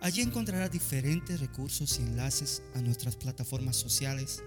Allí 0.00 0.22
encontrará 0.22 0.68
diferentes 0.68 1.40
recursos 1.40 1.98
y 1.98 2.02
enlaces 2.02 2.62
a 2.74 2.80
nuestras 2.80 3.16
plataformas 3.16 3.76
sociales 3.76 4.42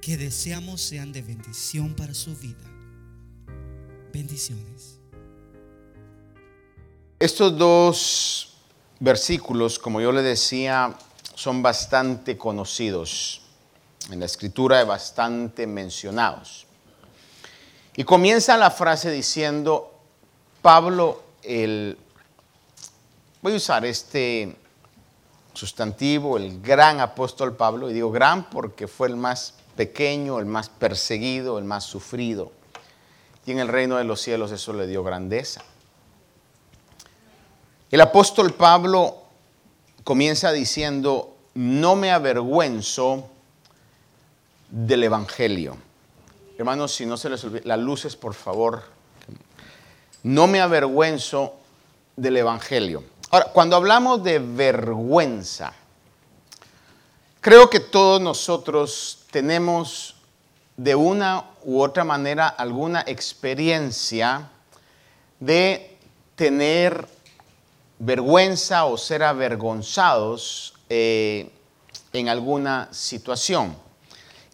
que 0.00 0.16
deseamos 0.16 0.80
sean 0.80 1.12
de 1.12 1.22
bendición 1.22 1.94
para 1.94 2.12
su 2.12 2.36
vida. 2.36 2.64
Bendiciones. 4.12 4.98
Estos 7.18 7.56
dos 7.56 8.54
versículos, 9.00 9.78
como 9.78 10.00
yo 10.00 10.12
le 10.12 10.22
decía, 10.22 10.94
son 11.34 11.62
bastante 11.62 12.36
conocidos 12.36 13.42
en 14.10 14.20
la 14.20 14.26
escritura, 14.26 14.84
bastante 14.84 15.66
mencionados. 15.66 16.66
Y 17.96 18.04
comienza 18.04 18.56
la 18.56 18.70
frase 18.70 19.10
diciendo, 19.10 19.92
Pablo, 20.60 21.22
el, 21.42 21.96
voy 23.40 23.52
a 23.52 23.56
usar 23.56 23.84
este 23.84 24.56
sustantivo, 25.54 26.36
el 26.36 26.60
gran 26.60 27.00
apóstol 27.00 27.56
Pablo, 27.56 27.90
y 27.90 27.94
digo 27.94 28.10
gran 28.10 28.48
porque 28.50 28.88
fue 28.88 29.08
el 29.08 29.16
más 29.16 29.54
pequeño, 29.76 30.38
el 30.38 30.46
más 30.46 30.68
perseguido, 30.68 31.58
el 31.58 31.64
más 31.64 31.84
sufrido. 31.84 32.52
Y 33.46 33.52
en 33.52 33.58
el 33.58 33.68
reino 33.68 33.96
de 33.96 34.04
los 34.04 34.20
cielos 34.20 34.52
eso 34.52 34.72
le 34.72 34.86
dio 34.86 35.02
grandeza. 35.02 35.62
El 37.90 38.00
apóstol 38.00 38.54
Pablo 38.54 39.22
comienza 40.04 40.52
diciendo, 40.52 41.36
no 41.54 41.96
me 41.96 42.10
avergüenzo 42.10 43.28
del 44.70 45.04
Evangelio. 45.04 45.76
Hermanos, 46.56 46.94
si 46.94 47.04
no 47.04 47.16
se 47.16 47.28
les 47.28 47.44
olvida, 47.44 47.62
las 47.64 47.78
luces, 47.78 48.16
por 48.16 48.34
favor. 48.34 48.84
No 50.22 50.46
me 50.46 50.60
avergüenzo 50.60 51.54
del 52.16 52.38
Evangelio. 52.38 53.04
Ahora, 53.34 53.46
cuando 53.46 53.76
hablamos 53.76 54.22
de 54.22 54.38
vergüenza, 54.40 55.72
creo 57.40 57.70
que 57.70 57.80
todos 57.80 58.20
nosotros 58.20 59.24
tenemos 59.30 60.16
de 60.76 60.94
una 60.94 61.42
u 61.64 61.80
otra 61.80 62.04
manera 62.04 62.46
alguna 62.46 63.02
experiencia 63.06 64.50
de 65.40 65.96
tener 66.36 67.08
vergüenza 67.98 68.84
o 68.84 68.98
ser 68.98 69.22
avergonzados 69.22 70.74
eh, 70.90 71.50
en 72.12 72.28
alguna 72.28 72.90
situación. 72.90 73.74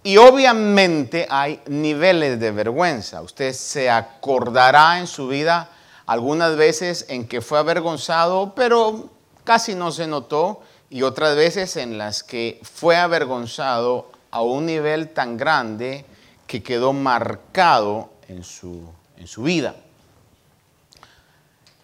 Y 0.05 0.19
obviamente 0.19 1.27
hay 1.29 1.61
niveles 1.67 2.39
de 2.39 2.53
vergüenza. 2.53 3.23
Usted 3.23 3.53
se 3.55 3.91
acordará 3.91 5.01
en 5.01 5.09
su 5.09 5.27
vida 5.27 5.69
algunas 6.09 6.57
veces 6.57 7.05
en 7.11 7.29
que 7.29 7.43
fue 7.43 7.59
avergonzado, 7.59 8.55
pero 8.55 9.11
casi 9.45 9.75
no 9.75 9.93
se 9.93 10.07
notó, 10.07 10.63
y 10.89 11.03
otras 11.03 11.37
veces 11.37 11.77
en 11.77 11.99
las 11.99 12.23
que 12.23 12.59
fue 12.63 12.97
avergonzado 12.97 14.11
a 14.31 14.41
un 14.41 14.65
nivel 14.65 15.11
tan 15.11 15.37
grande 15.37 16.07
que 16.47 16.63
quedó 16.63 16.95
marcado 16.95 18.09
en 18.27 18.43
su, 18.43 18.89
en 19.19 19.27
su 19.27 19.43
vida. 19.43 19.75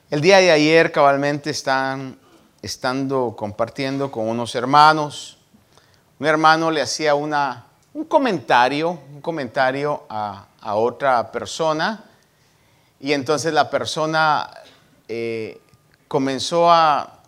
El 0.09 0.22
día 0.22 0.38
de 0.38 0.53
ayer 0.53 0.91
cabalmente 0.91 1.50
están 1.50 2.19
estando 2.62 3.34
compartiendo 3.37 4.10
con 4.10 4.26
unos 4.26 4.54
hermanos. 4.54 5.37
Un 6.19 6.26
hermano 6.26 6.70
le 6.70 6.81
hacía 6.81 7.15
una, 7.15 7.66
un 7.93 8.04
comentario, 8.04 8.99
un 9.12 9.20
comentario 9.20 10.04
a, 10.09 10.47
a 10.62 10.76
otra 10.76 11.31
persona 11.31 12.04
y 13.04 13.12
entonces 13.12 13.53
la 13.53 13.69
persona 13.69 14.48
eh, 15.09 15.60
comenzó 16.09 16.70
a 16.70 17.20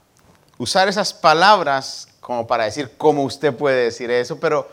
usar 0.56 0.88
esas 0.88 1.12
palabras 1.12 2.08
como 2.18 2.46
para 2.46 2.64
decir 2.64 2.92
cómo 2.96 3.24
usted 3.24 3.54
puede 3.54 3.84
decir 3.84 4.10
eso, 4.10 4.40
pero 4.40 4.70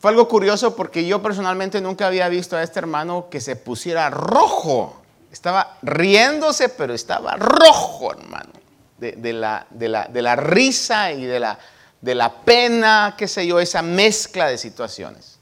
fue 0.00 0.10
algo 0.10 0.26
curioso 0.26 0.74
porque 0.74 1.06
yo 1.06 1.22
personalmente 1.22 1.80
nunca 1.80 2.08
había 2.08 2.28
visto 2.28 2.56
a 2.56 2.64
este 2.64 2.80
hermano 2.80 3.28
que 3.30 3.40
se 3.40 3.54
pusiera 3.54 4.10
rojo. 4.10 5.00
Estaba 5.30 5.78
riéndose, 5.82 6.68
pero 6.68 6.94
estaba 6.94 7.36
rojo, 7.36 8.10
hermano, 8.10 8.50
de, 8.98 9.32
la, 9.32 9.68
de 9.70 9.88
la, 9.88 10.34
risa 10.34 11.12
y 11.12 11.26
de 11.26 11.38
la, 11.38 11.60
de 12.00 12.16
la 12.16 12.40
pena, 12.40 13.14
qué 13.16 13.28
sé 13.28 13.46
yo, 13.46 13.60
esa 13.60 13.82
mezcla 13.82 14.48
de 14.48 14.58
situaciones. 14.58 15.38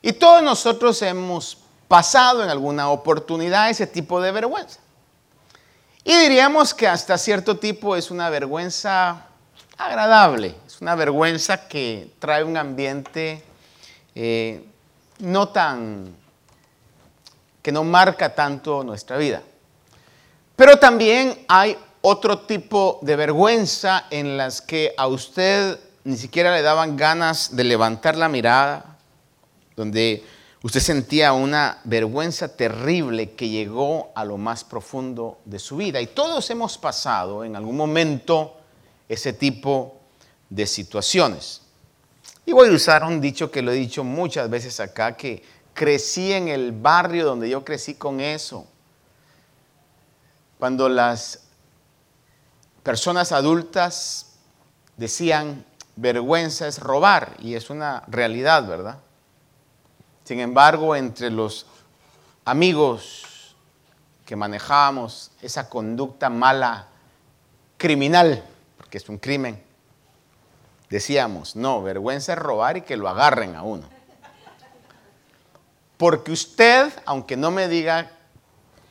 Y 0.00 0.12
todos 0.12 0.44
nosotros 0.44 1.02
hemos 1.02 1.59
pasado 1.90 2.44
en 2.44 2.50
alguna 2.50 2.88
oportunidad 2.90 3.68
ese 3.68 3.84
tipo 3.84 4.20
de 4.20 4.30
vergüenza. 4.30 4.78
Y 6.04 6.16
diríamos 6.16 6.72
que 6.72 6.86
hasta 6.86 7.18
cierto 7.18 7.56
tipo 7.56 7.96
es 7.96 8.12
una 8.12 8.30
vergüenza 8.30 9.26
agradable, 9.76 10.54
es 10.64 10.80
una 10.80 10.94
vergüenza 10.94 11.66
que 11.66 12.12
trae 12.20 12.44
un 12.44 12.56
ambiente 12.56 13.42
eh, 14.14 14.64
no 15.18 15.48
tan, 15.48 16.14
que 17.60 17.72
no 17.72 17.82
marca 17.82 18.36
tanto 18.36 18.84
nuestra 18.84 19.16
vida. 19.16 19.42
Pero 20.54 20.78
también 20.78 21.44
hay 21.48 21.76
otro 22.02 22.38
tipo 22.38 23.00
de 23.02 23.16
vergüenza 23.16 24.04
en 24.10 24.36
las 24.36 24.60
que 24.60 24.94
a 24.96 25.08
usted 25.08 25.76
ni 26.04 26.16
siquiera 26.16 26.54
le 26.54 26.62
daban 26.62 26.96
ganas 26.96 27.56
de 27.56 27.64
levantar 27.64 28.16
la 28.16 28.28
mirada, 28.28 28.96
donde 29.74 30.24
Usted 30.62 30.80
sentía 30.80 31.32
una 31.32 31.80
vergüenza 31.84 32.54
terrible 32.54 33.30
que 33.32 33.48
llegó 33.48 34.12
a 34.14 34.26
lo 34.26 34.36
más 34.36 34.62
profundo 34.62 35.38
de 35.46 35.58
su 35.58 35.78
vida. 35.78 36.02
Y 36.02 36.08
todos 36.08 36.50
hemos 36.50 36.76
pasado 36.76 37.44
en 37.44 37.56
algún 37.56 37.78
momento 37.78 38.58
ese 39.08 39.32
tipo 39.32 39.96
de 40.50 40.66
situaciones. 40.66 41.62
Y 42.44 42.52
voy 42.52 42.68
a 42.68 42.72
usar 42.72 43.04
un 43.04 43.22
dicho 43.22 43.50
que 43.50 43.62
lo 43.62 43.72
he 43.72 43.76
dicho 43.76 44.04
muchas 44.04 44.50
veces 44.50 44.80
acá, 44.80 45.16
que 45.16 45.42
crecí 45.72 46.32
en 46.32 46.48
el 46.48 46.72
barrio 46.72 47.24
donde 47.24 47.48
yo 47.48 47.64
crecí 47.64 47.94
con 47.94 48.20
eso. 48.20 48.66
Cuando 50.58 50.90
las 50.90 51.40
personas 52.82 53.32
adultas 53.32 54.32
decían, 54.98 55.64
vergüenza 55.96 56.68
es 56.68 56.78
robar, 56.80 57.34
y 57.40 57.54
es 57.54 57.70
una 57.70 58.02
realidad, 58.08 58.66
¿verdad? 58.66 58.98
Sin 60.30 60.38
embargo, 60.38 60.94
entre 60.94 61.28
los 61.28 61.66
amigos 62.44 63.56
que 64.24 64.36
manejamos 64.36 65.32
esa 65.42 65.68
conducta 65.68 66.30
mala, 66.30 66.86
criminal, 67.76 68.44
porque 68.76 68.98
es 68.98 69.08
un 69.08 69.18
crimen, 69.18 69.60
decíamos, 70.88 71.56
no, 71.56 71.82
vergüenza 71.82 72.34
es 72.34 72.38
robar 72.38 72.76
y 72.76 72.82
que 72.82 72.96
lo 72.96 73.08
agarren 73.08 73.56
a 73.56 73.64
uno. 73.64 73.88
Porque 75.96 76.30
usted, 76.30 76.92
aunque 77.06 77.36
no 77.36 77.50
me 77.50 77.66
diga 77.66 78.12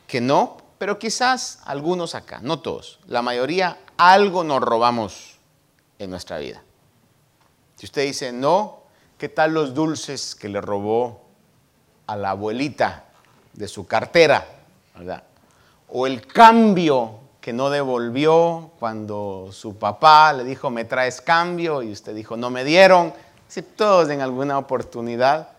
que 0.07 0.19
no, 0.19 0.57
pero 0.77 1.00
quizás 1.00 1.61
algunos 1.63 2.16
acá, 2.16 2.39
no 2.41 2.59
todos, 2.59 3.00
la 3.07 3.21
mayoría, 3.21 3.77
algo 3.95 4.44
nos 4.44 4.59
robamos 4.59 5.38
en 6.00 6.09
nuestra 6.09 6.38
vida. 6.38 6.62
Si 7.77 7.86
usted 7.86 8.03
dice 8.03 8.33
no, 8.33 8.83
¿qué 9.18 9.30
tal 9.30 9.53
los 9.53 9.74
dulces 9.74 10.36
que 10.36 10.50
le 10.50 10.59
robó 10.59 11.28
a 12.09 12.15
la 12.15 12.31
abuelita 12.31 13.06
de 13.53 13.67
su 13.67 13.85
cartera, 13.85 14.44
¿verdad? 14.95 15.23
O 15.89 16.07
el 16.07 16.25
cambio 16.25 17.19
que 17.39 17.53
no 17.53 17.69
devolvió 17.69 18.71
cuando 18.79 19.50
su 19.51 19.77
papá 19.77 20.33
le 20.33 20.44
dijo, 20.44 20.71
me 20.71 20.85
traes 20.85 21.21
cambio, 21.21 21.83
y 21.83 21.91
usted 21.91 22.15
dijo, 22.15 22.35
no 22.35 22.50
me 22.50 22.63
dieron. 22.63 23.13
Si 23.47 23.61
todos 23.61 24.09
en 24.09 24.21
alguna 24.21 24.57
oportunidad 24.57 25.50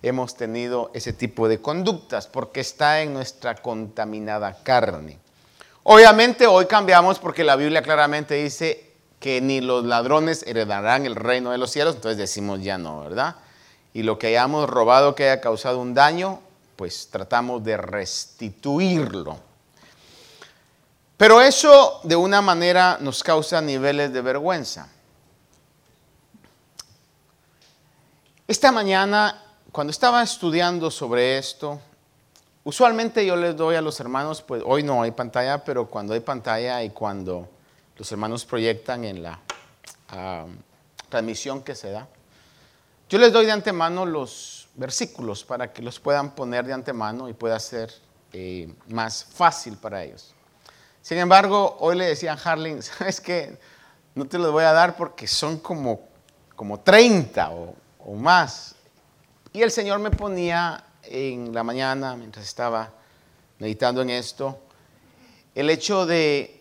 hemos 0.00 0.36
tenido 0.36 0.92
ese 0.94 1.12
tipo 1.12 1.48
de 1.48 1.60
conductas, 1.60 2.28
porque 2.28 2.60
está 2.60 3.02
en 3.02 3.12
nuestra 3.12 3.56
contaminada 3.56 4.62
carne. 4.62 5.18
Obviamente 5.82 6.46
hoy 6.46 6.66
cambiamos 6.66 7.18
porque 7.18 7.42
la 7.42 7.56
Biblia 7.56 7.82
claramente 7.82 8.34
dice 8.34 8.92
que 9.18 9.40
ni 9.40 9.60
los 9.60 9.84
ladrones 9.84 10.44
heredarán 10.46 11.04
el 11.04 11.16
reino 11.16 11.50
de 11.50 11.58
los 11.58 11.72
cielos, 11.72 11.96
entonces 11.96 12.18
decimos 12.18 12.62
ya 12.62 12.78
no, 12.78 13.00
¿verdad? 13.00 13.36
Y 13.96 14.02
lo 14.02 14.18
que 14.18 14.26
hayamos 14.26 14.68
robado 14.68 15.14
que 15.14 15.24
haya 15.24 15.40
causado 15.40 15.78
un 15.78 15.94
daño, 15.94 16.40
pues 16.76 17.08
tratamos 17.10 17.64
de 17.64 17.78
restituirlo. 17.78 19.38
Pero 21.16 21.40
eso 21.40 22.00
de 22.04 22.14
una 22.14 22.42
manera 22.42 22.98
nos 23.00 23.22
causa 23.22 23.62
niveles 23.62 24.12
de 24.12 24.20
vergüenza. 24.20 24.90
Esta 28.46 28.70
mañana, 28.70 29.42
cuando 29.72 29.92
estaba 29.92 30.22
estudiando 30.22 30.90
sobre 30.90 31.38
esto, 31.38 31.80
usualmente 32.64 33.24
yo 33.24 33.34
les 33.34 33.56
doy 33.56 33.76
a 33.76 33.80
los 33.80 33.98
hermanos, 33.98 34.42
pues 34.42 34.62
hoy 34.66 34.82
no 34.82 35.00
hay 35.00 35.12
pantalla, 35.12 35.64
pero 35.64 35.86
cuando 35.88 36.12
hay 36.12 36.20
pantalla 36.20 36.82
y 36.82 36.90
cuando 36.90 37.48
los 37.96 38.12
hermanos 38.12 38.44
proyectan 38.44 39.06
en 39.06 39.22
la 39.22 39.40
ah, 40.10 40.44
transmisión 41.08 41.62
que 41.62 41.74
se 41.74 41.92
da, 41.92 42.06
yo 43.08 43.18
les 43.18 43.32
doy 43.32 43.46
de 43.46 43.52
antemano 43.52 44.04
los 44.04 44.68
versículos 44.74 45.44
para 45.44 45.72
que 45.72 45.82
los 45.82 46.00
puedan 46.00 46.34
poner 46.34 46.66
de 46.66 46.72
antemano 46.72 47.28
y 47.28 47.32
pueda 47.34 47.58
ser 47.60 47.92
eh, 48.32 48.72
más 48.88 49.24
fácil 49.24 49.76
para 49.76 50.02
ellos. 50.02 50.34
Sin 51.02 51.18
embargo, 51.18 51.76
hoy 51.80 51.96
le 51.96 52.06
decían 52.06 52.36
a 52.36 52.42
Harling, 52.42 52.82
¿sabes 52.82 53.20
qué? 53.20 53.58
No 54.14 54.26
te 54.26 54.38
los 54.38 54.50
voy 54.50 54.64
a 54.64 54.72
dar 54.72 54.96
porque 54.96 55.26
son 55.26 55.58
como, 55.58 56.00
como 56.56 56.80
30 56.80 57.50
o, 57.50 57.74
o 58.00 58.14
más. 58.14 58.74
Y 59.52 59.62
el 59.62 59.70
Señor 59.70 60.00
me 60.00 60.10
ponía 60.10 60.84
en 61.04 61.54
la 61.54 61.62
mañana, 61.62 62.16
mientras 62.16 62.44
estaba 62.44 62.90
meditando 63.58 64.02
en 64.02 64.10
esto, 64.10 64.58
el 65.54 65.70
hecho 65.70 66.04
de 66.04 66.60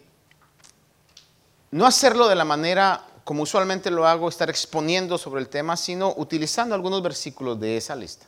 no 1.72 1.86
hacerlo 1.86 2.28
de 2.28 2.36
la 2.36 2.46
manera 2.46 3.04
como 3.26 3.42
usualmente 3.42 3.90
lo 3.90 4.08
hago, 4.08 4.30
estar 4.30 4.52
exponiendo 4.52 5.18
sobre 5.18 5.42
el 5.42 5.50
tema, 5.50 5.76
sino 5.76 6.14
utilizando 6.16 6.76
algunos 6.76 7.02
versículos 7.02 7.60
de 7.60 7.76
esa 7.76 7.96
lista. 7.96 8.28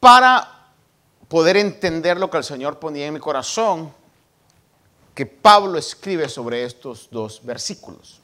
Para 0.00 0.72
poder 1.28 1.56
entender 1.58 2.16
lo 2.16 2.28
que 2.28 2.38
el 2.38 2.44
Señor 2.44 2.80
ponía 2.80 3.06
en 3.06 3.14
mi 3.14 3.20
corazón, 3.20 3.92
que 5.14 5.26
Pablo 5.26 5.78
escribe 5.78 6.28
sobre 6.28 6.64
estos 6.64 7.08
dos 7.08 7.40
versículos. 7.44 8.20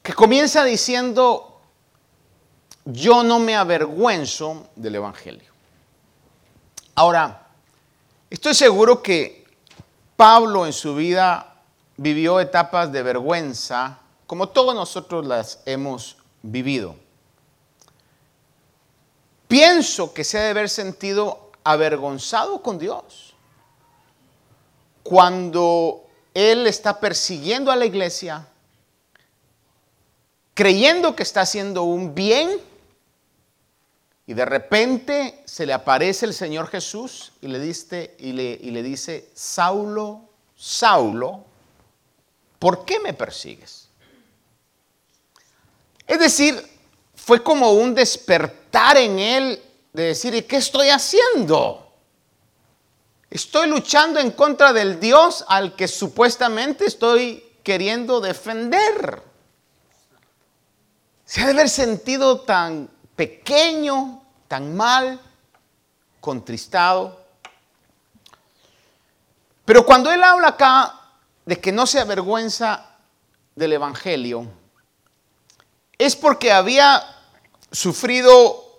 Que 0.00 0.14
comienza 0.14 0.62
diciendo, 0.62 1.60
yo 2.84 3.24
no 3.24 3.40
me 3.40 3.56
avergüenzo 3.56 4.68
del 4.76 4.94
Evangelio. 4.94 5.52
Ahora, 6.94 7.48
estoy 8.30 8.54
seguro 8.54 9.02
que 9.02 9.44
Pablo 10.16 10.66
en 10.66 10.72
su 10.72 10.94
vida 10.94 11.53
vivió 11.96 12.40
etapas 12.40 12.92
de 12.92 13.02
vergüenza, 13.02 13.98
como 14.26 14.48
todos 14.48 14.74
nosotros 14.74 15.26
las 15.26 15.60
hemos 15.66 16.16
vivido. 16.42 16.96
Pienso 19.48 20.12
que 20.12 20.24
se 20.24 20.38
ha 20.38 20.42
de 20.42 20.50
haber 20.50 20.68
sentido 20.68 21.52
avergonzado 21.62 22.62
con 22.62 22.78
Dios 22.78 23.34
cuando 25.02 26.06
Él 26.32 26.66
está 26.66 26.98
persiguiendo 26.98 27.70
a 27.70 27.76
la 27.76 27.84
iglesia, 27.84 28.48
creyendo 30.54 31.14
que 31.14 31.22
está 31.22 31.42
haciendo 31.42 31.84
un 31.84 32.14
bien, 32.14 32.58
y 34.26 34.32
de 34.32 34.46
repente 34.46 35.42
se 35.44 35.66
le 35.66 35.74
aparece 35.74 36.24
el 36.24 36.32
Señor 36.32 36.68
Jesús 36.68 37.32
y 37.42 37.48
le, 37.48 37.60
dice, 37.60 38.16
y 38.18 38.32
le, 38.32 38.58
y 38.60 38.70
le 38.70 38.82
dice, 38.82 39.28
Saulo, 39.34 40.22
Saulo, 40.56 41.44
¿por 42.64 42.86
qué 42.86 42.98
me 42.98 43.12
persigues? 43.12 43.90
Es 46.06 46.18
decir, 46.18 46.66
fue 47.14 47.42
como 47.42 47.72
un 47.72 47.94
despertar 47.94 48.96
en 48.96 49.18
él 49.18 49.62
de 49.92 50.04
decir, 50.04 50.34
¿y 50.34 50.40
qué 50.40 50.56
estoy 50.56 50.88
haciendo? 50.88 51.92
Estoy 53.28 53.68
luchando 53.68 54.18
en 54.18 54.30
contra 54.30 54.72
del 54.72 54.98
Dios 54.98 55.44
al 55.46 55.76
que 55.76 55.86
supuestamente 55.86 56.86
estoy 56.86 57.44
queriendo 57.62 58.22
defender. 58.22 59.22
Se 61.26 61.42
ha 61.42 61.44
de 61.44 61.52
haber 61.52 61.68
sentido 61.68 62.40
tan 62.40 62.88
pequeño, 63.14 64.24
tan 64.48 64.74
mal, 64.74 65.20
contristado. 66.18 67.26
Pero 69.66 69.84
cuando 69.84 70.10
él 70.10 70.24
habla 70.24 70.48
acá 70.48 71.03
de 71.46 71.60
que 71.60 71.72
no 71.72 71.86
se 71.86 72.00
avergüenza 72.00 72.86
del 73.54 73.74
Evangelio 73.74 74.48
es 75.98 76.16
porque 76.16 76.52
había 76.52 77.02
sufrido 77.70 78.78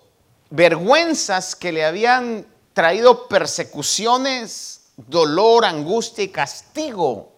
vergüenzas 0.50 1.56
que 1.56 1.72
le 1.72 1.84
habían 1.84 2.46
traído 2.72 3.26
persecuciones, 3.28 4.88
dolor, 4.96 5.64
angustia 5.64 6.24
y 6.24 6.28
castigo 6.28 7.32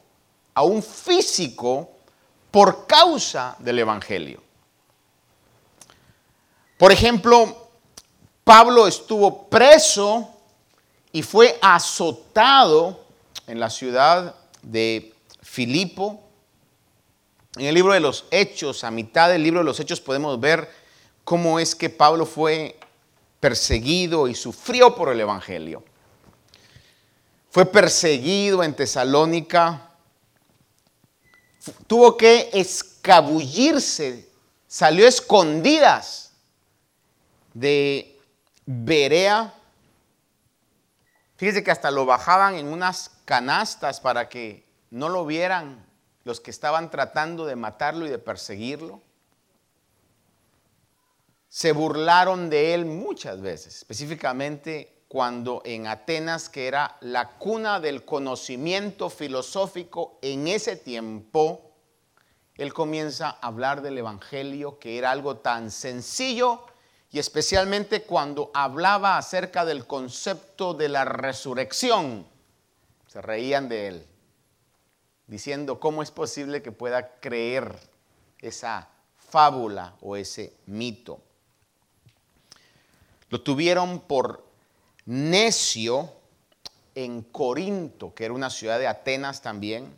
a 0.55 0.63
un 0.63 0.83
físico 0.83 1.91
por 2.51 2.87
causa 2.87 3.57
del 3.59 3.79
Evangelio. 3.79 4.43
Por 6.77 6.93
ejemplo, 6.93 7.69
Pablo 8.45 8.87
estuvo 8.87 9.49
preso 9.49 10.29
y 11.13 11.23
fue 11.23 11.59
azotado 11.61 13.05
en 13.47 13.61
la 13.61 13.71
ciudad 13.71 14.35
de 14.63 15.15
Filipo. 15.59 16.23
En 17.57 17.67
el 17.67 17.75
libro 17.75 17.93
de 17.93 17.99
los 17.99 18.27
Hechos, 18.31 18.85
a 18.85 18.93
mitad 18.93 19.29
del 19.29 19.43
libro 19.43 19.59
de 19.59 19.65
los 19.65 19.81
Hechos, 19.81 20.01
podemos 20.01 20.39
ver 20.39 20.71
cómo 21.25 21.59
es 21.59 21.75
que 21.75 21.91
Pablo 21.91 22.27
fue 22.27 22.79
perseguido 23.41 24.29
y 24.29 24.37
sufrió 24.37 24.95
por 24.95 25.09
el 25.09 25.19
Evangelio. 25.19 25.83
Fue 27.51 27.67
perseguido 27.67 28.63
en 28.63 28.73
Tesalónica, 28.77 29.91
tuvo 31.89 32.17
que 32.17 32.51
escabullirse, 32.53 34.29
salió 34.69 35.09
escondidas 35.09 36.35
de 37.53 38.17
Berea. 38.65 39.53
Fíjese 41.37 41.65
que 41.65 41.73
hasta 41.73 41.91
lo 41.91 42.07
bajaban 42.07 42.55
en 42.55 42.69
unas 42.69 43.11
canastas 43.25 43.99
para 43.99 44.29
que 44.29 44.68
no 44.91 45.09
lo 45.09 45.27
vieran 45.27 45.87
los 46.25 46.41
que 46.41 46.51
estaban 46.51 46.91
tratando 46.91 47.47
de 47.47 47.57
matarlo 47.57 48.07
y 48.07 48.11
de 48.11 48.19
perseguirlo. 48.19 49.01
Se 51.49 51.73
burlaron 51.73 52.51
de 52.51 52.75
él 52.75 52.85
muchas 52.85 53.41
veces, 53.41 53.77
específicamente 53.77 54.95
cuando 55.09 55.63
en 55.65 55.87
Atenas, 55.87 56.51
que 56.51 56.69
era 56.69 56.99
la 57.01 57.31
cuna 57.39 57.81
del 57.81 58.05
conocimiento 58.05 59.09
filosófico 59.09 60.19
en 60.21 60.49
ese 60.49 60.77
tiempo, 60.77 61.73
él 62.57 62.75
comienza 62.75 63.31
a 63.31 63.47
hablar 63.47 63.81
del 63.81 63.97
Evangelio, 63.97 64.79
que 64.79 64.99
era 64.99 65.11
algo 65.11 65.39
tan 65.39 65.71
sencillo, 65.71 66.67
y 67.11 67.19
especialmente 67.19 68.03
cuando 68.03 68.51
hablaba 68.53 69.17
acerca 69.17 69.65
del 69.65 69.87
concepto 69.87 70.75
de 70.75 70.91
la 70.91 71.07
resurrección, 71.07 72.27
se 73.07 73.23
reían 73.23 73.71
de 73.71 73.89
él 73.89 74.07
diciendo 75.29 75.79
cómo 75.79 76.03
es 76.03 76.11
posible 76.11 76.63
que 76.63 76.73
pueda 76.73 77.21
creer 77.21 77.79
esa 78.41 78.89
fábula 79.17 79.95
o 80.01 80.17
ese 80.17 80.55
mito. 80.67 81.21
Lo 83.29 83.43
tuvieron 83.43 84.01
por 84.01 84.45
necio 85.05 86.13
en 86.95 87.23
Corinto, 87.23 88.15
que 88.15 88.25
era 88.25 88.35
una 88.35 88.51
ciudad 88.51 88.79
de 88.79 88.87
Atenas 88.87 89.43
también. 89.43 89.95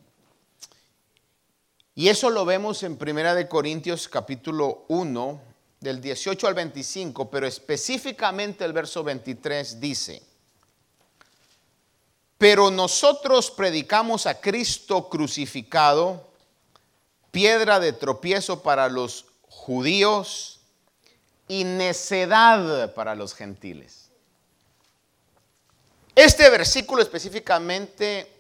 Y 1.94 2.08
eso 2.08 2.28
lo 2.30 2.44
vemos 2.44 2.82
en 2.82 2.96
Primera 2.96 3.34
de 3.34 3.49
Corintios 3.49 4.08
capítulo 4.08 4.84
1 4.88 5.40
del 5.78 6.00
18 6.00 6.46
al 6.46 6.54
25, 6.54 7.30
pero 7.30 7.46
específicamente 7.46 8.64
el 8.64 8.72
verso 8.72 9.04
23 9.04 9.80
dice: 9.80 10.22
pero 12.40 12.70
nosotros 12.70 13.50
predicamos 13.50 14.25
a 14.25 14.40
Cristo 14.40 15.11
crucificado, 15.11 16.26
piedra 17.30 17.78
de 17.78 17.92
tropiezo 17.92 18.62
para 18.62 18.88
los 18.88 19.26
judíos 19.42 20.59
y 21.49 21.64
necedad 21.64 22.94
para 22.94 23.14
los 23.14 23.35
gentiles. 23.35 24.09
Este 26.14 26.49
versículo 26.49 27.02
específicamente 27.02 28.32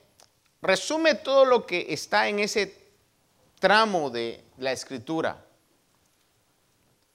resume 0.62 1.16
todo 1.16 1.44
lo 1.44 1.66
que 1.66 1.84
está 1.90 2.26
en 2.26 2.38
ese 2.38 2.74
tramo 3.58 4.08
de 4.08 4.42
la 4.56 4.72
escritura 4.72 5.44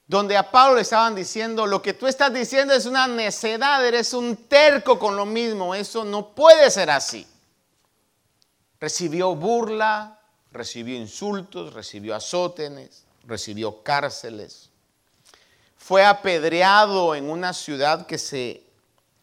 donde 0.08 0.38
a 0.38 0.52
Pablo 0.52 0.76
le 0.76 0.82
estaban 0.82 1.16
diciendo, 1.16 1.66
lo 1.66 1.82
que 1.82 1.94
tú 1.94 2.06
estás 2.08 2.34
diciendo 2.34 2.74
es 2.74 2.86
una 2.86 3.08
necedad, 3.08 3.86
eres 3.86 4.14
un 4.14 4.36
terco 4.36 5.00
con 5.00 5.16
lo 5.16 5.26
mismo, 5.26 5.74
eso 5.74 6.04
no 6.04 6.30
puede 6.30 6.70
ser 6.70 6.92
así. 6.92 7.28
Recibió 8.80 9.36
burla, 9.36 10.20
recibió 10.52 10.96
insultos, 10.96 11.74
recibió 11.74 12.16
azótenes, 12.16 13.06
recibió 13.26 13.82
cárceles. 13.82 14.70
Fue 15.78 16.06
apedreado 16.06 17.16
en 17.16 17.30
una 17.30 17.54
ciudad 17.54 18.06
que 18.06 18.18
se 18.18 18.64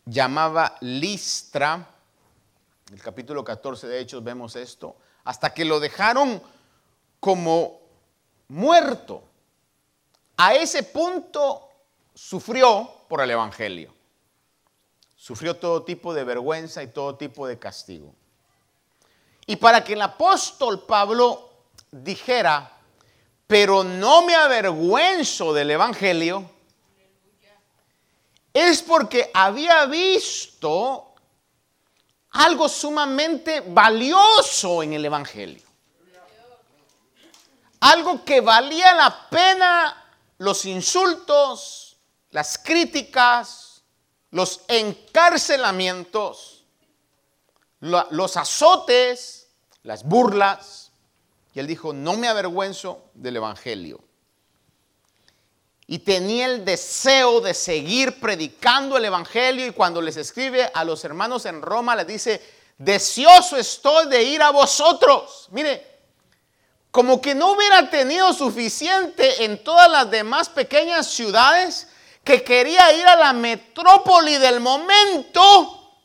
llamaba 0.04 0.76
Listra, 0.80 1.88
En 2.88 2.94
el 2.94 3.02
capítulo 3.02 3.44
14 3.44 3.86
de 3.86 4.00
Hechos 4.00 4.22
vemos 4.22 4.56
esto. 4.56 4.96
Hasta 5.24 5.54
que 5.54 5.64
lo 5.64 5.78
dejaron 5.78 6.42
como 7.20 7.80
muerto. 8.48 9.22
A 10.36 10.54
ese 10.54 10.82
punto 10.82 11.68
sufrió 12.14 12.90
por 13.08 13.20
el 13.20 13.30
Evangelio. 13.30 13.94
Sufrió 15.16 15.56
todo 15.56 15.84
tipo 15.84 16.12
de 16.12 16.24
vergüenza 16.24 16.82
y 16.82 16.88
todo 16.88 17.16
tipo 17.16 17.46
de 17.46 17.58
castigo. 17.58 18.14
Y 19.46 19.56
para 19.56 19.84
que 19.84 19.92
el 19.92 20.02
apóstol 20.02 20.84
Pablo 20.84 21.50
dijera, 21.90 22.72
pero 23.46 23.84
no 23.84 24.22
me 24.22 24.34
avergüenzo 24.34 25.52
del 25.52 25.70
Evangelio, 25.70 26.50
es 28.52 28.82
porque 28.82 29.30
había 29.32 29.86
visto 29.86 31.14
algo 32.30 32.68
sumamente 32.68 33.60
valioso 33.60 34.82
en 34.82 34.94
el 34.94 35.04
Evangelio. 35.04 35.62
Algo 37.80 38.24
que 38.24 38.40
valía 38.40 38.94
la 38.94 39.28
pena 39.28 40.01
los 40.42 40.64
insultos, 40.64 41.96
las 42.30 42.58
críticas, 42.58 43.84
los 44.32 44.62
encarcelamientos, 44.66 46.64
los 47.78 48.36
azotes, 48.36 49.50
las 49.84 50.02
burlas. 50.02 50.90
Y 51.54 51.60
él 51.60 51.68
dijo, 51.68 51.92
no 51.92 52.16
me 52.16 52.26
avergüenzo 52.26 53.04
del 53.14 53.36
Evangelio. 53.36 54.02
Y 55.86 56.00
tenía 56.00 56.46
el 56.46 56.64
deseo 56.64 57.40
de 57.40 57.54
seguir 57.54 58.18
predicando 58.18 58.96
el 58.96 59.04
Evangelio 59.04 59.64
y 59.64 59.72
cuando 59.72 60.02
les 60.02 60.16
escribe 60.16 60.68
a 60.74 60.82
los 60.84 61.04
hermanos 61.04 61.46
en 61.46 61.62
Roma 61.62 61.94
les 61.94 62.06
dice, 62.08 62.42
deseoso 62.78 63.56
estoy 63.56 64.08
de 64.08 64.24
ir 64.24 64.42
a 64.42 64.50
vosotros. 64.50 65.46
Mire, 65.52 65.91
como 66.92 67.22
que 67.22 67.34
no 67.34 67.52
hubiera 67.52 67.88
tenido 67.88 68.32
suficiente 68.34 69.44
en 69.44 69.64
todas 69.64 69.90
las 69.90 70.10
demás 70.10 70.50
pequeñas 70.50 71.06
ciudades 71.08 71.88
que 72.22 72.44
quería 72.44 72.92
ir 72.92 73.06
a 73.06 73.16
la 73.16 73.32
metrópoli 73.32 74.36
del 74.36 74.60
momento 74.60 75.98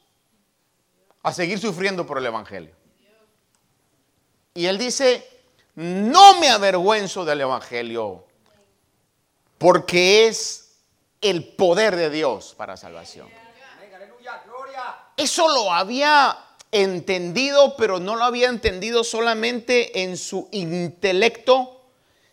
a 1.21 1.33
seguir 1.33 1.59
sufriendo 1.59 2.07
por 2.07 2.17
el 2.17 2.25
Evangelio. 2.25 2.73
Y 4.53 4.65
él 4.65 4.77
dice, 4.77 5.27
no 5.75 6.39
me 6.39 6.49
avergüenzo 6.49 7.25
del 7.25 7.41
Evangelio, 7.41 8.25
porque 9.57 10.27
es 10.27 10.77
el 11.19 11.49
poder 11.55 11.97
de 11.97 12.09
Dios 12.09 12.55
para 12.55 12.77
salvación. 12.77 13.29
Eso 15.17 15.49
lo 15.49 15.73
había 15.73 16.46
entendido, 16.71 17.75
pero 17.77 17.99
no 17.99 18.15
lo 18.15 18.23
había 18.23 18.49
entendido 18.49 19.03
solamente 19.03 20.03
en 20.03 20.17
su 20.17 20.47
intelecto, 20.51 21.81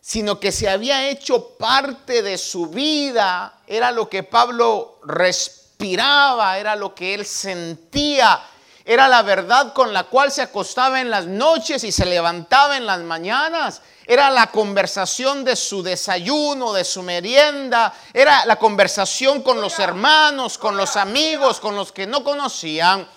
sino 0.01 0.39
que 0.39 0.51
se 0.51 0.69
había 0.69 1.09
hecho 1.09 1.57
parte 1.57 2.21
de 2.21 2.37
su 2.37 2.67
vida. 2.67 3.61
Era 3.67 3.91
lo 3.91 4.09
que 4.09 4.23
Pablo 4.23 4.99
respiraba, 5.05 6.57
era 6.59 6.75
lo 6.75 6.93
que 6.93 7.13
él 7.13 7.25
sentía 7.25 8.41
era 8.87 9.07
la 9.07 9.23
verdad 9.23 9.73
con 9.73 9.93
la 9.93 10.03
cual 10.03 10.31
se 10.31 10.43
acostaba 10.43 11.01
en 11.01 11.09
las 11.09 11.25
noches 11.25 11.83
y 11.83 11.91
se 11.91 12.05
levantaba 12.05 12.77
en 12.77 12.85
las 12.85 12.99
mañanas. 12.99 13.81
Era 14.05 14.29
la 14.29 14.51
conversación 14.51 15.43
de 15.43 15.55
su 15.55 15.81
desayuno, 15.81 16.71
de 16.71 16.85
su 16.85 17.01
merienda. 17.01 17.91
Era 18.13 18.45
la 18.45 18.57
conversación 18.57 19.41
con 19.41 19.59
los 19.59 19.79
hermanos, 19.79 20.59
con 20.59 20.77
los 20.77 20.97
amigos, 20.97 21.59
con 21.59 21.75
los 21.75 21.91
que 21.91 22.05
no 22.05 22.23
conocían. 22.23 23.07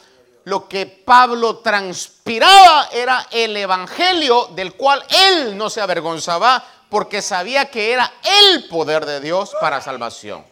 Lo 0.49 0.67
que 0.67 0.87
Pablo 0.87 1.59
transpiraba 1.59 2.89
era 2.91 3.27
el 3.31 3.55
evangelio 3.55 4.47
del 4.55 4.73
cual 4.77 5.05
él 5.11 5.55
no 5.59 5.69
se 5.69 5.83
avergonzaba 5.83 6.65
porque 6.89 7.21
sabía 7.21 7.71
que 7.71 7.93
era 7.93 8.11
el 8.23 8.67
poder 8.67 9.05
de 9.05 9.21
Dios 9.21 9.53
para 9.61 9.83
salvación. 9.83 10.43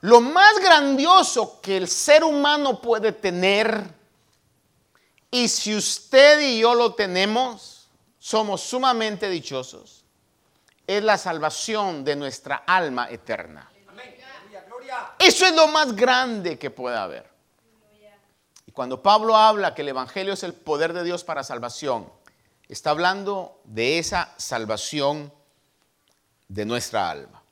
Lo 0.00 0.22
más 0.22 0.60
grandioso 0.60 1.60
que 1.60 1.76
el 1.76 1.88
ser 1.88 2.24
humano 2.24 2.80
puede 2.80 3.12
tener, 3.12 3.84
y 5.30 5.46
si 5.48 5.76
usted 5.76 6.40
y 6.40 6.60
yo 6.60 6.74
lo 6.74 6.94
tenemos, 6.94 7.86
somos 8.18 8.62
sumamente 8.62 9.28
dichosos, 9.28 10.06
es 10.86 11.04
la 11.04 11.18
salvación 11.18 12.02
de 12.02 12.16
nuestra 12.16 12.64
alma 12.66 13.10
eterna. 13.10 13.69
Eso 15.18 15.46
es 15.46 15.54
lo 15.54 15.68
más 15.68 15.94
grande 15.94 16.58
que 16.58 16.70
puede 16.70 16.96
haber. 16.96 17.28
Y 18.66 18.72
cuando 18.72 19.02
Pablo 19.02 19.36
habla 19.36 19.74
que 19.74 19.82
el 19.82 19.88
Evangelio 19.88 20.32
es 20.32 20.42
el 20.42 20.54
poder 20.54 20.92
de 20.92 21.04
Dios 21.04 21.24
para 21.24 21.42
salvación, 21.42 22.10
está 22.68 22.90
hablando 22.90 23.60
de 23.64 23.98
esa 23.98 24.32
salvación 24.36 25.32
de 26.48 26.64
nuestra 26.64 27.10
alma. 27.10 27.42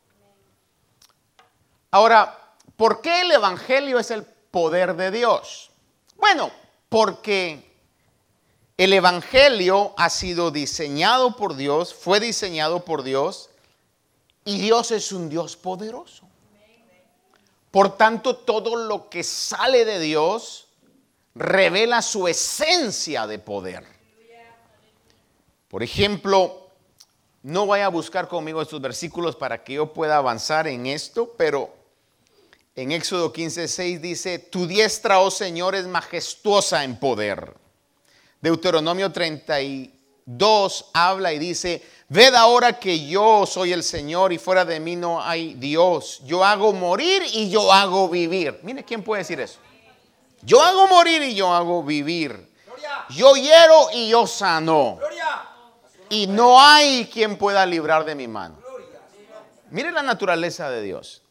Ahora, 1.91 2.39
¿por 2.77 3.01
qué 3.01 3.23
el 3.23 3.33
Evangelio 3.33 3.99
es 3.99 4.11
el 4.11 4.25
poder 4.25 4.95
de 4.95 5.11
Dios? 5.11 5.71
Bueno, 6.17 6.51
porque 6.89 7.69
el 8.77 8.93
Evangelio 8.93 9.95
ha 9.97 10.11
sido 10.11 10.51
diseñado 10.51 11.37
por 11.37 11.57
Dios, 11.57 11.95
fue 11.95 12.21
diseñado 12.21 12.85
por 12.85 13.03
Dios, 13.03 13.51
y 14.45 14.59
Dios 14.59 14.93
es 14.93 15.13
un 15.13 15.29
Dios 15.29 15.57
poderoso. 15.57 16.29
Por 17.71 17.97
tanto, 17.97 18.37
todo 18.37 18.77
lo 18.77 19.09
que 19.11 19.23
sale 19.23 19.85
de 19.85 20.01
Dios 20.01 20.69
revela 21.35 22.03
su 22.03 22.27
esencia 22.27 23.27
de 23.27 23.39
poder. 23.39 23.85
Por 25.69 25.83
ejemplo, 25.83 26.71
no 27.43 27.67
voy 27.67 27.81
a 27.81 27.89
buscar 27.89 28.27
conmigo 28.27 28.63
estos 28.63 28.81
versículos 28.81 29.37
para 29.37 29.63
que 29.63 29.75
yo 29.75 29.93
pueda 29.93 30.17
avanzar 30.17 30.67
en 30.67 30.87
esto, 30.87 31.35
pero 31.37 31.75
en 32.75 32.93
Éxodo 32.93 33.33
15:6 33.33 34.01
dice, 34.01 34.39
tu 34.39 34.67
diestra, 34.67 35.21
oh 35.21 35.31
Señor, 35.31 35.75
es 35.75 35.87
majestuosa 35.87 36.85
en 36.85 36.99
poder. 36.99 37.55
Deuteronomio 38.41 39.13
32 39.13 40.87
habla 40.95 41.33
y 41.33 41.39
dice, 41.39 41.83
ved 42.09 42.35
ahora 42.35 42.79
que 42.79 43.07
yo 43.07 43.47
soy 43.47 43.73
el 43.73 43.83
Señor 43.83 44.33
y 44.33 44.39
fuera 44.39 44.65
de 44.65 44.81
mí 44.81 44.97
no 44.97 45.23
hay 45.23 45.55
Dios. 45.55 46.21
Yo 46.25 46.45
hago 46.45 46.73
morir 46.73 47.23
y 47.33 47.51
yo 47.51 47.73
hago 47.73 48.09
vivir. 48.09 48.59
Mire, 48.63 48.85
¿quién 48.85 49.03
puede 49.03 49.23
decir 49.23 49.41
eso? 49.41 49.59
Yo 50.43 50.63
hago 50.63 50.87
morir 50.87 51.23
y 51.23 51.35
yo 51.35 51.53
hago 51.53 51.83
vivir. 51.83 52.49
Yo 53.11 53.35
hiero 53.35 53.89
y 53.93 54.09
yo 54.09 54.27
sano. 54.27 54.99
Y 56.11 56.27
no 56.27 56.61
hay 56.61 57.07
quien 57.13 57.37
pueda 57.37 57.67
librar 57.67 58.05
de 58.05 58.15
mi 58.15 58.29
mano. 58.29 58.57
Mire 59.71 59.93
la 59.93 60.03
naturaleza 60.03 60.71
de 60.71 60.83
Dios. 60.83 61.23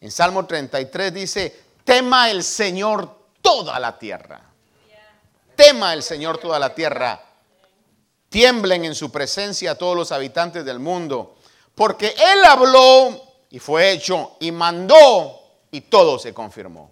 En 0.00 0.10
Salmo 0.10 0.46
33 0.46 1.12
dice, 1.12 1.62
tema 1.84 2.30
el 2.30 2.42
Señor 2.42 3.14
toda 3.42 3.78
la 3.78 3.98
tierra. 3.98 4.40
Tema 5.54 5.92
el 5.92 6.02
Señor 6.02 6.38
toda 6.38 6.58
la 6.58 6.74
tierra. 6.74 7.20
Tiemblen 8.32 8.86
en 8.86 8.94
su 8.94 9.12
presencia 9.12 9.76
todos 9.76 9.94
los 9.94 10.10
habitantes 10.10 10.64
del 10.64 10.78
mundo. 10.78 11.36
Porque 11.74 12.14
Él 12.16 12.42
habló 12.46 13.20
y 13.50 13.58
fue 13.58 13.92
hecho 13.92 14.38
y 14.40 14.50
mandó 14.50 15.38
y 15.70 15.82
todo 15.82 16.18
se 16.18 16.32
confirmó. 16.32 16.90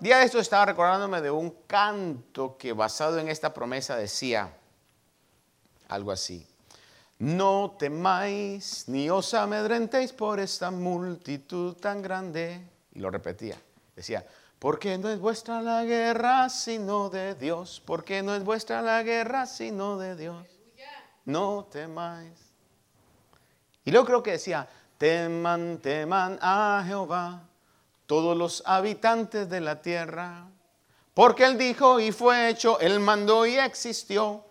Día 0.00 0.18
de 0.18 0.24
esto 0.24 0.40
estaba 0.40 0.66
recordándome 0.66 1.20
de 1.20 1.30
un 1.30 1.50
canto 1.68 2.56
que 2.58 2.72
basado 2.72 3.20
en 3.20 3.28
esta 3.28 3.54
promesa 3.54 3.96
decía 3.96 4.52
algo 5.88 6.10
así. 6.10 6.44
No 7.20 7.76
temáis 7.78 8.88
ni 8.88 9.10
os 9.10 9.32
amedrentéis 9.34 10.12
por 10.12 10.40
esta 10.40 10.72
multitud 10.72 11.76
tan 11.76 12.02
grande. 12.02 12.66
Y 12.94 12.98
lo 12.98 13.10
repetía. 13.10 13.60
Decía, 13.94 14.26
porque 14.60 14.98
no 14.98 15.08
es 15.08 15.18
vuestra 15.18 15.62
la 15.62 15.84
guerra 15.84 16.50
sino 16.50 17.08
de 17.08 17.34
Dios. 17.34 17.82
Porque 17.84 18.22
no 18.22 18.34
es 18.36 18.44
vuestra 18.44 18.82
la 18.82 19.02
guerra 19.02 19.46
sino 19.46 19.98
de 19.98 20.14
Dios. 20.14 20.46
No 21.24 21.66
temáis. 21.72 22.38
Y 23.84 23.90
luego 23.90 24.06
creo 24.06 24.22
que 24.22 24.32
decía, 24.32 24.68
teman, 24.98 25.78
teman 25.78 26.38
a 26.42 26.84
Jehová 26.86 27.40
todos 28.04 28.36
los 28.36 28.62
habitantes 28.66 29.48
de 29.48 29.62
la 29.62 29.80
tierra. 29.80 30.46
Porque 31.14 31.44
Él 31.44 31.56
dijo 31.56 31.98
y 31.98 32.12
fue 32.12 32.50
hecho, 32.50 32.78
Él 32.80 33.00
mandó 33.00 33.46
y 33.46 33.56
existió. 33.56 34.44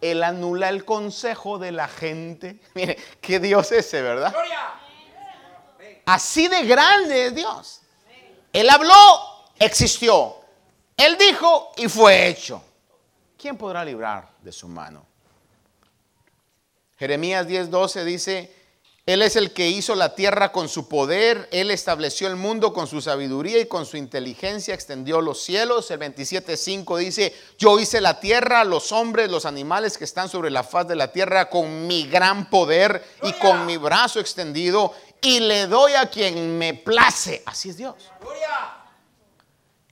Él 0.00 0.22
anula 0.22 0.68
el 0.68 0.84
consejo 0.84 1.58
de 1.58 1.72
la 1.72 1.88
gente. 1.88 2.60
Mire, 2.74 2.96
qué 3.20 3.40
Dios 3.40 3.72
ese, 3.72 4.02
¿verdad? 4.02 4.32
Así 6.06 6.46
de 6.46 6.64
grande 6.64 7.26
es 7.26 7.34
Dios. 7.34 7.82
Él 8.52 8.70
habló, 8.70 9.37
existió. 9.58 10.36
Él 10.96 11.16
dijo 11.18 11.72
y 11.76 11.88
fue 11.88 12.28
hecho. 12.28 12.62
¿Quién 13.36 13.56
podrá 13.56 13.84
librar 13.84 14.28
de 14.42 14.50
su 14.50 14.66
mano? 14.66 15.06
Jeremías 16.98 17.46
10:12 17.46 18.04
dice, 18.04 18.52
Él 19.06 19.22
es 19.22 19.36
el 19.36 19.52
que 19.52 19.68
hizo 19.68 19.94
la 19.94 20.16
tierra 20.16 20.50
con 20.50 20.68
su 20.68 20.88
poder, 20.88 21.48
Él 21.52 21.70
estableció 21.70 22.26
el 22.26 22.34
mundo 22.34 22.72
con 22.72 22.88
su 22.88 23.00
sabiduría 23.00 23.60
y 23.60 23.66
con 23.66 23.86
su 23.86 23.96
inteligencia 23.96 24.74
extendió 24.74 25.20
los 25.20 25.40
cielos. 25.40 25.88
El 25.92 26.00
27.5 26.00 26.98
dice, 26.98 27.32
yo 27.56 27.78
hice 27.78 28.00
la 28.00 28.18
tierra, 28.18 28.64
los 28.64 28.90
hombres, 28.90 29.30
los 29.30 29.46
animales 29.46 29.96
que 29.96 30.04
están 30.04 30.28
sobre 30.28 30.50
la 30.50 30.64
faz 30.64 30.88
de 30.88 30.96
la 30.96 31.12
tierra 31.12 31.48
con 31.48 31.86
mi 31.86 32.08
gran 32.08 32.50
poder 32.50 33.04
y 33.22 33.32
con 33.34 33.64
mi 33.66 33.76
brazo 33.76 34.18
extendido 34.18 34.92
y 35.20 35.40
le 35.40 35.68
doy 35.68 35.94
a 35.94 36.10
quien 36.10 36.58
me 36.58 36.74
place. 36.74 37.42
Así 37.46 37.70
es 37.70 37.76
Dios. 37.76 37.94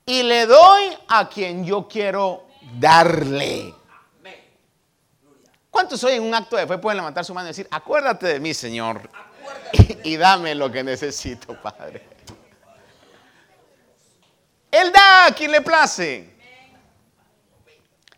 Y 0.09 0.23
le 0.23 0.47
doy 0.47 0.97
a 1.09 1.29
quien 1.29 1.65
yo 1.65 1.89
quiero 1.89 2.47
darle. 2.79 3.75
¿Cuántos 5.69 6.03
hoy 6.05 6.15
en 6.15 6.23
un 6.23 6.33
acto 6.33 6.57
de 6.57 6.65
fe 6.65 6.79
pueden 6.79 6.99
levantar 6.99 7.25
su 7.25 7.35
mano 7.35 7.49
y 7.49 7.51
decir, 7.51 7.67
acuérdate 7.73 8.29
de 8.29 8.41
mí, 8.41 8.55
Señor, 8.55 9.11
y, 10.05 10.17
dame 10.17 10.55
lo 10.55 10.71
que 10.71 10.85
necesito, 10.85 11.61
Padre? 11.61 12.09
Él 14.71 14.93
da 14.93 15.27
a 15.27 15.33
quien 15.33 15.51
le 15.51 15.61
place. 15.61 16.35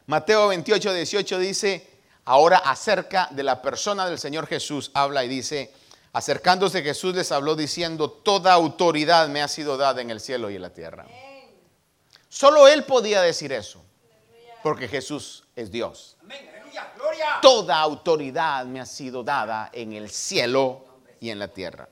Mateo 0.06 0.48
28, 0.48 0.92
18 0.92 1.38
dice, 1.38 1.90
ahora 2.26 2.58
acerca 2.58 3.28
de 3.30 3.42
la 3.42 3.62
persona 3.62 4.06
del 4.06 4.18
Señor 4.18 4.46
Jesús, 4.46 4.90
habla 4.92 5.24
y 5.24 5.28
dice, 5.28 5.72
acercándose 6.12 6.82
Jesús 6.82 7.14
les 7.14 7.32
habló 7.32 7.56
diciendo, 7.56 8.10
toda 8.10 8.52
autoridad 8.52 9.28
me 9.28 9.40
ha 9.40 9.48
sido 9.48 9.78
dada 9.78 10.02
en 10.02 10.10
el 10.10 10.20
cielo 10.20 10.50
y 10.50 10.56
en 10.56 10.62
la 10.62 10.70
tierra. 10.70 11.06
Solo 12.28 12.68
Él 12.68 12.84
podía 12.84 13.22
decir 13.22 13.52
eso, 13.52 13.82
porque 14.62 14.88
Jesús 14.88 15.44
es 15.56 15.70
Dios. 15.70 16.16
Toda 17.40 17.78
autoridad 17.78 18.64
me 18.66 18.80
ha 18.80 18.86
sido 18.86 19.22
dada 19.22 19.70
en 19.72 19.92
el 19.92 20.10
cielo 20.10 20.84
y 21.20 21.30
en 21.30 21.38
la 21.38 21.48
tierra. 21.48 21.88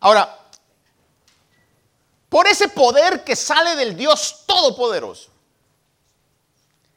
Ahora, 0.00 0.38
por 2.28 2.46
ese 2.46 2.68
poder 2.68 3.24
que 3.24 3.36
sale 3.36 3.76
del 3.76 3.96
Dios 3.96 4.44
Todopoderoso, 4.46 5.30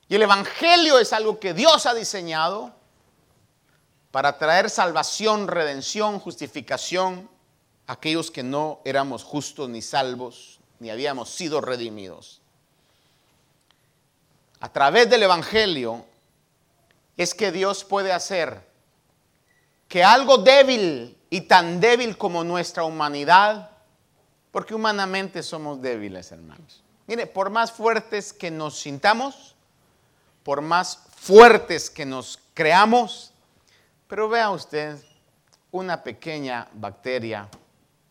y 0.08 0.16
el 0.16 0.24
Evangelio 0.24 0.98
es 0.98 1.14
algo 1.14 1.40
que 1.40 1.54
Dios 1.54 1.86
ha 1.86 1.94
diseñado 1.94 2.74
para 4.12 4.40
traer 4.40 4.70
salvación, 4.72 5.48
redención, 5.48 6.20
justificación 6.20 7.30
a 7.86 7.94
aquellos 7.94 8.32
que 8.32 8.42
no 8.42 8.82
éramos 8.86 9.24
justos 9.24 9.70
ni 9.70 9.84
salvos, 9.84 10.59
ni 10.80 10.90
habíamos 10.90 11.30
sido 11.30 11.62
redimidos. 11.62 12.42
A 14.60 14.72
través 14.72 15.10
del 15.10 15.24
Evangelio 15.24 16.06
es 17.18 17.34
que 17.34 17.52
Dios 17.52 17.84
puede 17.84 18.12
hacer 18.12 18.68
que 19.88 20.04
algo 20.04 20.38
débil 20.38 21.18
y 21.30 21.42
tan 21.42 21.80
débil 21.80 22.18
como 22.18 22.44
nuestra 22.44 22.84
humanidad, 22.84 23.72
porque 24.52 24.76
humanamente 24.76 25.44
somos 25.44 25.82
débiles, 25.82 26.32
hermanos. 26.32 26.84
Mire, 27.08 27.28
por 27.28 27.50
más 27.50 27.72
fuertes 27.72 28.34
que 28.34 28.52
nos 28.52 28.80
sintamos, 28.80 29.56
por 30.44 30.62
más 30.62 31.00
fuertes 31.18 31.90
que 31.90 32.06
nos 32.06 32.40
creamos, 32.54 33.32
pero 34.08 34.30
vea 34.30 34.50
usted 34.52 34.98
una 35.72 36.04
pequeña 36.04 36.68
bacteria, 36.74 37.48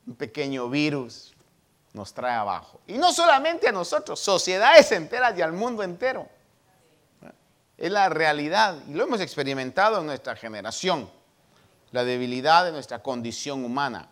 un 0.06 0.14
pequeño 0.14 0.68
virus, 0.68 1.34
nos 1.98 2.14
trae 2.14 2.34
abajo. 2.34 2.80
Y 2.86 2.94
no 2.94 3.12
solamente 3.12 3.68
a 3.68 3.72
nosotros, 3.72 4.18
sociedades 4.20 4.90
enteras 4.92 5.36
y 5.36 5.42
al 5.42 5.52
mundo 5.52 5.82
entero. 5.82 6.28
Es 7.76 7.92
la 7.92 8.08
realidad 8.08 8.78
y 8.88 8.94
lo 8.94 9.04
hemos 9.04 9.20
experimentado 9.20 10.00
en 10.00 10.06
nuestra 10.06 10.34
generación, 10.34 11.10
la 11.92 12.04
debilidad 12.04 12.64
de 12.64 12.72
nuestra 12.72 13.02
condición 13.02 13.64
humana. 13.64 14.08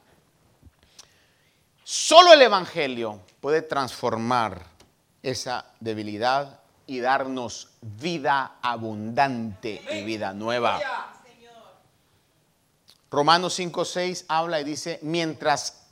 Solo 1.82 2.32
el 2.32 2.42
Evangelio 2.42 3.20
puede 3.40 3.62
transformar 3.62 4.66
esa 5.22 5.64
debilidad 5.80 6.60
y 6.86 7.00
darnos 7.00 7.70
vida 7.80 8.56
abundante 8.62 9.82
y 9.92 10.04
vida 10.04 10.32
nueva. 10.32 10.80
Romanos 13.10 13.58
5:6 13.58 14.24
habla 14.28 14.60
y 14.60 14.64
dice, 14.64 14.98
mientras 15.02 15.85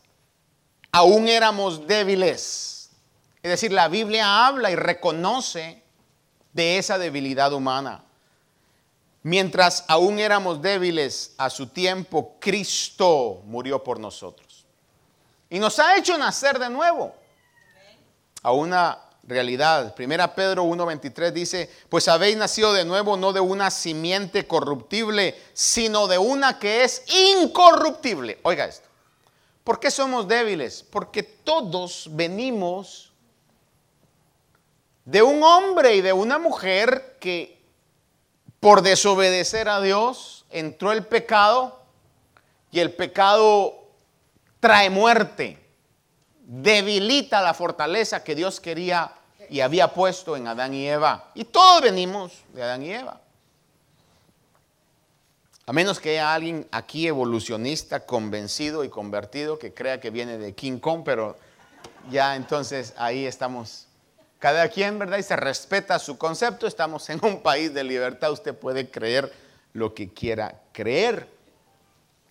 aún 0.94 1.26
éramos 1.26 1.88
débiles, 1.88 2.88
es 3.42 3.50
decir, 3.50 3.72
la 3.72 3.88
Biblia 3.88 4.46
habla 4.46 4.70
y 4.70 4.76
reconoce 4.76 5.82
de 6.52 6.78
esa 6.78 6.98
debilidad 6.98 7.52
humana. 7.52 8.04
Mientras 9.24 9.84
aún 9.88 10.20
éramos 10.20 10.62
débiles 10.62 11.34
a 11.36 11.50
su 11.50 11.66
tiempo, 11.66 12.36
Cristo 12.38 13.42
murió 13.44 13.82
por 13.82 13.98
nosotros. 13.98 14.64
Y 15.50 15.58
nos 15.58 15.80
ha 15.80 15.96
hecho 15.96 16.16
nacer 16.16 16.60
de 16.60 16.70
nuevo 16.70 17.12
a 18.42 18.52
una 18.52 19.00
realidad. 19.24 19.96
Primera 19.96 20.32
Pedro 20.32 20.64
1.23 20.64 21.32
dice, 21.32 21.70
pues 21.88 22.06
habéis 22.06 22.36
nacido 22.36 22.72
de 22.72 22.84
nuevo 22.84 23.16
no 23.16 23.32
de 23.32 23.40
una 23.40 23.72
simiente 23.72 24.46
corruptible, 24.46 25.34
sino 25.54 26.06
de 26.06 26.18
una 26.18 26.60
que 26.60 26.84
es 26.84 27.02
incorruptible. 27.08 28.38
Oiga 28.44 28.66
esto. 28.66 28.93
¿Por 29.64 29.80
qué 29.80 29.90
somos 29.90 30.28
débiles? 30.28 30.82
Porque 30.82 31.22
todos 31.22 32.08
venimos 32.12 33.12
de 35.06 35.22
un 35.22 35.42
hombre 35.42 35.96
y 35.96 36.00
de 36.02 36.12
una 36.12 36.38
mujer 36.38 37.16
que 37.18 37.62
por 38.60 38.82
desobedecer 38.82 39.68
a 39.68 39.80
Dios 39.80 40.44
entró 40.50 40.92
el 40.92 41.04
pecado 41.06 41.80
y 42.70 42.80
el 42.80 42.92
pecado 42.92 43.84
trae 44.60 44.90
muerte, 44.90 45.58
debilita 46.40 47.40
la 47.40 47.54
fortaleza 47.54 48.22
que 48.22 48.34
Dios 48.34 48.60
quería 48.60 49.12
y 49.48 49.60
había 49.60 49.92
puesto 49.92 50.36
en 50.36 50.48
Adán 50.48 50.74
y 50.74 50.86
Eva. 50.88 51.30
Y 51.34 51.44
todos 51.44 51.82
venimos 51.82 52.32
de 52.52 52.62
Adán 52.62 52.82
y 52.82 52.92
Eva. 52.92 53.20
A 55.66 55.72
menos 55.72 55.98
que 55.98 56.10
haya 56.10 56.34
alguien 56.34 56.66
aquí 56.72 57.06
evolucionista, 57.06 58.00
convencido 58.00 58.84
y 58.84 58.90
convertido, 58.90 59.58
que 59.58 59.72
crea 59.72 60.00
que 60.00 60.10
viene 60.10 60.36
de 60.36 60.54
King 60.54 60.78
Kong, 60.78 61.02
pero 61.04 61.36
ya 62.10 62.36
entonces 62.36 62.92
ahí 62.98 63.24
estamos 63.24 63.86
cada 64.38 64.68
quien, 64.68 64.98
¿verdad? 64.98 65.16
Y 65.16 65.22
se 65.22 65.36
respeta 65.36 65.98
su 65.98 66.18
concepto. 66.18 66.66
Estamos 66.66 67.08
en 67.08 67.18
un 67.24 67.40
país 67.40 67.72
de 67.72 67.82
libertad. 67.82 68.30
Usted 68.30 68.54
puede 68.54 68.90
creer 68.90 69.32
lo 69.72 69.94
que 69.94 70.12
quiera 70.12 70.60
creer. 70.72 71.26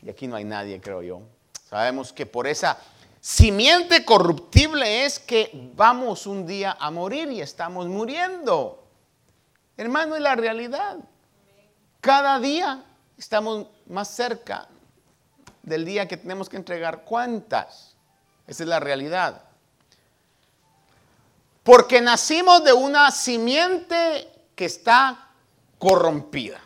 Y 0.04 0.12
aquí 0.12 0.28
no 0.28 0.36
hay 0.36 0.44
nadie, 0.44 0.80
creo 0.80 1.02
yo. 1.02 1.22
Sabemos 1.68 2.14
que 2.14 2.28
por 2.28 2.46
esa 2.46 2.78
simiente 3.20 4.06
corruptible 4.06 5.06
es 5.06 5.18
que 5.18 5.72
vamos 5.76 6.28
un 6.28 6.46
día 6.46 6.78
a 6.80 6.92
morir 6.92 7.32
y 7.32 7.42
estamos 7.42 7.88
muriendo. 7.88 8.84
Hermano, 9.76 10.16
es 10.16 10.22
la 10.22 10.36
realidad. 10.36 10.98
Cada 12.00 12.40
día 12.40 12.84
estamos 13.24 13.68
más 13.88 14.10
cerca 14.10 14.68
del 15.62 15.86
día 15.86 16.10
que 16.10 16.18
tenemos 16.18 16.50
que 16.50 16.58
entregar 16.58 17.06
cuántas. 17.06 17.96
Esa 18.46 18.64
es 18.64 18.70
la 18.70 18.82
realidad. 18.82 19.42
Porque 21.64 22.02
nacimos 22.02 22.66
de 22.66 22.74
una 22.74 23.12
simiente 23.12 24.30
que 24.56 24.66
está 24.66 25.30
corrompida. 25.80 26.60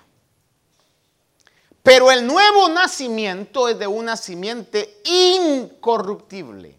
Pero 1.84 2.12
el 2.12 2.26
nuevo 2.26 2.70
nacimiento 2.70 3.70
es 3.70 3.78
de 3.78 3.86
una 3.86 4.17
simiente 4.17 5.00
incorruptible. 5.06 6.76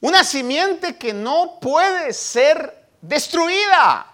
Una 0.00 0.22
simiente 0.22 0.98
que 0.98 1.14
no 1.14 1.58
puede 1.60 2.12
ser 2.12 2.88
destruida. 3.00 4.09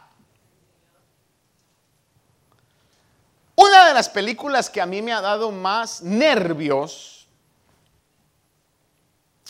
Una 3.56 3.88
de 3.88 3.94
las 3.94 4.10
películas 4.10 4.68
que 4.68 4.82
a 4.82 4.86
mí 4.86 5.00
me 5.00 5.14
ha 5.14 5.22
dado 5.22 5.50
más 5.50 6.02
nervios, 6.02 7.26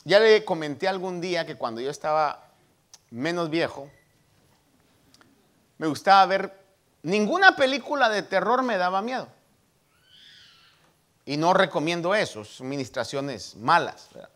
ya 0.05 0.21
le 0.21 0.45
comenté 0.45 0.87
algún 0.87 1.21
día 1.21 1.45
que 1.45 1.57
cuando 1.57 1.81
yo 1.81 1.91
estaba 1.91 2.53
menos 3.11 3.51
viejo, 3.51 3.91
me 5.79 5.89
gustaba 5.89 6.25
ver, 6.27 6.65
ninguna 7.03 7.57
película 7.57 8.09
de 8.09 8.23
terror 8.23 8.63
me 8.63 8.79
daba 8.79 9.03
miedo. 9.03 9.27
Y 11.25 11.37
no 11.37 11.53
recomiendo 11.53 12.15
eso, 12.15 12.45
son 12.45 12.69
ministraciones 12.69 13.57
malas. 13.57 14.09
Pero 14.13 14.29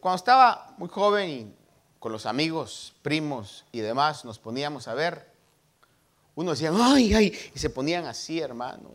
cuando 0.00 0.16
estaba 0.16 0.74
muy 0.76 0.90
joven 0.90 1.30
y 1.30 1.54
con 1.98 2.12
los 2.12 2.26
amigos, 2.26 2.92
primos 3.00 3.64
y 3.72 3.80
demás, 3.80 4.26
nos 4.26 4.38
poníamos 4.38 4.86
a 4.86 4.94
ver, 4.94 5.29
uno 6.40 6.52
decía, 6.52 6.72
ay, 6.74 7.12
ay, 7.12 7.50
y 7.54 7.58
se 7.58 7.68
ponían 7.68 8.06
así, 8.06 8.40
hermano. 8.40 8.94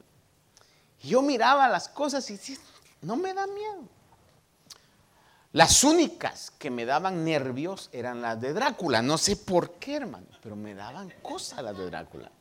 Y 1.03 1.09
yo 1.09 1.21
miraba 1.21 1.69
las 1.69 1.87
cosas 1.87 2.27
y 2.31 2.33
decía, 2.33 2.57
no 3.01 3.15
me 3.15 3.35
da 3.35 3.45
miedo. 3.45 3.83
Las 5.51 5.83
únicas 5.83 6.51
que 6.57 6.71
me 6.71 6.85
daban 6.85 7.23
nervios 7.23 7.89
eran 7.93 8.21
las 8.21 8.41
de 8.41 8.51
Drácula. 8.51 9.03
No 9.03 9.19
sé 9.19 9.35
por 9.37 9.73
qué, 9.73 9.97
hermano, 9.97 10.25
pero 10.41 10.55
me 10.55 10.73
daban 10.73 11.13
cosas 11.21 11.63
las 11.63 11.77
de 11.77 11.85
Drácula. 11.85 12.31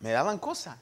Me 0.00 0.10
daban 0.10 0.38
cosas. 0.38 0.78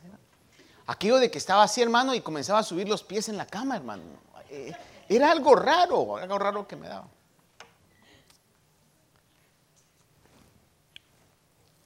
aquello 0.87 1.17
de 1.17 1.29
que 1.29 1.39
estaba 1.39 1.65
así, 1.65 1.83
hermano, 1.83 2.15
y 2.15 2.21
comenzaba 2.21 2.61
a 2.61 2.63
subir 2.63 2.89
los 2.89 3.03
pies 3.03 3.29
en 3.29 3.37
la 3.37 3.47
cama, 3.47 3.75
hermano. 3.75 4.05
Eh, 4.49 4.73
era 5.09 5.33
algo 5.33 5.57
raro, 5.57 6.19
algo 6.19 6.39
raro 6.39 6.69
que 6.69 6.77
me 6.77 6.87
daba. 6.87 7.09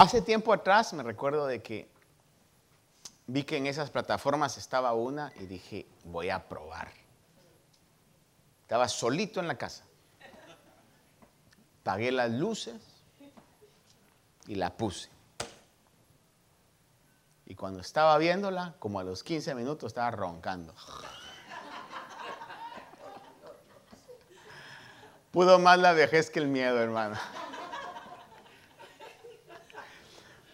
Hace 0.01 0.23
tiempo 0.23 0.55
atrás 0.55 0.95
me 0.95 1.03
recuerdo 1.03 1.47
de 1.47 1.61
que 1.61 1.87
vi 3.27 3.45
que 3.45 3.59
en 3.59 3.67
esas 3.67 3.91
plataformas 3.91 4.57
estaba 4.57 4.95
una 4.95 5.31
y 5.39 5.45
dije, 5.45 5.85
voy 6.05 6.31
a 6.31 6.49
probar. 6.49 6.91
Estaba 8.63 8.89
solito 8.89 9.41
en 9.41 9.49
la 9.49 9.59
casa. 9.59 9.85
Pagué 11.83 12.13
las 12.13 12.31
luces 12.31 12.81
y 14.47 14.55
la 14.55 14.75
puse. 14.75 15.11
Y 17.45 17.55
cuando 17.55 17.81
estaba 17.81 18.17
viéndola, 18.17 18.77
como 18.79 19.01
a 19.01 19.05
los 19.05 19.23
15 19.23 19.55
minutos 19.55 19.89
estaba 19.89 20.13
roncando. 20.13 20.75
Pudo 25.31 25.59
más 25.59 25.79
la 25.79 25.93
vejez 25.93 26.31
que 26.31 26.39
el 26.39 26.49
miedo, 26.49 26.81
hermano. 26.81 27.19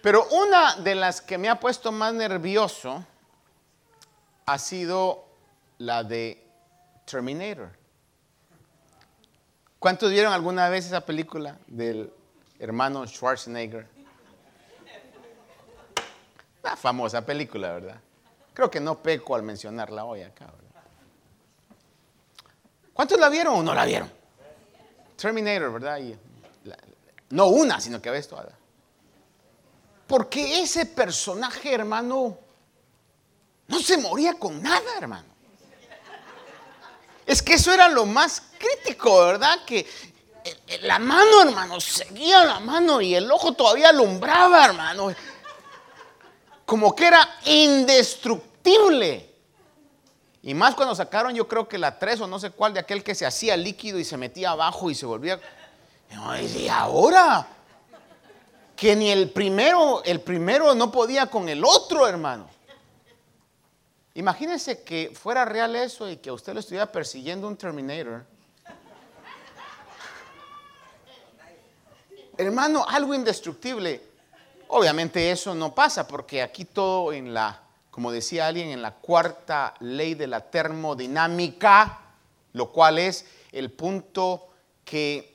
Pero 0.06 0.24
una 0.28 0.76
de 0.76 0.94
las 0.94 1.20
que 1.20 1.36
me 1.36 1.48
ha 1.48 1.58
puesto 1.58 1.90
más 1.90 2.14
nervioso 2.14 3.04
ha 4.46 4.56
sido 4.56 5.24
la 5.78 6.04
de 6.04 6.46
Terminator. 7.04 7.70
¿Cuántos 9.80 10.12
vieron 10.12 10.32
alguna 10.32 10.68
vez 10.68 10.86
esa 10.86 11.00
película 11.00 11.58
del 11.66 12.12
hermano 12.60 13.04
Schwarzenegger? 13.04 13.88
Una 16.62 16.76
famosa 16.76 17.26
película, 17.26 17.72
¿verdad? 17.72 18.00
Creo 18.54 18.70
que 18.70 18.78
no 18.78 19.02
peco 19.02 19.34
al 19.34 19.42
mencionarla 19.42 20.04
hoy 20.04 20.22
acá, 20.22 20.44
¿verdad? 20.44 20.82
¿Cuántos 22.92 23.18
la 23.18 23.28
vieron 23.28 23.56
o 23.56 23.62
no 23.64 23.74
la 23.74 23.84
vieron? 23.84 24.12
Terminator, 25.16 25.72
¿verdad? 25.72 25.98
no 27.30 27.48
una, 27.48 27.80
sino 27.80 28.00
que 28.00 28.10
ves 28.10 28.28
toda. 28.28 28.65
Porque 30.06 30.62
ese 30.62 30.86
personaje, 30.86 31.74
hermano, 31.74 32.38
no 33.66 33.80
se 33.80 33.98
moría 33.98 34.34
con 34.34 34.62
nada, 34.62 34.98
hermano. 34.98 35.26
Es 37.26 37.42
que 37.42 37.54
eso 37.54 37.72
era 37.72 37.88
lo 37.88 38.06
más 38.06 38.42
crítico, 38.56 39.26
¿verdad? 39.26 39.64
Que 39.66 39.86
la 40.82 41.00
mano, 41.00 41.42
hermano, 41.42 41.80
seguía 41.80 42.44
la 42.44 42.60
mano 42.60 43.00
y 43.00 43.16
el 43.16 43.30
ojo 43.30 43.52
todavía 43.52 43.88
alumbraba, 43.88 44.64
hermano. 44.64 45.12
Como 46.64 46.94
que 46.94 47.06
era 47.06 47.28
indestructible. 47.44 49.34
Y 50.42 50.54
más 50.54 50.76
cuando 50.76 50.94
sacaron, 50.94 51.34
yo 51.34 51.48
creo 51.48 51.66
que 51.68 51.78
la 51.78 51.98
3 51.98 52.20
o 52.20 52.26
no 52.28 52.38
sé 52.38 52.50
cuál, 52.50 52.72
de 52.72 52.78
aquel 52.78 53.02
que 53.02 53.16
se 53.16 53.26
hacía 53.26 53.56
líquido 53.56 53.98
y 53.98 54.04
se 54.04 54.16
metía 54.16 54.50
abajo 54.50 54.88
y 54.88 54.94
se 54.94 55.04
volvía. 55.04 55.40
Y 56.54 56.68
ahora, 56.68 57.48
que 58.76 58.94
ni 58.94 59.10
el 59.10 59.30
primero, 59.30 60.04
el 60.04 60.20
primero 60.20 60.74
no 60.74 60.92
podía 60.92 61.26
con 61.26 61.48
el 61.48 61.64
otro, 61.64 62.06
hermano. 62.06 62.48
Imagínense 64.14 64.82
que 64.82 65.12
fuera 65.14 65.44
real 65.44 65.74
eso 65.76 66.08
y 66.08 66.18
que 66.18 66.30
usted 66.30 66.52
lo 66.54 66.60
estuviera 66.60 66.90
persiguiendo 66.90 67.48
un 67.48 67.56
Terminator. 67.56 68.24
Hermano, 72.38 72.84
algo 72.86 73.14
indestructible. 73.14 74.02
Obviamente 74.68 75.30
eso 75.30 75.54
no 75.54 75.74
pasa 75.74 76.06
porque 76.06 76.42
aquí 76.42 76.66
todo 76.66 77.12
en 77.12 77.32
la, 77.32 77.62
como 77.90 78.12
decía 78.12 78.46
alguien, 78.46 78.68
en 78.68 78.82
la 78.82 78.92
cuarta 78.92 79.74
ley 79.80 80.14
de 80.14 80.26
la 80.26 80.40
termodinámica, 80.40 82.00
lo 82.52 82.72
cual 82.72 82.98
es 82.98 83.24
el 83.52 83.70
punto 83.70 84.48
que 84.84 85.34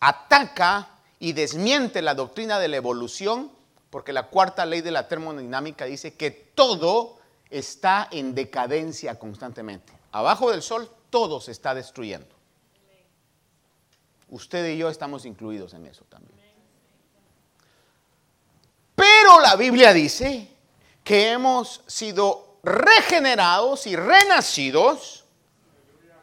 ataca 0.00 0.99
y 1.20 1.34
desmiente 1.34 2.02
la 2.02 2.14
doctrina 2.14 2.58
de 2.58 2.68
la 2.68 2.78
evolución, 2.78 3.52
porque 3.90 4.12
la 4.12 4.28
cuarta 4.28 4.66
ley 4.66 4.80
de 4.80 4.90
la 4.90 5.06
termodinámica 5.06 5.84
dice 5.84 6.14
que 6.14 6.30
todo 6.30 7.18
está 7.50 8.08
en 8.10 8.34
decadencia 8.34 9.18
constantemente. 9.18 9.92
Abajo 10.12 10.50
del 10.50 10.62
sol 10.62 10.90
todo 11.10 11.40
se 11.40 11.52
está 11.52 11.74
destruyendo. 11.74 12.34
Usted 14.30 14.66
y 14.70 14.78
yo 14.78 14.88
estamos 14.88 15.26
incluidos 15.26 15.74
en 15.74 15.86
eso 15.86 16.04
también. 16.08 16.38
Pero 18.94 19.40
la 19.40 19.56
Biblia 19.56 19.92
dice 19.92 20.48
que 21.04 21.32
hemos 21.32 21.82
sido 21.86 22.58
regenerados 22.62 23.86
y 23.86 23.96
renacidos 23.96 25.24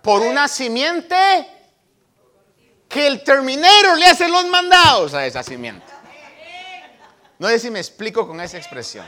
por 0.01 0.21
una 0.21 0.47
simiente 0.47 1.56
que 2.87 3.07
el 3.07 3.23
Terminator 3.23 3.97
le 3.97 4.05
hace 4.05 4.27
los 4.27 4.45
mandados 4.47 5.13
a 5.13 5.25
esa 5.25 5.41
simiente. 5.43 5.85
No 7.39 7.47
sé 7.49 7.59
si 7.59 7.69
me 7.69 7.79
explico 7.79 8.27
con 8.27 8.41
esa 8.41 8.57
expresión. 8.57 9.05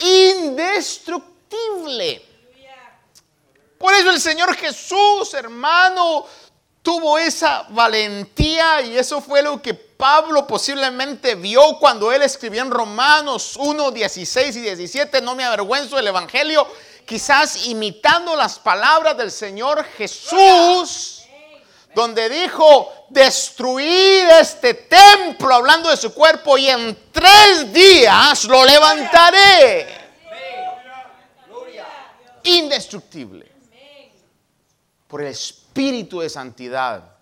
Indestructible. 0.00 2.24
Por 3.78 3.94
eso 3.94 4.10
el 4.10 4.20
Señor 4.20 4.56
Jesús, 4.56 5.32
hermano, 5.34 6.26
tuvo 6.82 7.16
esa 7.18 7.66
valentía 7.68 8.82
y 8.82 8.98
eso 8.98 9.20
fue 9.20 9.40
lo 9.42 9.62
que 9.62 9.74
Pablo 9.74 10.44
posiblemente 10.46 11.34
vio 11.36 11.78
cuando 11.78 12.10
él 12.12 12.22
escribió 12.22 12.62
en 12.62 12.70
Romanos 12.70 13.54
1, 13.56 13.90
16 13.92 14.56
y 14.56 14.60
17, 14.60 15.20
no 15.20 15.36
me 15.36 15.44
avergüenzo 15.44 15.96
del 15.96 16.08
Evangelio, 16.08 16.66
quizás 17.04 17.66
imitando 17.66 18.34
las 18.34 18.58
palabras 18.58 19.16
del 19.16 19.30
Señor 19.30 19.84
Jesús 19.96 21.17
donde 21.94 22.28
dijo, 22.28 22.92
destruir 23.08 24.28
este 24.40 24.74
templo, 24.74 25.54
hablando 25.54 25.90
de 25.90 25.96
su 25.96 26.12
cuerpo, 26.12 26.56
y 26.58 26.68
en 26.68 26.96
tres 27.10 27.72
días 27.72 28.44
lo 28.44 28.64
levantaré. 28.64 29.86
Indestructible. 32.44 33.50
Por 35.06 35.22
el 35.22 35.28
espíritu 35.28 36.20
de 36.20 36.28
santidad. 36.28 37.16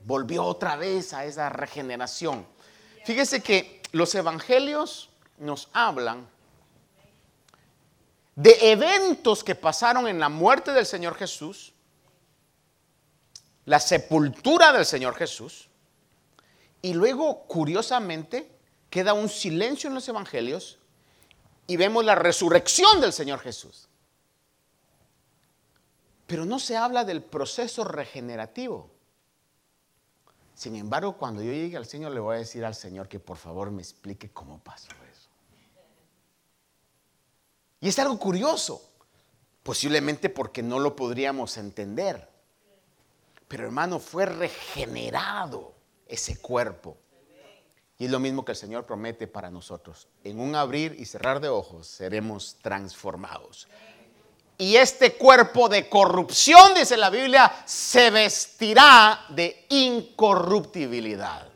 Volvió 0.00 0.44
otra 0.44 0.76
vez 0.76 1.12
a 1.12 1.24
esa 1.24 1.48
regeneración. 1.48 2.46
Fíjese 3.04 3.42
que 3.42 3.82
los 3.92 4.14
evangelios 4.14 5.08
nos 5.38 5.68
hablan 5.72 6.26
de 8.36 8.70
eventos 8.70 9.42
que 9.42 9.54
pasaron 9.54 10.06
en 10.06 10.20
la 10.20 10.28
muerte 10.28 10.72
del 10.72 10.86
Señor 10.86 11.16
Jesús 11.16 11.72
la 13.68 13.80
sepultura 13.80 14.72
del 14.72 14.86
Señor 14.86 15.14
Jesús 15.14 15.68
y 16.80 16.94
luego, 16.94 17.42
curiosamente, 17.42 18.50
queda 18.88 19.12
un 19.12 19.28
silencio 19.28 19.88
en 19.88 19.94
los 19.94 20.08
evangelios 20.08 20.78
y 21.66 21.76
vemos 21.76 22.02
la 22.02 22.14
resurrección 22.14 23.02
del 23.02 23.12
Señor 23.12 23.40
Jesús. 23.40 23.88
Pero 26.26 26.46
no 26.46 26.58
se 26.58 26.78
habla 26.78 27.04
del 27.04 27.22
proceso 27.22 27.84
regenerativo. 27.84 28.90
Sin 30.54 30.74
embargo, 30.74 31.18
cuando 31.18 31.42
yo 31.42 31.52
llegue 31.52 31.76
al 31.76 31.84
Señor, 31.84 32.12
le 32.12 32.20
voy 32.20 32.36
a 32.36 32.38
decir 32.38 32.64
al 32.64 32.74
Señor 32.74 33.06
que 33.06 33.20
por 33.20 33.36
favor 33.36 33.70
me 33.70 33.82
explique 33.82 34.30
cómo 34.30 34.60
pasó 34.60 34.88
eso. 35.12 35.28
Y 37.80 37.88
es 37.88 37.98
algo 37.98 38.18
curioso, 38.18 38.82
posiblemente 39.62 40.30
porque 40.30 40.62
no 40.62 40.78
lo 40.78 40.96
podríamos 40.96 41.58
entender. 41.58 42.37
Pero 43.48 43.64
hermano, 43.64 43.98
fue 43.98 44.26
regenerado 44.26 45.72
ese 46.06 46.38
cuerpo. 46.38 46.98
Y 47.98 48.04
es 48.04 48.10
lo 48.10 48.20
mismo 48.20 48.44
que 48.44 48.52
el 48.52 48.58
Señor 48.58 48.86
promete 48.86 49.26
para 49.26 49.50
nosotros. 49.50 50.06
En 50.22 50.38
un 50.38 50.54
abrir 50.54 50.94
y 50.98 51.06
cerrar 51.06 51.40
de 51.40 51.48
ojos 51.48 51.88
seremos 51.88 52.56
transformados. 52.62 53.66
Y 54.56 54.76
este 54.76 55.14
cuerpo 55.14 55.68
de 55.68 55.88
corrupción, 55.88 56.74
dice 56.74 56.96
la 56.96 57.10
Biblia, 57.10 57.62
se 57.64 58.10
vestirá 58.10 59.24
de 59.30 59.66
incorruptibilidad. 59.70 61.48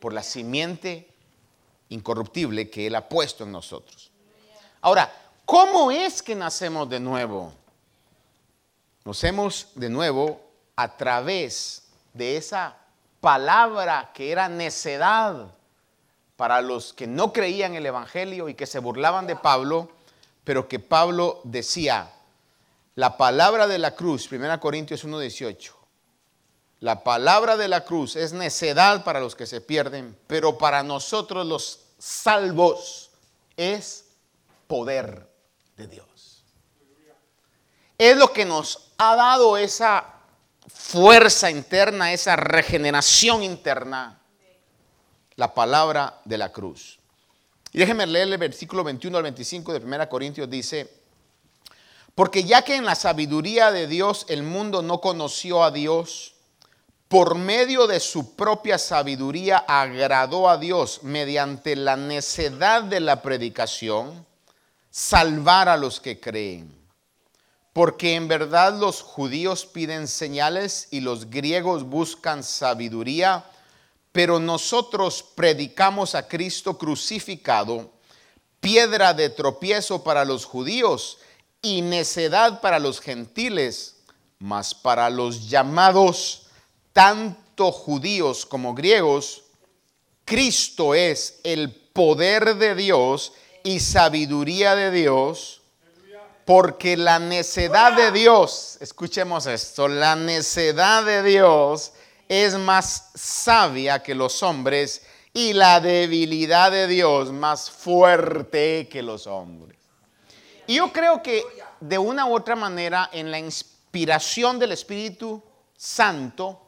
Por 0.00 0.12
la 0.12 0.22
simiente 0.22 1.08
incorruptible 1.88 2.70
que 2.70 2.86
Él 2.86 2.94
ha 2.94 3.08
puesto 3.08 3.44
en 3.44 3.52
nosotros. 3.52 4.10
Ahora, 4.80 5.12
¿cómo 5.44 5.90
es 5.90 6.22
que 6.22 6.34
nacemos 6.34 6.88
de 6.88 7.00
nuevo? 7.00 7.52
Nacemos 9.04 9.68
de 9.74 9.88
nuevo 9.88 10.51
a 10.76 10.96
través 10.96 11.82
de 12.12 12.36
esa 12.36 12.76
palabra 13.20 14.10
que 14.14 14.32
era 14.32 14.48
necedad 14.48 15.54
para 16.36 16.60
los 16.60 16.92
que 16.92 17.06
no 17.06 17.32
creían 17.32 17.74
el 17.74 17.86
Evangelio 17.86 18.48
y 18.48 18.54
que 18.54 18.66
se 18.66 18.80
burlaban 18.80 19.26
de 19.26 19.36
Pablo, 19.36 19.90
pero 20.44 20.68
que 20.68 20.80
Pablo 20.80 21.40
decía, 21.44 22.10
la 22.94 23.16
palabra 23.16 23.66
de 23.66 23.78
la 23.78 23.94
cruz, 23.94 24.28
1 24.30 24.60
Corintios 24.60 25.04
1:18, 25.04 25.72
la 26.80 27.04
palabra 27.04 27.56
de 27.56 27.68
la 27.68 27.84
cruz 27.84 28.16
es 28.16 28.32
necedad 28.32 29.04
para 29.04 29.20
los 29.20 29.36
que 29.36 29.46
se 29.46 29.60
pierden, 29.60 30.18
pero 30.26 30.58
para 30.58 30.82
nosotros 30.82 31.46
los 31.46 31.84
salvos 31.98 33.12
es 33.56 34.06
poder 34.66 35.28
de 35.76 35.86
Dios. 35.86 36.44
Es 37.98 38.16
lo 38.16 38.32
que 38.32 38.44
nos 38.44 38.90
ha 38.98 39.14
dado 39.14 39.56
esa 39.56 40.21
fuerza 40.68 41.50
interna, 41.50 42.12
esa 42.12 42.36
regeneración 42.36 43.42
interna, 43.42 44.20
la 45.36 45.54
palabra 45.54 46.20
de 46.24 46.38
la 46.38 46.52
cruz. 46.52 46.98
Y 47.72 47.78
déjenme 47.78 48.06
leer 48.06 48.28
el 48.28 48.38
versículo 48.38 48.84
21 48.84 49.16
al 49.16 49.22
25 49.22 49.72
de 49.72 49.84
1 49.84 50.08
Corintios, 50.08 50.48
dice, 50.48 50.92
porque 52.14 52.44
ya 52.44 52.62
que 52.62 52.76
en 52.76 52.84
la 52.84 52.94
sabiduría 52.94 53.70
de 53.72 53.86
Dios 53.86 54.26
el 54.28 54.42
mundo 54.42 54.82
no 54.82 55.00
conoció 55.00 55.64
a 55.64 55.70
Dios, 55.70 56.34
por 57.08 57.34
medio 57.34 57.86
de 57.86 58.00
su 58.00 58.36
propia 58.36 58.78
sabiduría 58.78 59.58
agradó 59.58 60.48
a 60.48 60.56
Dios 60.56 61.02
mediante 61.02 61.76
la 61.76 61.96
necedad 61.96 62.82
de 62.82 63.00
la 63.00 63.20
predicación, 63.20 64.26
salvar 64.90 65.68
a 65.68 65.76
los 65.76 66.00
que 66.00 66.20
creen. 66.20 66.81
Porque 67.72 68.14
en 68.14 68.28
verdad 68.28 68.78
los 68.78 69.00
judíos 69.00 69.64
piden 69.64 70.06
señales 70.06 70.88
y 70.90 71.00
los 71.00 71.30
griegos 71.30 71.84
buscan 71.84 72.42
sabiduría, 72.42 73.44
pero 74.12 74.38
nosotros 74.38 75.24
predicamos 75.34 76.14
a 76.14 76.28
Cristo 76.28 76.76
crucificado, 76.76 77.90
piedra 78.60 79.14
de 79.14 79.30
tropiezo 79.30 80.04
para 80.04 80.24
los 80.24 80.44
judíos 80.44 81.18
y 81.62 81.80
necedad 81.80 82.60
para 82.60 82.78
los 82.78 83.00
gentiles, 83.00 83.96
mas 84.38 84.74
para 84.74 85.08
los 85.08 85.48
llamados, 85.48 86.46
tanto 86.92 87.72
judíos 87.72 88.44
como 88.44 88.74
griegos, 88.74 89.44
Cristo 90.24 90.94
es 90.94 91.40
el 91.42 91.70
poder 91.70 92.56
de 92.56 92.74
Dios 92.74 93.32
y 93.64 93.80
sabiduría 93.80 94.74
de 94.74 94.90
Dios, 94.90 95.61
porque 96.44 96.96
la 96.96 97.18
necedad 97.18 97.92
de 97.92 98.10
Dios, 98.10 98.78
escuchemos 98.80 99.46
esto, 99.46 99.88
la 99.88 100.16
necedad 100.16 101.04
de 101.04 101.22
Dios 101.22 101.92
es 102.28 102.54
más 102.58 103.10
sabia 103.14 104.02
que 104.02 104.14
los 104.14 104.42
hombres 104.42 105.02
y 105.32 105.52
la 105.52 105.80
debilidad 105.80 106.70
de 106.70 106.86
Dios 106.86 107.32
más 107.32 107.70
fuerte 107.70 108.88
que 108.90 109.02
los 109.02 109.26
hombres. 109.26 109.78
Y 110.66 110.76
yo 110.76 110.92
creo 110.92 111.22
que 111.22 111.44
de 111.80 111.98
una 111.98 112.26
u 112.26 112.34
otra 112.34 112.56
manera, 112.56 113.10
en 113.12 113.30
la 113.30 113.38
inspiración 113.38 114.58
del 114.58 114.72
Espíritu 114.72 115.42
Santo, 115.76 116.60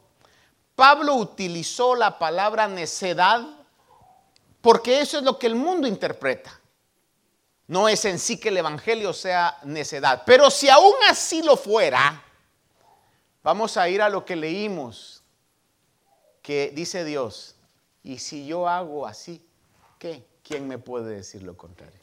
Pablo 0.75 1.15
utilizó 1.15 1.95
la 1.95 2.19
palabra 2.19 2.67
necedad 2.67 3.45
porque 4.61 4.99
eso 4.99 5.17
es 5.17 5.23
lo 5.23 5.37
que 5.39 5.47
el 5.47 5.55
mundo 5.55 5.87
interpreta. 5.87 6.59
No 7.67 7.89
es 7.89 8.05
en 8.05 8.19
sí 8.19 8.39
que 8.39 8.49
el 8.49 8.57
Evangelio 8.57 9.13
sea 9.13 9.57
necedad. 9.63 10.23
Pero 10.25 10.51
si 10.51 10.69
aún 10.69 10.95
así 11.09 11.41
lo 11.41 11.57
fuera, 11.57 12.23
vamos 13.43 13.77
a 13.77 13.89
ir 13.89 14.01
a 14.01 14.09
lo 14.09 14.23
que 14.23 14.35
leímos 14.35 15.23
que 16.41 16.71
dice 16.75 17.03
Dios, 17.03 17.55
y 18.03 18.19
si 18.19 18.45
yo 18.45 18.67
hago 18.69 19.07
así, 19.07 19.43
¿qué? 19.97 20.23
¿Quién 20.43 20.67
me 20.67 20.77
puede 20.77 21.15
decir 21.15 21.41
lo 21.41 21.57
contrario? 21.57 21.99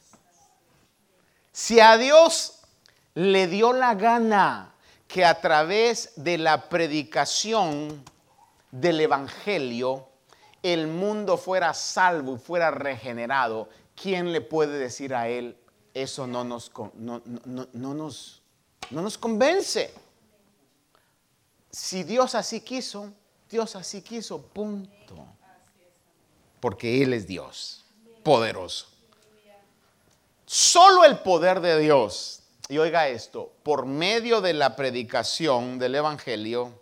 Si 1.53 1.79
a 1.79 1.97
Dios 1.97 2.59
le 3.13 3.47
dio 3.47 3.71
la 3.71 3.95
gana 3.95 4.73
que 5.07 5.23
a 5.23 5.39
través 5.39 6.11
de 6.15 6.39
la 6.39 6.67
predicación 6.67 8.03
del 8.71 8.99
Evangelio 8.99 10.09
el 10.63 10.87
mundo 10.87 11.37
fuera 11.37 11.73
salvo 11.73 12.35
y 12.35 12.39
fuera 12.39 12.71
regenerado, 12.71 13.69
¿quién 13.95 14.31
le 14.31 14.41
puede 14.41 14.77
decir 14.77 15.13
a 15.13 15.27
él 15.27 15.57
eso 15.93 16.27
no 16.27 16.43
nos, 16.43 16.71
no, 16.95 17.21
nos, 17.73 18.41
no 18.89 19.01
nos 19.01 19.17
convence? 19.17 19.93
Si 21.71 22.03
Dios 22.03 22.35
así 22.35 22.61
quiso, 22.61 23.11
Dios 23.49 23.75
así 23.75 24.01
quiso, 24.01 24.41
punto. 24.41 25.27
Porque 26.59 27.03
Él 27.03 27.13
es 27.13 27.27
Dios, 27.27 27.83
poderoso. 28.23 28.87
Solo 30.45 31.03
el 31.05 31.19
poder 31.19 31.61
de 31.61 31.79
Dios, 31.79 32.43
y 32.69 32.77
oiga 32.77 33.07
esto, 33.07 33.51
por 33.63 33.85
medio 33.85 34.39
de 34.41 34.53
la 34.53 34.75
predicación 34.75 35.79
del 35.79 35.95
Evangelio, 35.95 36.79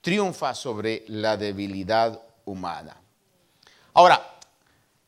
triunfa 0.00 0.54
sobre 0.54 1.04
la 1.08 1.36
debilidad 1.36 2.20
humana. 2.44 3.00
Ahora, 3.94 4.33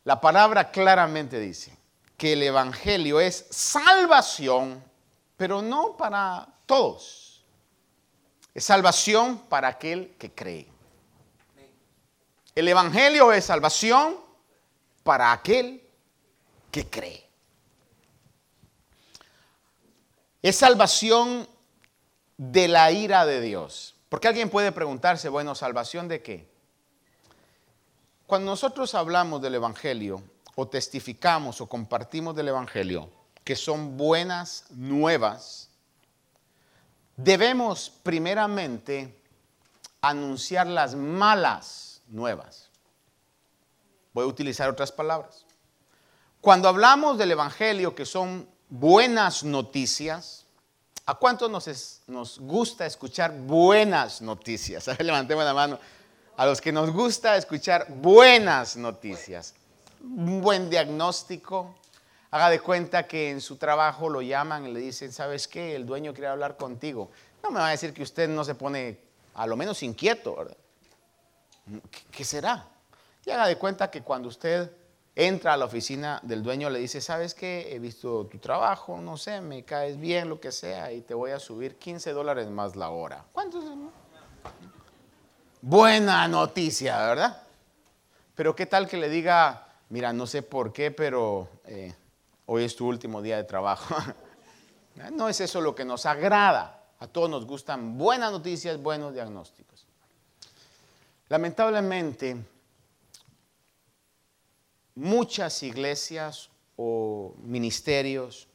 la 0.06 0.20
palabra 0.20 0.70
claramente 0.70 1.40
dice 1.40 1.76
que 2.16 2.34
el 2.34 2.42
Evangelio 2.44 3.18
es 3.18 3.44
salvación, 3.50 4.80
pero 5.36 5.60
no 5.60 5.96
para 5.96 6.46
todos. 6.64 7.44
Es 8.54 8.64
salvación 8.64 9.36
para 9.48 9.66
aquel 9.66 10.14
que 10.16 10.32
cree. 10.32 10.68
El 12.54 12.68
Evangelio 12.68 13.32
es 13.32 13.46
salvación 13.46 14.16
para 15.02 15.32
aquel 15.32 15.82
que 16.70 16.88
cree. 16.88 17.28
Es 20.40 20.54
salvación 20.54 21.48
de 22.36 22.68
la 22.68 22.92
ira 22.92 23.26
de 23.26 23.40
Dios. 23.40 23.96
Porque 24.08 24.28
alguien 24.28 24.50
puede 24.50 24.70
preguntarse, 24.70 25.28
bueno, 25.28 25.56
¿salvación 25.56 26.06
de 26.06 26.22
qué? 26.22 26.55
Cuando 28.26 28.50
nosotros 28.50 28.94
hablamos 28.94 29.40
del 29.40 29.54
Evangelio 29.54 30.22
o 30.56 30.66
testificamos 30.66 31.60
o 31.60 31.68
compartimos 31.68 32.34
del 32.34 32.48
Evangelio, 32.48 33.08
que 33.44 33.54
son 33.54 33.96
buenas 33.96 34.64
nuevas, 34.70 35.68
debemos 37.16 37.92
primeramente 38.02 39.22
anunciar 40.00 40.66
las 40.66 40.96
malas 40.96 42.02
nuevas. 42.08 42.68
Voy 44.12 44.24
a 44.24 44.28
utilizar 44.28 44.68
otras 44.68 44.90
palabras. 44.90 45.44
Cuando 46.40 46.68
hablamos 46.68 47.18
del 47.18 47.30
Evangelio, 47.30 47.94
que 47.94 48.06
son 48.06 48.48
buenas 48.68 49.44
noticias, 49.44 50.46
¿a 51.04 51.14
cuántos 51.14 51.50
nos, 51.50 52.00
nos 52.08 52.38
gusta 52.40 52.86
escuchar 52.86 53.32
buenas 53.32 54.20
noticias? 54.20 54.86
levantemos 54.98 55.44
la 55.44 55.54
mano. 55.54 55.78
A 56.36 56.44
los 56.44 56.60
que 56.60 56.70
nos 56.70 56.90
gusta 56.90 57.34
escuchar 57.36 57.86
buenas 57.88 58.76
noticias. 58.76 59.54
Un 60.02 60.42
buen 60.42 60.68
diagnóstico. 60.68 61.74
Haga 62.30 62.50
de 62.50 62.60
cuenta 62.60 63.06
que 63.06 63.30
en 63.30 63.40
su 63.40 63.56
trabajo 63.56 64.10
lo 64.10 64.20
llaman 64.20 64.66
y 64.66 64.72
le 64.72 64.80
dicen, 64.80 65.12
¿sabes 65.12 65.48
qué? 65.48 65.74
El 65.74 65.86
dueño 65.86 66.12
quiere 66.12 66.28
hablar 66.28 66.58
contigo. 66.58 67.10
No 67.42 67.50
me 67.50 67.60
va 67.60 67.68
a 67.68 67.70
decir 67.70 67.94
que 67.94 68.02
usted 68.02 68.28
no 68.28 68.44
se 68.44 68.54
pone 68.54 68.98
a 69.32 69.46
lo 69.46 69.56
menos 69.56 69.82
inquieto, 69.82 70.36
¿verdad? 70.36 70.56
¿Qué 72.10 72.22
será? 72.22 72.68
Y 73.24 73.30
haga 73.30 73.46
de 73.46 73.56
cuenta 73.56 73.90
que 73.90 74.02
cuando 74.02 74.28
usted 74.28 74.70
entra 75.14 75.54
a 75.54 75.56
la 75.56 75.64
oficina 75.64 76.20
del 76.22 76.42
dueño 76.42 76.68
le 76.68 76.80
dice, 76.80 77.00
¿sabes 77.00 77.32
qué? 77.32 77.74
He 77.74 77.78
visto 77.78 78.26
tu 78.26 78.36
trabajo, 78.36 79.00
no 79.00 79.16
sé, 79.16 79.40
me 79.40 79.64
caes 79.64 79.98
bien, 79.98 80.28
lo 80.28 80.38
que 80.38 80.52
sea, 80.52 80.92
y 80.92 81.00
te 81.00 81.14
voy 81.14 81.30
a 81.30 81.38
subir 81.38 81.76
15 81.78 82.12
dólares 82.12 82.48
más 82.50 82.76
la 82.76 82.90
hora. 82.90 83.24
¿Cuántos? 83.32 83.64
Buena 85.62 86.28
noticia, 86.28 86.98
¿verdad? 86.98 87.42
Pero 88.34 88.54
¿qué 88.54 88.66
tal 88.66 88.86
que 88.88 88.96
le 88.96 89.08
diga, 89.08 89.66
mira, 89.88 90.12
no 90.12 90.26
sé 90.26 90.42
por 90.42 90.72
qué, 90.72 90.90
pero 90.90 91.48
eh, 91.64 91.94
hoy 92.46 92.64
es 92.64 92.76
tu 92.76 92.86
último 92.86 93.22
día 93.22 93.36
de 93.38 93.44
trabajo? 93.44 93.96
no 95.12 95.28
es 95.28 95.40
eso 95.40 95.60
lo 95.60 95.74
que 95.74 95.84
nos 95.84 96.06
agrada. 96.06 96.84
A 96.98 97.06
todos 97.06 97.28
nos 97.28 97.46
gustan 97.46 97.98
buenas 97.98 98.32
noticias, 98.32 98.80
buenos 98.80 99.12
diagnósticos. 99.12 99.86
Lamentablemente, 101.28 102.36
muchas 104.94 105.62
iglesias 105.62 106.50
o 106.76 107.34
ministerios 107.42 108.48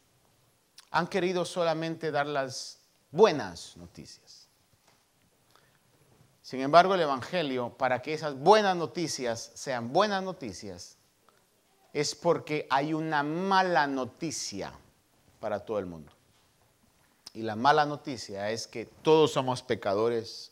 han 0.91 1.07
querido 1.07 1.45
solamente 1.45 2.11
dar 2.11 2.27
las 2.27 2.79
buenas 3.11 3.75
noticias. 3.77 4.30
Sin 6.51 6.59
embargo, 6.59 6.95
el 6.95 6.99
Evangelio, 6.99 7.69
para 7.77 8.01
que 8.01 8.13
esas 8.13 8.37
buenas 8.37 8.75
noticias 8.75 9.51
sean 9.53 9.93
buenas 9.93 10.21
noticias, 10.21 10.97
es 11.93 12.13
porque 12.13 12.67
hay 12.69 12.93
una 12.93 13.23
mala 13.23 13.87
noticia 13.87 14.73
para 15.39 15.61
todo 15.61 15.79
el 15.79 15.85
mundo. 15.85 16.11
Y 17.33 17.43
la 17.43 17.55
mala 17.55 17.85
noticia 17.85 18.51
es 18.51 18.67
que 18.67 18.85
todos 18.85 19.31
somos 19.31 19.63
pecadores 19.63 20.51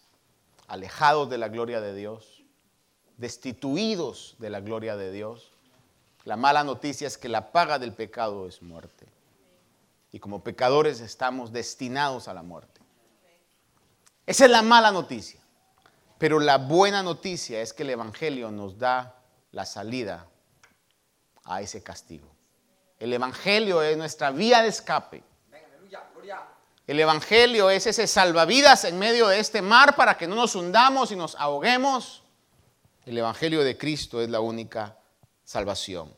alejados 0.69 1.29
de 1.29 1.37
la 1.37 1.49
gloria 1.49 1.81
de 1.81 1.93
Dios, 1.93 2.45
destituidos 3.17 4.37
de 4.39 4.51
la 4.51 4.61
gloria 4.61 4.95
de 4.95 5.11
Dios. 5.11 5.51
La 6.23 6.37
mala 6.37 6.63
noticia 6.63 7.07
es 7.07 7.17
que 7.17 7.27
la 7.27 7.51
paga 7.51 7.77
del 7.77 7.91
pecado 7.91 8.47
es 8.47 8.61
muerte. 8.61 9.05
Y 10.13 10.19
como 10.19 10.45
pecadores 10.45 11.01
estamos 11.01 11.51
destinados 11.51 12.29
a 12.29 12.33
la 12.33 12.41
muerte. 12.41 12.79
Esa 14.25 14.45
es 14.45 14.51
la 14.51 14.61
mala 14.61 14.93
noticia. 14.93 15.41
Pero 16.19 16.39
la 16.39 16.57
buena 16.57 17.01
noticia 17.01 17.61
es 17.61 17.73
que 17.73 17.81
el 17.81 17.91
Evangelio 17.91 18.51
nos 18.51 18.77
da 18.77 19.15
la 19.51 19.65
salida 19.65 20.27
a 21.45 21.61
ese 21.61 21.81
castigo. 21.81 22.29
El 22.99 23.13
Evangelio 23.13 23.81
es 23.81 23.97
nuestra 23.97 24.29
vía 24.29 24.61
de 24.61 24.67
escape. 24.67 25.23
El 26.85 26.99
Evangelio 26.99 27.69
es 27.69 27.87
ese 27.87 28.05
salvavidas 28.05 28.83
en 28.83 28.99
medio 28.99 29.27
de 29.27 29.39
este 29.39 29.61
mar 29.61 29.95
para 29.95 30.17
que 30.17 30.27
no 30.27 30.35
nos 30.35 30.55
hundamos 30.55 31.11
y 31.11 31.15
nos 31.15 31.35
ahoguemos. 31.35 32.23
El 33.05 33.17
Evangelio 33.17 33.63
de 33.63 33.77
Cristo 33.77 34.21
es 34.21 34.29
la 34.29 34.41
única 34.41 34.97
salvación. 35.45 36.13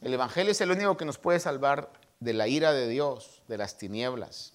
El 0.00 0.12
Evangelio 0.12 0.52
es 0.52 0.60
el 0.60 0.70
único 0.70 0.96
que 0.96 1.04
nos 1.04 1.18
puede 1.18 1.38
salvar 1.38 1.92
de 2.18 2.32
la 2.32 2.48
ira 2.48 2.72
de 2.72 2.88
Dios, 2.88 3.42
de 3.46 3.58
las 3.58 3.78
tinieblas. 3.78 4.54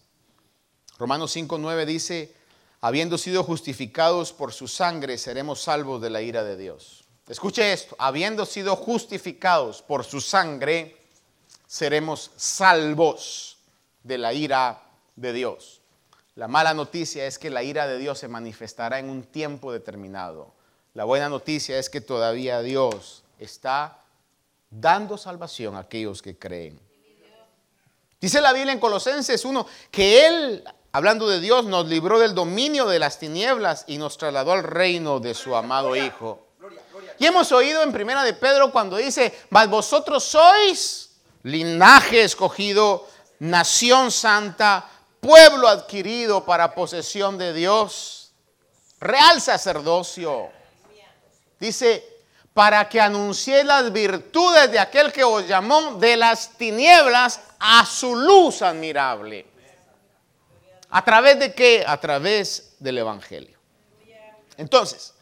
Romanos 0.98 1.36
5.9 1.36 1.86
dice, 1.86 2.36
habiendo 2.82 3.18
sido 3.18 3.44
justificados 3.44 4.34
por 4.34 4.54
su 4.54 4.68
sangre, 4.68 5.18
seremos 5.18 5.62
salvos 5.62 6.02
de 6.02 6.10
la 6.10 6.22
ira 6.22 6.44
de 6.44 6.58
Dios. 6.58 7.04
Escuche 7.28 7.74
esto, 7.74 7.96
habiendo 8.00 8.46
sido 8.46 8.76
justificados 8.76 9.82
por 9.82 10.04
su 10.04 10.20
sangre, 10.20 10.98
seremos 11.68 12.32
salvos 12.36 13.58
de 14.04 14.18
la 14.18 14.34
ira 14.34 14.82
de 15.15 15.34
Dios. 15.34 15.82
La 16.36 16.48
mala 16.48 16.74
noticia 16.74 17.28
es 17.28 17.38
que 17.38 17.50
la 17.50 17.63
ira 17.63 17.86
de 17.86 17.98
Dios 17.98 18.18
se 18.18 18.28
manifestará 18.28 18.98
en 18.98 19.10
un 19.10 19.24
tiempo 19.24 19.72
determinado. 19.72 20.54
La 20.94 21.04
buena 21.04 21.30
noticia 21.30 21.78
es 21.78 21.89
que 21.89 22.02
todavía 22.02 22.62
Dios 22.62 23.24
está 23.38 24.00
dando 24.72 25.18
salvación 25.18 25.76
a 25.76 25.80
aquellos 25.80 26.22
que 26.22 26.38
creen. 26.38 26.80
Dice 28.20 28.42
la 28.42 28.54
Biblia 28.54 28.74
en 28.74 28.80
Colosenses 28.80 29.46
1 29.46 29.65
que 29.92 30.26
Él, 30.26 30.63
hablando 30.91 31.28
de 31.28 31.39
Dios, 31.39 31.65
nos 31.65 31.88
libró 31.88 32.19
del 32.19 32.36
dominio 32.36 32.88
de 32.88 32.99
las 32.99 33.19
tinieblas 33.19 33.86
y 33.88 33.97
nos 33.97 34.17
trasladó 34.17 34.54
al 34.54 34.63
reino 34.63 35.19
de 35.19 35.34
su 35.34 35.56
amado 35.56 35.95
Hijo. 35.95 36.47
Y 37.17 37.25
hemos 37.25 37.52
oído 37.52 37.84
en 37.84 37.91
Primera 37.91 38.23
de 38.23 38.34
Pedro 38.34 38.71
cuando 38.71 38.97
dice, 38.97 39.38
mas 39.49 39.69
vosotros 39.69 40.23
sois 40.23 41.10
linaje 41.43 42.23
escogido, 42.23 43.08
nación 43.39 44.12
santa, 44.12 44.89
pueblo 45.19 45.67
adquirido 45.67 46.45
para 46.45 46.73
posesión 46.73 47.38
de 47.38 47.54
Dios, 47.54 48.32
real 48.99 49.41
sacerdocio. 49.41 50.49
Dice, 51.60 52.06
para 52.54 52.88
que 52.89 52.99
anuncie 52.99 53.63
las 53.63 53.91
virtudes 53.91 54.71
de 54.71 54.80
aquel 54.80 55.12
que 55.12 55.23
os 55.23 55.47
llamó 55.47 55.95
de 55.95 56.17
las 56.17 56.58
tinieblas 56.58 57.41
a 57.60 57.86
su 57.86 58.15
luz 58.15 58.62
admirable. 58.62 59.45
¿A 60.89 61.06
través 61.06 61.39
de 61.39 61.54
qué? 61.54 61.84
A 61.86 61.99
través 61.99 62.75
del 62.80 62.97
Evangelio. 62.97 63.58
Entonces, 64.58 65.13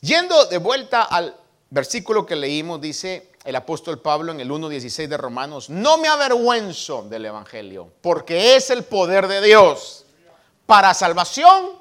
yendo 0.00 0.46
de 0.46 0.58
vuelta 0.58 1.02
al 1.02 1.36
versículo 1.70 2.24
que 2.24 2.36
leímos, 2.36 2.80
dice, 2.80 3.32
el 3.44 3.56
apóstol 3.56 4.00
Pablo 4.00 4.32
en 4.32 4.40
el 4.40 4.50
1.16 4.50 5.08
de 5.08 5.16
Romanos, 5.16 5.68
no 5.68 5.98
me 5.98 6.08
avergüenzo 6.08 7.02
del 7.02 7.26
Evangelio, 7.26 7.92
porque 8.00 8.56
es 8.56 8.70
el 8.70 8.84
poder 8.84 9.26
de 9.28 9.42
Dios 9.42 10.04
para 10.64 10.94
salvación, 10.94 11.72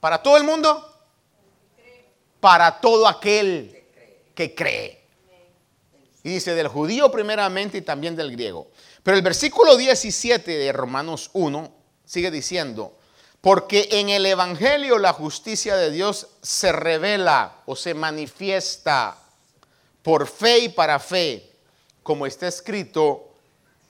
para 0.00 0.22
todo 0.22 0.36
el 0.36 0.44
mundo, 0.44 0.92
para 2.40 2.80
todo 2.80 3.06
aquel 3.06 3.84
que 4.34 4.54
cree. 4.54 5.04
Y 6.22 6.30
dice 6.30 6.54
del 6.54 6.68
judío 6.68 7.10
primeramente 7.10 7.78
y 7.78 7.82
también 7.82 8.16
del 8.16 8.32
griego. 8.32 8.68
Pero 9.02 9.16
el 9.16 9.22
versículo 9.22 9.76
17 9.76 10.50
de 10.50 10.72
Romanos 10.72 11.30
1 11.32 11.75
sigue 12.06 12.30
diciendo, 12.30 12.96
porque 13.42 13.88
en 13.92 14.08
el 14.08 14.24
Evangelio 14.24 14.98
la 14.98 15.12
justicia 15.12 15.76
de 15.76 15.90
Dios 15.90 16.28
se 16.40 16.72
revela 16.72 17.58
o 17.66 17.76
se 17.76 17.92
manifiesta 17.92 19.18
por 20.02 20.26
fe 20.26 20.60
y 20.60 20.68
para 20.70 20.98
fe, 20.98 21.52
como 22.02 22.26
está 22.26 22.48
escrito, 22.48 23.34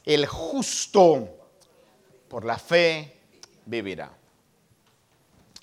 el 0.04 0.26
justo 0.26 1.28
por 2.28 2.44
la 2.44 2.58
fe 2.58 3.18
vivirá. 3.66 4.10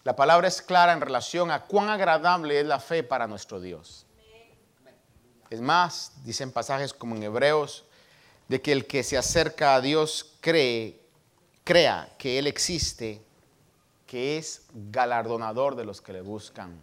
La 0.03 0.15
palabra 0.15 0.47
es 0.47 0.61
clara 0.61 0.93
en 0.93 1.01
relación 1.01 1.49
a 1.49 1.65
cuán 1.65 1.89
agradable 1.89 2.59
es 2.59 2.65
la 2.65 2.79
fe 2.79 3.03
para 3.03 3.27
nuestro 3.27 3.59
Dios. 3.59 4.05
Es 5.49 5.61
más, 5.61 6.13
dicen 6.23 6.51
pasajes 6.51 6.93
como 6.93 7.15
en 7.15 7.23
Hebreos, 7.23 7.85
de 8.47 8.61
que 8.61 8.71
el 8.71 8.85
que 8.85 9.03
se 9.03 9.17
acerca 9.17 9.75
a 9.75 9.81
Dios 9.81 10.35
cree, 10.41 11.02
crea 11.63 12.13
que 12.17 12.39
Él 12.39 12.47
existe, 12.47 13.21
que 14.05 14.37
es 14.37 14.65
galardonador 14.73 15.75
de 15.75 15.85
los 15.85 16.01
que 16.01 16.13
le 16.13 16.21
buscan. 16.21 16.79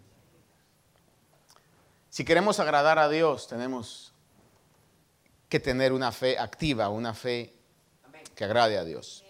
Si 2.09 2.25
queremos 2.25 2.59
agradar 2.59 2.99
a 2.99 3.09
Dios, 3.09 3.47
tenemos 3.47 4.13
que 5.49 5.61
tener 5.61 5.93
una 5.93 6.13
fe 6.13 6.39
activa, 6.39 6.89
una 6.89 7.15
fe 7.15 7.53
que 8.35 8.45
agrade 8.45 8.79
a 8.79 8.85
Dios. 8.85 9.25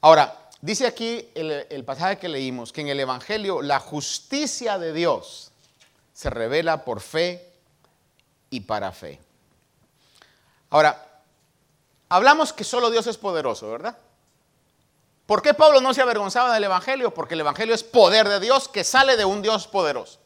Ahora, 0.00 0.50
dice 0.60 0.86
aquí 0.86 1.30
el, 1.34 1.84
pasaje 1.84 2.18
que 2.18 2.28
leímos, 2.28 2.72
que 2.72 2.82
en 2.82 2.88
el 2.88 3.00
Evangelio 3.00 3.62
la 3.62 3.80
justicia 3.80 4.78
de 4.78 4.92
Dios 4.92 5.50
se 6.12 6.28
revela 6.28 6.84
por 6.84 7.00
fe 7.00 7.50
y 8.50 8.60
para 8.60 8.92
fe. 8.92 9.18
Ahora, 10.68 11.13
hablamos 12.14 12.52
que 12.52 12.62
solo 12.62 12.90
Dios 12.90 13.08
es 13.08 13.18
poderoso, 13.18 13.68
¿verdad? 13.70 13.98
¿Por 15.26 15.42
qué 15.42 15.52
Pablo 15.52 15.80
no 15.80 15.92
se 15.92 16.00
avergonzaba 16.00 16.54
del 16.54 16.62
Evangelio? 16.62 17.12
Porque 17.12 17.34
el 17.34 17.40
Evangelio 17.40 17.74
es 17.74 17.82
poder 17.82 18.28
de 18.28 18.38
Dios 18.38 18.68
que 18.68 18.84
sale 18.84 19.16
de 19.16 19.24
un 19.24 19.42
Dios 19.42 19.66
poderoso. 19.66 20.20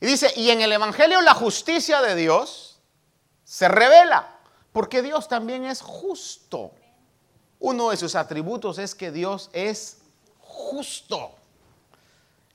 Y 0.00 0.06
dice, 0.06 0.32
y 0.36 0.50
en 0.50 0.60
el 0.60 0.70
Evangelio 0.70 1.20
la 1.20 1.34
justicia 1.34 2.00
de 2.00 2.14
Dios 2.14 2.78
se 3.44 3.66
revela, 3.66 4.38
porque 4.72 5.02
Dios 5.02 5.26
también 5.26 5.64
es 5.64 5.80
justo. 5.80 6.70
Uno 7.58 7.90
de 7.90 7.96
sus 7.96 8.14
atributos 8.14 8.78
es 8.78 8.94
que 8.94 9.10
Dios 9.10 9.50
es 9.52 9.98
justo. 10.38 11.34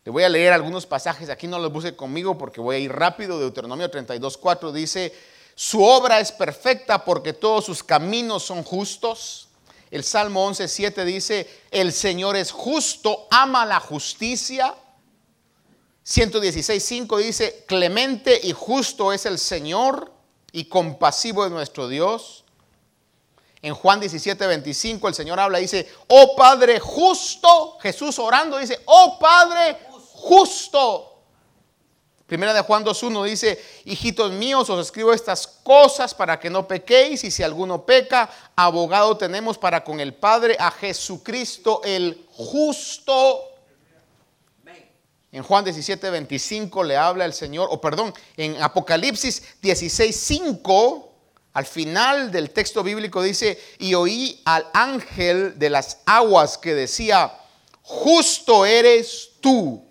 Le 0.06 0.12
voy 0.12 0.24
a 0.24 0.30
leer 0.30 0.54
algunos 0.54 0.86
pasajes, 0.86 1.30
aquí 1.30 1.48
no 1.48 1.60
los 1.60 1.74
puse 1.74 1.94
conmigo 1.94 2.38
porque 2.38 2.62
voy 2.62 2.78
a 2.78 2.80
ir 2.80 2.94
rápido. 2.94 3.38
Deuteronomio 3.38 3.92
32.4 3.92 4.72
dice, 4.72 5.14
su 5.60 5.84
obra 5.84 6.20
es 6.20 6.32
perfecta 6.32 7.04
porque 7.04 7.34
todos 7.34 7.66
sus 7.66 7.82
caminos 7.82 8.44
son 8.44 8.62
justos. 8.62 9.48
El 9.90 10.04
Salmo 10.04 10.48
11.7 10.48 11.04
dice, 11.04 11.50
el 11.72 11.92
Señor 11.94 12.36
es 12.36 12.52
justo, 12.52 13.26
ama 13.32 13.66
la 13.66 13.80
justicia. 13.80 14.76
116.5 16.06 17.18
dice, 17.18 17.66
clemente 17.68 18.40
y 18.44 18.52
justo 18.52 19.12
es 19.12 19.26
el 19.26 19.40
Señor 19.40 20.14
y 20.52 20.66
compasivo 20.66 21.44
es 21.44 21.52
nuestro 21.52 21.88
Dios. 21.88 22.44
En 23.64 23.74
Juan 23.74 24.00
17.25 24.00 25.08
el 25.08 25.16
Señor 25.16 25.40
habla 25.40 25.58
y 25.58 25.64
dice, 25.64 25.92
oh 26.06 26.36
Padre 26.36 26.80
justo, 26.80 27.80
Jesús 27.82 28.20
orando 28.20 28.60
dice, 28.60 28.80
oh 28.86 29.18
Padre 29.20 29.76
justo. 29.90 31.07
Primera 32.28 32.54
de 32.54 32.60
Juan 32.60 32.84
2.1 32.84 33.24
dice, 33.24 33.64
hijitos 33.86 34.34
míos, 34.34 34.70
os 34.70 34.86
escribo 34.86 35.14
estas 35.14 35.48
cosas 35.48 36.14
para 36.14 36.38
que 36.38 36.50
no 36.50 36.68
pequéis 36.68 37.24
y 37.24 37.32
si 37.32 37.42
alguno 37.42 37.86
peca, 37.86 38.30
abogado 38.54 39.16
tenemos 39.16 39.58
para 39.58 39.82
con 39.82 40.02
el 40.02 40.14
Padre 40.14 40.58
a 40.60 40.70
Jesucristo 40.70 41.80
el 41.86 42.26
justo. 42.32 43.44
En 45.32 45.42
Juan 45.42 45.66
17.25 45.66 46.86
le 46.86 46.98
habla 46.98 47.24
el 47.24 47.32
Señor, 47.32 47.70
o 47.72 47.80
perdón, 47.80 48.14
en 48.36 48.62
Apocalipsis 48.62 49.42
16.5, 49.62 51.06
al 51.54 51.66
final 51.66 52.30
del 52.30 52.50
texto 52.50 52.84
bíblico 52.84 53.22
dice, 53.22 53.58
y 53.80 53.94
oí 53.94 54.42
al 54.44 54.68
ángel 54.74 55.58
de 55.58 55.70
las 55.70 56.00
aguas 56.06 56.58
que 56.58 56.76
decía, 56.76 57.34
justo 57.84 58.66
eres 58.66 59.32
tú, 59.40 59.86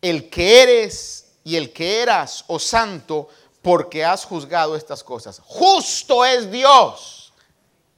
el 0.00 0.30
que 0.30 0.62
eres 0.62 1.21
y 1.44 1.56
el 1.56 1.72
que 1.72 2.00
eras, 2.02 2.44
oh 2.48 2.58
santo, 2.58 3.28
porque 3.60 4.04
has 4.04 4.24
juzgado 4.24 4.76
estas 4.76 5.02
cosas. 5.02 5.40
Justo 5.44 6.24
es 6.24 6.50
Dios. 6.50 7.32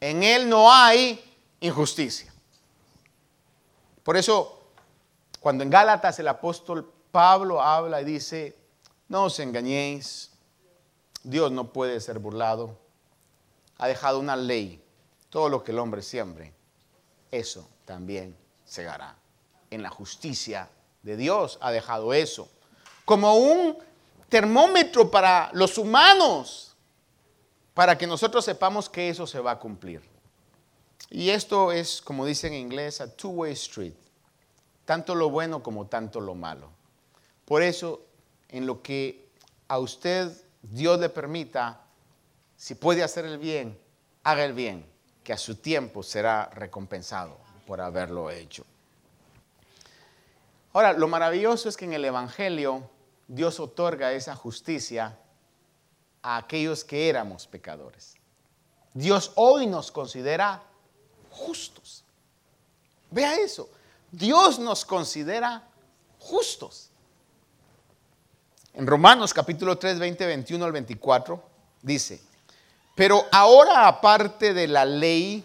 En 0.01 0.23
Él 0.23 0.49
no 0.49 0.71
hay 0.71 1.23
injusticia. 1.61 2.33
Por 4.03 4.17
eso, 4.17 4.61
cuando 5.41 5.65
en 5.65 5.71
Gálatas 5.71 6.19
el 6.19 6.29
apóstol 6.29 6.93
Pablo 7.11 7.63
habla 7.63 8.01
y 8.03 8.05
dice, 8.05 8.57
no 9.09 9.25
os 9.25 9.39
engañéis, 9.39 10.31
Dios 11.23 11.51
no 11.51 11.73
puede 11.73 12.01
ser 12.01 12.19
burlado. 12.19 12.77
Ha 13.79 13.89
dejado 13.89 14.19
una 14.19 14.37
ley. 14.37 14.83
Todo 15.31 15.49
lo 15.49 15.65
que 15.65 15.73
el 15.73 15.79
hombre 15.79 16.03
siembre, 16.03 16.53
eso 17.31 17.69
también 17.85 18.37
segará. 18.65 19.17
En 19.71 19.83
la 19.83 19.91
justicia 19.91 20.69
de 21.03 21.17
Dios 21.17 21.59
ha 21.61 21.73
dejado 21.73 22.15
eso 22.15 22.49
como 23.05 23.35
un 23.35 23.77
termómetro 24.29 25.11
para 25.11 25.51
los 25.53 25.79
humanos, 25.79 26.75
para 27.75 27.99
que 27.99 28.07
nosotros 28.07 28.45
sepamos 28.45 28.89
que 28.89 29.09
eso 29.09 29.27
se 29.27 29.41
va 29.41 29.53
a 29.53 29.59
cumplir. 29.59 30.03
Y 31.11 31.31
esto 31.31 31.73
es, 31.73 32.01
como 32.01 32.25
dicen 32.25 32.53
en 32.53 32.61
inglés, 32.61 33.01
a 33.01 33.15
two-way 33.15 33.53
street, 33.53 33.95
tanto 34.85 35.15
lo 35.15 35.31
bueno 35.31 35.63
como 35.63 35.87
tanto 35.87 36.21
lo 36.21 36.35
malo. 36.35 36.71
Por 37.45 37.63
eso, 37.63 38.01
en 38.49 38.67
lo 38.67 38.83
que 38.83 39.29
a 39.69 39.79
usted 39.79 40.33
Dios 40.63 40.99
le 40.99 41.09
permita, 41.09 41.81
si 42.57 42.75
puede 42.75 43.03
hacer 43.03 43.25
el 43.25 43.39
bien, 43.39 43.79
haga 44.23 44.45
el 44.45 44.53
bien, 44.55 44.87
que 45.23 45.33
a 45.33 45.39
su 45.39 45.57
tiempo 45.57 46.03
será 46.03 46.47
recompensado 46.55 47.39
por 47.67 47.81
haberlo 47.81 48.31
hecho. 48.31 48.65
Ahora, 50.73 50.93
lo 50.93 51.07
maravilloso 51.07 51.69
es 51.69 51.77
que 51.77 51.85
en 51.85 51.93
el 51.93 52.05
Evangelio 52.05 52.91
Dios 53.27 53.61
otorga 53.61 54.13
esa 54.13 54.35
justicia 54.35 55.19
a 56.23 56.37
aquellos 56.37 56.85
que 56.85 57.09
éramos 57.09 57.47
pecadores. 57.47 58.15
Dios 58.93 59.33
hoy 59.35 59.67
nos 59.67 59.91
considera 59.91 60.63
justos. 61.31 62.05
Vea 63.11 63.35
eso. 63.37 63.69
Dios 64.11 64.59
nos 64.59 64.85
considera 64.85 65.63
justos. 66.19 66.91
En 68.73 68.87
Romanos 68.87 69.33
capítulo 69.35 69.79
3, 69.79 69.99
20, 69.99 70.27
21 70.27 70.65
al 70.65 70.73
24 70.73 71.43
dice, 71.83 72.21
pero 72.95 73.25
ahora 73.31 73.87
aparte 73.87 74.55
de 74.55 74.69
la 74.69 74.85
ley, 74.85 75.45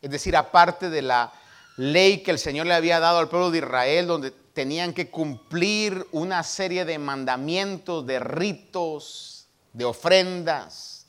es 0.00 0.10
decir, 0.10 0.36
aparte 0.36 0.90
de 0.90 1.02
la 1.02 1.32
ley 1.76 2.22
que 2.22 2.30
el 2.30 2.38
Señor 2.38 2.66
le 2.66 2.74
había 2.74 3.00
dado 3.00 3.18
al 3.18 3.28
pueblo 3.28 3.50
de 3.50 3.58
Israel, 3.58 4.06
donde 4.06 4.34
tenían 4.52 4.92
que 4.92 5.10
cumplir 5.10 6.06
una 6.12 6.42
serie 6.42 6.84
de 6.84 6.98
mandamientos, 6.98 8.06
de 8.06 8.18
ritos, 8.20 9.46
de 9.72 9.84
ofrendas. 9.84 11.06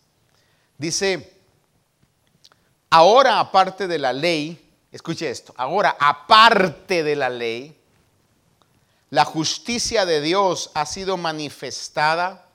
Dice, 0.78 1.34
ahora 2.89 3.39
aparte 3.39 3.88
de 3.88 4.00
la 4.00 4.14
ley, 4.14 4.72
escuche 4.91 5.30
esto, 5.30 5.54
ahora 5.58 5.96
aparte 6.00 7.04
de 7.04 7.16
la 7.16 7.30
ley, 7.30 7.78
la 9.10 9.26
justicia 9.26 10.06
de 10.06 10.22
Dios 10.22 10.72
ha 10.74 10.86
sido 10.86 11.18
manifestada, 11.18 12.48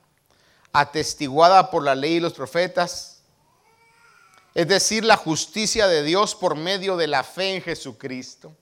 atestiguada 0.73 1.71
por 1.71 1.85
la 1.85 1.95
ley 1.95 2.15
y 2.15 2.21
los 2.21 2.33
profetas, 2.33 3.23
es 4.55 4.67
decir, 4.67 5.05
la 5.05 5.17
justicia 5.17 5.87
de 5.87 6.03
Dios 6.03 6.35
por 6.35 6.57
medio 6.57 6.97
de 6.97 7.07
la 7.07 7.23
fe 7.23 7.55
en 7.55 7.63
Jesucristo. 7.63 8.57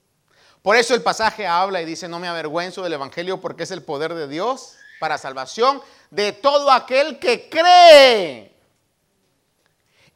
Por 0.67 0.75
eso 0.75 0.93
el 0.93 1.01
pasaje 1.01 1.47
habla 1.47 1.81
y 1.81 1.85
dice, 1.85 2.09
no 2.09 2.19
me 2.19 2.27
avergüenzo 2.27 2.83
del 2.83 2.91
Evangelio 2.91 3.39
porque 3.39 3.63
es 3.63 3.71
el 3.71 3.83
poder 3.83 4.13
de 4.13 4.27
Dios 4.27 4.75
para 4.99 5.17
salvación 5.17 5.81
de 6.11 6.33
todo 6.33 6.69
aquel 6.69 7.19
que 7.19 7.47
cree. 7.47 8.53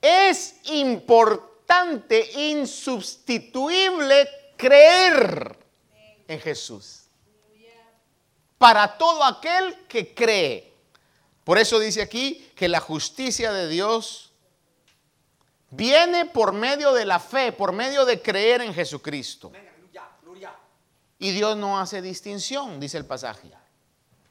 Es 0.02 0.56
importante, 0.66 2.30
insubstituible 2.34 4.28
creer 4.58 5.58
en 6.28 6.42
Jesús. 6.42 7.04
Para 8.58 8.98
todo 8.98 9.24
aquel 9.24 9.88
que 9.88 10.14
cree. 10.14 10.74
Por 11.46 11.60
eso 11.60 11.80
dice 11.80 12.02
aquí 12.02 12.52
que 12.58 12.68
la 12.68 12.82
justicia 12.82 13.54
de 13.54 13.70
Dios 13.70 14.34
viene 15.70 16.26
por 16.26 16.52
medio 16.52 16.92
de 16.92 17.06
la 17.06 17.22
fe, 17.22 17.54
por 17.54 17.72
medio 17.72 18.04
de 18.04 18.22
creer 18.22 18.60
en 18.60 18.74
Jesucristo. 18.74 19.54
Y 21.22 21.30
Dios 21.34 21.56
no 21.56 21.80
hace 21.80 22.02
distinción, 22.02 22.80
dice 22.80 22.98
el 22.98 23.06
pasaje, 23.06 23.52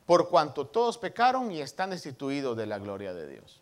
por 0.07 0.29
cuanto 0.29 0.67
todos 0.67 0.99
pecaron 0.99 1.53
y 1.53 1.61
están 1.61 1.91
destituidos 1.91 2.57
de 2.57 2.67
la 2.67 2.81
gloria 2.81 3.15
de 3.15 3.29
Dios. 3.29 3.61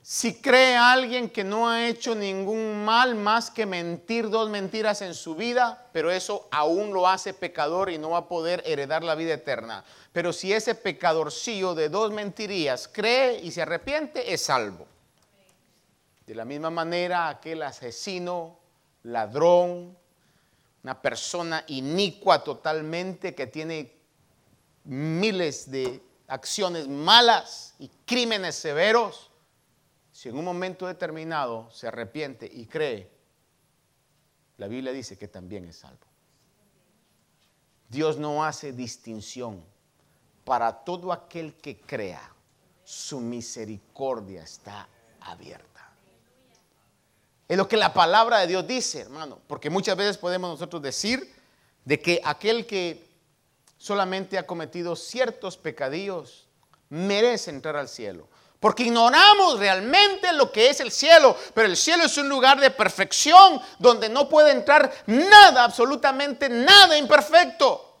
Si 0.00 0.40
cree 0.40 0.76
alguien 0.76 1.28
que 1.28 1.42
no 1.42 1.68
ha 1.68 1.88
hecho 1.88 2.14
ningún 2.14 2.84
mal 2.84 3.16
más 3.16 3.50
que 3.50 3.66
mentir 3.66 4.30
dos 4.30 4.48
mentiras 4.48 5.02
en 5.02 5.12
su 5.12 5.34
vida, 5.34 5.88
pero 5.92 6.12
eso 6.12 6.46
aún 6.52 6.92
lo 6.92 7.08
hace 7.08 7.34
pecador 7.34 7.90
y 7.90 7.98
no 7.98 8.10
va 8.10 8.18
a 8.18 8.28
poder 8.28 8.62
heredar 8.64 9.02
la 9.02 9.16
vida 9.16 9.34
eterna. 9.34 9.84
Pero 10.12 10.32
si 10.32 10.52
ese 10.52 10.76
pecadorcillo 10.76 11.74
de 11.74 11.88
dos 11.88 12.12
mentirías 12.12 12.86
cree 12.86 13.40
y 13.40 13.50
se 13.50 13.62
arrepiente, 13.62 14.32
es 14.32 14.42
salvo. 14.42 14.86
De 16.28 16.36
la 16.36 16.44
misma 16.44 16.70
manera, 16.70 17.28
aquel 17.28 17.60
asesino, 17.64 18.56
ladrón, 19.02 19.98
una 20.84 21.00
persona 21.00 21.64
inicua 21.68 22.44
totalmente 22.44 23.34
que 23.34 23.46
tiene 23.46 23.96
miles 24.84 25.70
de 25.70 26.02
acciones 26.28 26.86
malas 26.88 27.74
y 27.78 27.88
crímenes 28.04 28.54
severos, 28.54 29.30
si 30.12 30.28
en 30.28 30.36
un 30.36 30.44
momento 30.44 30.86
determinado 30.86 31.70
se 31.70 31.88
arrepiente 31.88 32.48
y 32.52 32.66
cree, 32.66 33.10
la 34.58 34.68
Biblia 34.68 34.92
dice 34.92 35.16
que 35.16 35.26
también 35.26 35.64
es 35.64 35.78
salvo. 35.78 36.06
Dios 37.88 38.18
no 38.18 38.44
hace 38.44 38.72
distinción. 38.72 39.64
Para 40.44 40.84
todo 40.84 41.12
aquel 41.12 41.54
que 41.54 41.80
crea, 41.80 42.30
su 42.84 43.20
misericordia 43.20 44.42
está 44.42 44.86
abierta. 45.20 45.73
Es 47.48 47.56
lo 47.56 47.68
que 47.68 47.76
la 47.76 47.92
palabra 47.92 48.38
de 48.38 48.46
Dios 48.46 48.66
dice, 48.66 49.00
hermano. 49.00 49.40
Porque 49.46 49.70
muchas 49.70 49.96
veces 49.96 50.16
podemos 50.16 50.50
nosotros 50.50 50.80
decir 50.82 51.34
de 51.84 52.00
que 52.00 52.20
aquel 52.24 52.66
que 52.66 53.06
solamente 53.76 54.38
ha 54.38 54.46
cometido 54.46 54.96
ciertos 54.96 55.56
pecadillos 55.56 56.48
merece 56.88 57.50
entrar 57.50 57.76
al 57.76 57.88
cielo. 57.88 58.28
Porque 58.60 58.84
ignoramos 58.84 59.58
realmente 59.58 60.32
lo 60.32 60.50
que 60.50 60.70
es 60.70 60.80
el 60.80 60.90
cielo. 60.90 61.36
Pero 61.52 61.66
el 61.66 61.76
cielo 61.76 62.04
es 62.04 62.16
un 62.16 62.30
lugar 62.30 62.58
de 62.58 62.70
perfección 62.70 63.60
donde 63.78 64.08
no 64.08 64.26
puede 64.26 64.52
entrar 64.52 64.90
nada, 65.06 65.64
absolutamente 65.64 66.48
nada 66.48 66.96
imperfecto. 66.96 67.93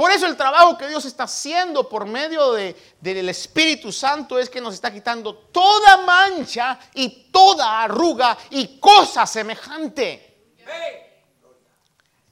Por 0.00 0.10
eso 0.10 0.24
el 0.24 0.34
trabajo 0.34 0.78
que 0.78 0.88
Dios 0.88 1.04
está 1.04 1.24
haciendo 1.24 1.86
por 1.86 2.06
medio 2.06 2.52
del 2.52 3.28
Espíritu 3.28 3.92
Santo 3.92 4.38
es 4.38 4.48
que 4.48 4.58
nos 4.58 4.72
está 4.72 4.90
quitando 4.90 5.34
toda 5.34 5.98
mancha 5.98 6.80
y 6.94 7.30
toda 7.30 7.82
arruga 7.82 8.34
y 8.48 8.80
cosa 8.80 9.26
semejante. 9.26 10.54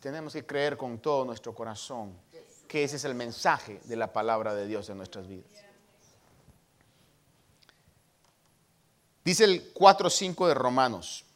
Tenemos 0.00 0.32
que 0.32 0.46
creer 0.46 0.78
con 0.78 0.98
todo 0.98 1.26
nuestro 1.26 1.54
corazón 1.54 2.18
que 2.66 2.84
ese 2.84 2.96
es 2.96 3.04
el 3.04 3.14
mensaje 3.14 3.82
de 3.84 3.96
la 3.96 4.14
palabra 4.14 4.54
de 4.54 4.66
Dios 4.66 4.88
en 4.88 4.96
nuestras 4.96 5.28
vidas. 5.28 5.52
Dice 9.22 9.44
el 9.44 9.74
4.5 9.74 10.48
de 10.48 10.54
Romanos, 10.54 11.26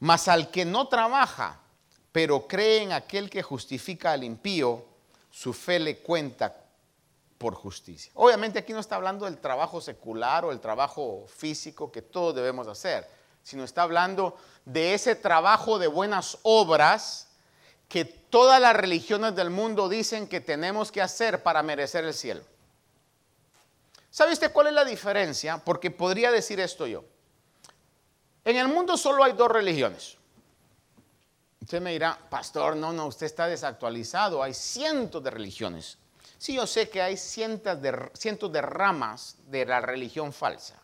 mas 0.00 0.28
al 0.28 0.50
que 0.50 0.64
no 0.64 0.88
trabaja, 0.88 1.61
pero 2.12 2.46
cree 2.46 2.82
en 2.82 2.92
aquel 2.92 3.30
que 3.30 3.42
justifica 3.42 4.12
al 4.12 4.22
impío, 4.22 4.84
su 5.30 5.52
fe 5.54 5.78
le 5.78 5.98
cuenta 5.98 6.54
por 7.38 7.54
justicia. 7.54 8.12
Obviamente 8.14 8.58
aquí 8.58 8.72
no 8.72 8.80
está 8.80 8.96
hablando 8.96 9.24
del 9.24 9.38
trabajo 9.38 9.80
secular 9.80 10.44
o 10.44 10.52
el 10.52 10.60
trabajo 10.60 11.26
físico 11.26 11.90
que 11.90 12.02
todos 12.02 12.34
debemos 12.34 12.68
hacer, 12.68 13.08
sino 13.42 13.64
está 13.64 13.82
hablando 13.82 14.36
de 14.64 14.94
ese 14.94 15.16
trabajo 15.16 15.78
de 15.78 15.88
buenas 15.88 16.38
obras 16.42 17.28
que 17.88 18.04
todas 18.04 18.60
las 18.60 18.76
religiones 18.76 19.34
del 19.34 19.50
mundo 19.50 19.88
dicen 19.88 20.28
que 20.28 20.40
tenemos 20.40 20.92
que 20.92 21.02
hacer 21.02 21.42
para 21.42 21.62
merecer 21.62 22.04
el 22.04 22.14
cielo. 22.14 22.42
¿Sabe 24.10 24.32
usted 24.32 24.52
cuál 24.52 24.68
es 24.68 24.74
la 24.74 24.84
diferencia? 24.84 25.58
Porque 25.58 25.90
podría 25.90 26.30
decir 26.30 26.60
esto 26.60 26.86
yo. 26.86 27.04
En 28.44 28.56
el 28.56 28.68
mundo 28.68 28.96
solo 28.96 29.24
hay 29.24 29.32
dos 29.32 29.50
religiones. 29.50 30.16
Usted 31.62 31.80
me 31.80 31.92
dirá, 31.92 32.18
pastor, 32.28 32.74
no, 32.74 32.92
no, 32.92 33.06
usted 33.06 33.26
está 33.26 33.46
desactualizado, 33.46 34.42
hay 34.42 34.52
cientos 34.52 35.22
de 35.22 35.30
religiones. 35.30 35.96
Sí, 36.36 36.54
yo 36.54 36.66
sé 36.66 36.90
que 36.90 37.00
hay 37.00 37.16
cientos 37.16 37.80
de, 37.80 38.10
cientos 38.14 38.52
de 38.52 38.60
ramas 38.60 39.36
de 39.46 39.64
la 39.64 39.80
religión 39.80 40.32
falsa, 40.32 40.82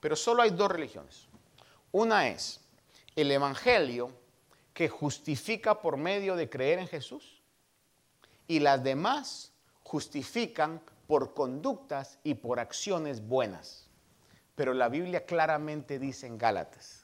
pero 0.00 0.16
solo 0.16 0.40
hay 0.40 0.50
dos 0.50 0.70
religiones. 0.70 1.26
Una 1.90 2.28
es 2.28 2.60
el 3.16 3.30
Evangelio 3.30 4.10
que 4.72 4.88
justifica 4.88 5.82
por 5.82 5.98
medio 5.98 6.36
de 6.36 6.48
creer 6.48 6.78
en 6.78 6.88
Jesús 6.88 7.42
y 8.48 8.60
las 8.60 8.82
demás 8.82 9.52
justifican 9.82 10.80
por 11.06 11.34
conductas 11.34 12.18
y 12.24 12.32
por 12.32 12.60
acciones 12.60 13.20
buenas. 13.20 13.90
Pero 14.54 14.72
la 14.72 14.88
Biblia 14.88 15.26
claramente 15.26 15.98
dice 15.98 16.26
en 16.26 16.38
Gálatas 16.38 17.01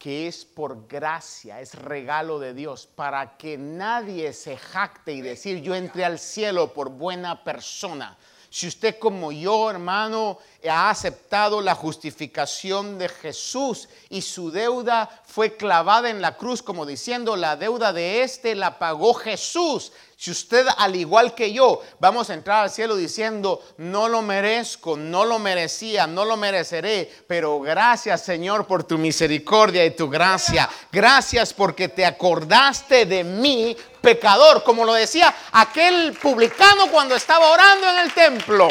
que 0.00 0.26
es 0.26 0.46
por 0.46 0.88
gracia, 0.88 1.60
es 1.60 1.74
regalo 1.74 2.38
de 2.38 2.54
Dios, 2.54 2.86
para 2.86 3.36
que 3.36 3.58
nadie 3.58 4.32
se 4.32 4.56
jacte 4.56 5.12
y 5.12 5.20
decir 5.20 5.60
yo 5.60 5.74
entré 5.74 6.06
al 6.06 6.18
cielo 6.18 6.72
por 6.72 6.88
buena 6.88 7.44
persona. 7.44 8.16
Si 8.48 8.66
usted 8.66 8.98
como 8.98 9.30
yo, 9.30 9.68
hermano, 9.70 10.38
ha 10.66 10.88
aceptado 10.88 11.60
la 11.60 11.74
justificación 11.74 12.98
de 12.98 13.10
Jesús 13.10 13.90
y 14.08 14.22
su 14.22 14.50
deuda 14.50 15.19
fue 15.30 15.56
clavada 15.56 16.10
en 16.10 16.20
la 16.20 16.36
cruz 16.36 16.60
como 16.60 16.84
diciendo, 16.84 17.36
la 17.36 17.54
deuda 17.54 17.92
de 17.92 18.22
este 18.22 18.56
la 18.56 18.80
pagó 18.80 19.14
Jesús. 19.14 19.92
Si 20.16 20.32
usted, 20.32 20.66
al 20.76 20.96
igual 20.96 21.36
que 21.36 21.52
yo, 21.52 21.80
vamos 22.00 22.28
a 22.28 22.34
entrar 22.34 22.64
al 22.64 22.70
cielo 22.70 22.96
diciendo, 22.96 23.62
no 23.78 24.08
lo 24.08 24.22
merezco, 24.22 24.96
no 24.96 25.24
lo 25.24 25.38
merecía, 25.38 26.08
no 26.08 26.24
lo 26.24 26.36
mereceré, 26.36 27.10
pero 27.28 27.60
gracias 27.60 28.22
Señor 28.22 28.66
por 28.66 28.82
tu 28.82 28.98
misericordia 28.98 29.84
y 29.84 29.92
tu 29.92 30.10
gracia. 30.10 30.68
Gracias 30.90 31.54
porque 31.54 31.88
te 31.88 32.04
acordaste 32.04 33.06
de 33.06 33.22
mí, 33.22 33.76
pecador, 34.00 34.64
como 34.64 34.84
lo 34.84 34.94
decía 34.94 35.32
aquel 35.52 36.12
publicano 36.20 36.90
cuando 36.90 37.14
estaba 37.14 37.52
orando 37.52 37.88
en 37.88 37.98
el 38.00 38.12
templo. 38.12 38.68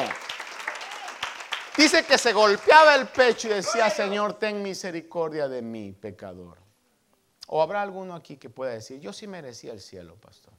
Dice 1.80 2.04
que 2.04 2.18
se 2.18 2.34
golpeaba 2.34 2.94
el 2.94 3.08
pecho 3.08 3.48
y 3.48 3.52
decía, 3.52 3.90
Señor, 3.90 4.34
ten 4.34 4.62
misericordia 4.62 5.48
de 5.48 5.62
mí, 5.62 5.94
pecador. 5.94 6.58
¿O 7.48 7.62
habrá 7.62 7.82
alguno 7.82 8.16
aquí 8.16 8.36
que 8.36 8.50
pueda 8.50 8.74
decir, 8.74 9.00
yo 9.00 9.14
sí 9.14 9.28
merecía 9.28 9.72
el 9.72 9.80
cielo, 9.80 10.18
pastor? 10.18 10.52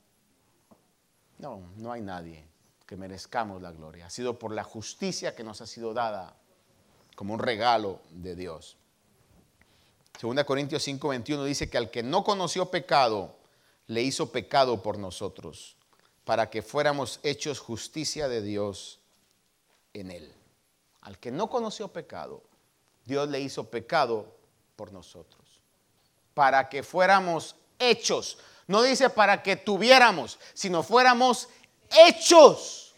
No, 1.36 1.60
no 1.76 1.92
hay 1.92 2.00
nadie 2.00 2.46
que 2.86 2.96
merezcamos 2.96 3.60
la 3.60 3.70
gloria. 3.70 4.06
Ha 4.06 4.10
sido 4.10 4.38
por 4.38 4.52
la 4.52 4.64
justicia 4.64 5.36
que 5.36 5.44
nos 5.44 5.60
ha 5.60 5.66
sido 5.66 5.92
dada 5.92 6.34
como 7.16 7.34
un 7.34 7.40
regalo 7.40 8.00
de 8.12 8.34
Dios. 8.34 8.78
Segunda 10.18 10.44
Corintios 10.44 10.88
5:21 10.88 11.44
dice 11.44 11.68
que 11.68 11.76
al 11.76 11.90
que 11.90 12.02
no 12.02 12.24
conoció 12.24 12.70
pecado, 12.70 13.36
le 13.88 14.00
hizo 14.00 14.32
pecado 14.32 14.82
por 14.82 14.96
nosotros, 14.96 15.76
para 16.24 16.48
que 16.48 16.62
fuéramos 16.62 17.20
hechos 17.22 17.60
justicia 17.60 18.26
de 18.26 18.40
Dios 18.40 19.00
en 19.92 20.12
él. 20.12 20.39
Al 21.02 21.18
que 21.18 21.30
no 21.30 21.48
conoció 21.48 21.88
pecado, 21.88 22.42
Dios 23.04 23.28
le 23.28 23.40
hizo 23.40 23.70
pecado 23.70 24.34
por 24.76 24.92
nosotros. 24.92 25.60
Para 26.34 26.68
que 26.68 26.82
fuéramos 26.82 27.56
hechos. 27.78 28.38
No 28.66 28.82
dice 28.82 29.10
para 29.10 29.42
que 29.42 29.56
tuviéramos, 29.56 30.38
sino 30.54 30.82
fuéramos 30.82 31.48
hechos 31.90 32.94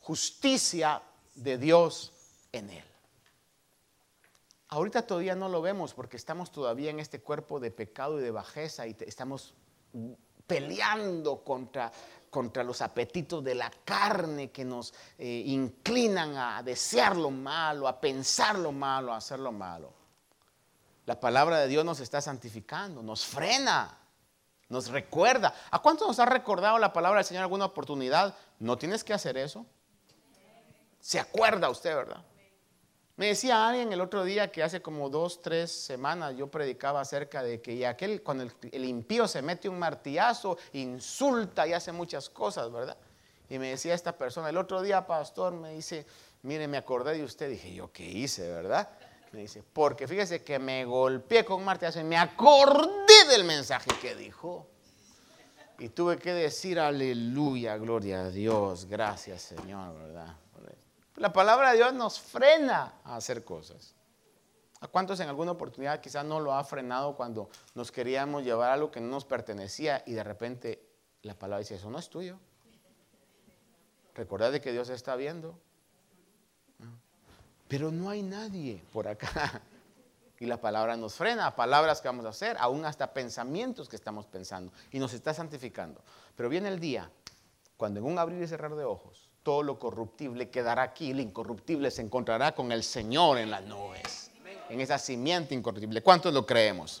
justicia 0.00 1.02
de 1.34 1.58
Dios 1.58 2.12
en 2.52 2.70
él. 2.70 2.84
Ahorita 4.68 5.06
todavía 5.06 5.34
no 5.34 5.48
lo 5.48 5.62
vemos 5.62 5.94
porque 5.94 6.16
estamos 6.16 6.52
todavía 6.52 6.90
en 6.90 7.00
este 7.00 7.20
cuerpo 7.20 7.58
de 7.58 7.70
pecado 7.70 8.20
y 8.20 8.22
de 8.22 8.30
bajeza 8.30 8.86
y 8.86 8.96
estamos 9.00 9.54
peleando 10.46 11.42
contra 11.42 11.90
contra 12.36 12.62
los 12.62 12.82
apetitos 12.82 13.42
de 13.42 13.54
la 13.54 13.70
carne 13.82 14.50
que 14.50 14.62
nos 14.62 14.92
eh, 15.16 15.44
inclinan 15.46 16.36
a 16.36 16.62
desear 16.62 17.16
lo 17.16 17.30
malo, 17.30 17.88
a 17.88 17.98
pensar 17.98 18.58
lo 18.58 18.72
malo, 18.72 19.14
a 19.14 19.16
hacer 19.16 19.38
lo 19.38 19.52
malo. 19.52 19.90
La 21.06 21.18
palabra 21.18 21.60
de 21.60 21.66
Dios 21.66 21.82
nos 21.82 21.98
está 22.00 22.20
santificando, 22.20 23.02
nos 23.02 23.24
frena, 23.24 23.96
nos 24.68 24.88
recuerda. 24.88 25.54
¿A 25.70 25.80
cuánto 25.80 26.06
nos 26.06 26.18
ha 26.18 26.26
recordado 26.26 26.78
la 26.78 26.92
palabra 26.92 27.20
del 27.20 27.24
Señor 27.24 27.42
alguna 27.42 27.64
oportunidad? 27.64 28.36
No 28.58 28.76
tienes 28.76 29.02
que 29.02 29.14
hacer 29.14 29.38
eso. 29.38 29.64
Se 31.00 31.18
acuerda 31.18 31.70
usted, 31.70 31.96
¿verdad? 31.96 32.22
Me 33.16 33.28
decía 33.28 33.66
alguien 33.66 33.90
el 33.94 34.02
otro 34.02 34.24
día 34.24 34.52
que 34.52 34.62
hace 34.62 34.82
como 34.82 35.08
dos, 35.08 35.40
tres 35.40 35.72
semanas 35.72 36.36
yo 36.36 36.48
predicaba 36.48 37.00
acerca 37.00 37.42
de 37.42 37.62
que 37.62 37.86
aquel, 37.86 38.22
cuando 38.22 38.46
el, 38.70 38.84
impío 38.84 39.26
se 39.26 39.40
mete 39.40 39.70
un 39.70 39.78
martillazo, 39.78 40.58
insulta 40.74 41.66
y 41.66 41.72
hace 41.72 41.92
muchas 41.92 42.28
cosas, 42.28 42.70
¿verdad? 42.70 42.98
Y 43.48 43.58
me 43.58 43.70
decía 43.70 43.94
esta 43.94 44.18
persona, 44.18 44.50
el 44.50 44.58
otro 44.58 44.82
día, 44.82 45.06
pastor, 45.06 45.54
me 45.54 45.72
dice, 45.72 46.04
mire, 46.42 46.68
me 46.68 46.76
acordé 46.76 47.16
de 47.16 47.24
usted. 47.24 47.48
Dije, 47.48 47.72
¿yo 47.72 47.90
qué 47.90 48.04
hice, 48.04 48.50
verdad? 48.50 48.90
Me 49.32 49.40
dice, 49.40 49.62
porque 49.72 50.06
fíjese 50.06 50.44
que 50.44 50.58
me 50.58 50.84
golpeé 50.84 51.42
con 51.42 51.60
un 51.60 51.64
martillazo 51.64 52.00
y 52.00 52.04
me 52.04 52.18
acordé 52.18 53.24
del 53.30 53.44
mensaje 53.44 53.88
que 53.98 54.14
dijo. 54.14 54.66
Y 55.78 55.88
tuve 55.88 56.18
que 56.18 56.34
decir, 56.34 56.78
aleluya, 56.78 57.78
gloria 57.78 58.22
a 58.22 58.30
Dios, 58.30 58.86
gracias 58.86 59.42
Señor, 59.42 59.94
¿verdad? 59.94 60.36
La 61.16 61.32
palabra 61.32 61.70
de 61.70 61.76
Dios 61.78 61.94
nos 61.94 62.20
frena 62.20 62.92
a 63.02 63.16
hacer 63.16 63.42
cosas. 63.42 63.94
¿A 64.80 64.88
cuántos 64.88 65.18
en 65.20 65.28
alguna 65.28 65.52
oportunidad 65.52 66.00
quizás 66.00 66.24
no 66.26 66.40
lo 66.40 66.52
ha 66.52 66.62
frenado 66.62 67.16
cuando 67.16 67.48
nos 67.74 67.90
queríamos 67.90 68.44
llevar 68.44 68.70
algo 68.70 68.90
que 68.90 69.00
no 69.00 69.08
nos 69.08 69.24
pertenecía 69.24 70.02
y 70.06 70.12
de 70.12 70.22
repente 70.22 70.86
la 71.22 71.34
palabra 71.34 71.60
dice, 71.60 71.76
eso 71.76 71.90
no 71.90 71.98
es 71.98 72.10
tuyo? 72.10 72.38
Recordad 74.14 74.52
de 74.52 74.60
que 74.60 74.72
Dios 74.72 74.90
está 74.90 75.16
viendo. 75.16 75.58
Pero 77.66 77.90
no 77.90 78.10
hay 78.10 78.22
nadie 78.22 78.82
por 78.92 79.08
acá. 79.08 79.62
Y 80.38 80.44
la 80.44 80.60
palabra 80.60 80.98
nos 80.98 81.14
frena, 81.14 81.56
palabras 81.56 82.02
que 82.02 82.08
vamos 82.08 82.26
a 82.26 82.28
hacer, 82.28 82.58
aún 82.60 82.84
hasta 82.84 83.14
pensamientos 83.14 83.88
que 83.88 83.96
estamos 83.96 84.26
pensando. 84.26 84.70
Y 84.90 84.98
nos 84.98 85.14
está 85.14 85.32
santificando. 85.32 86.02
Pero 86.36 86.50
viene 86.50 86.68
el 86.68 86.78
día 86.78 87.10
cuando 87.78 88.00
en 88.00 88.04
un 88.04 88.18
abrir 88.18 88.42
y 88.42 88.46
cerrar 88.46 88.74
de 88.74 88.84
ojos 88.84 89.25
todo 89.46 89.62
lo 89.62 89.78
corruptible 89.78 90.50
quedará 90.50 90.82
aquí, 90.82 91.14
lo 91.14 91.22
incorruptible 91.22 91.92
se 91.92 92.02
encontrará 92.02 92.52
con 92.52 92.72
el 92.72 92.82
Señor 92.82 93.38
en 93.38 93.48
las 93.48 93.62
nubes, 93.62 94.32
en 94.68 94.80
esa 94.80 94.98
simiente 94.98 95.54
incorruptible. 95.54 96.02
¿Cuántos 96.02 96.34
lo 96.34 96.44
creemos? 96.44 97.00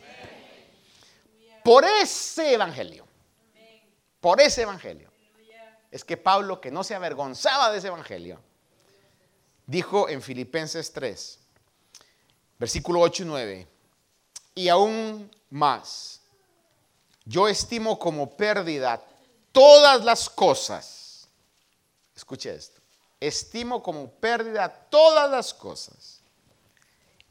Por 1.64 1.84
ese 1.84 2.54
evangelio, 2.54 3.04
por 4.20 4.40
ese 4.40 4.62
evangelio, 4.62 5.10
es 5.90 6.04
que 6.04 6.16
Pablo, 6.16 6.60
que 6.60 6.70
no 6.70 6.84
se 6.84 6.94
avergonzaba 6.94 7.72
de 7.72 7.78
ese 7.78 7.88
evangelio, 7.88 8.38
dijo 9.66 10.08
en 10.08 10.22
Filipenses 10.22 10.92
3, 10.92 11.40
versículo 12.60 13.00
8 13.00 13.24
y 13.24 13.26
9, 13.26 13.68
y 14.54 14.68
aún 14.68 15.28
más, 15.50 16.20
yo 17.24 17.48
estimo 17.48 17.98
como 17.98 18.36
pérdida 18.36 19.02
todas 19.50 20.04
las 20.04 20.30
cosas 20.30 20.95
Escuche 22.16 22.54
esto. 22.54 22.80
Estimo 23.20 23.82
como 23.82 24.10
pérdida 24.10 24.68
todas 24.90 25.30
las 25.30 25.52
cosas 25.52 26.22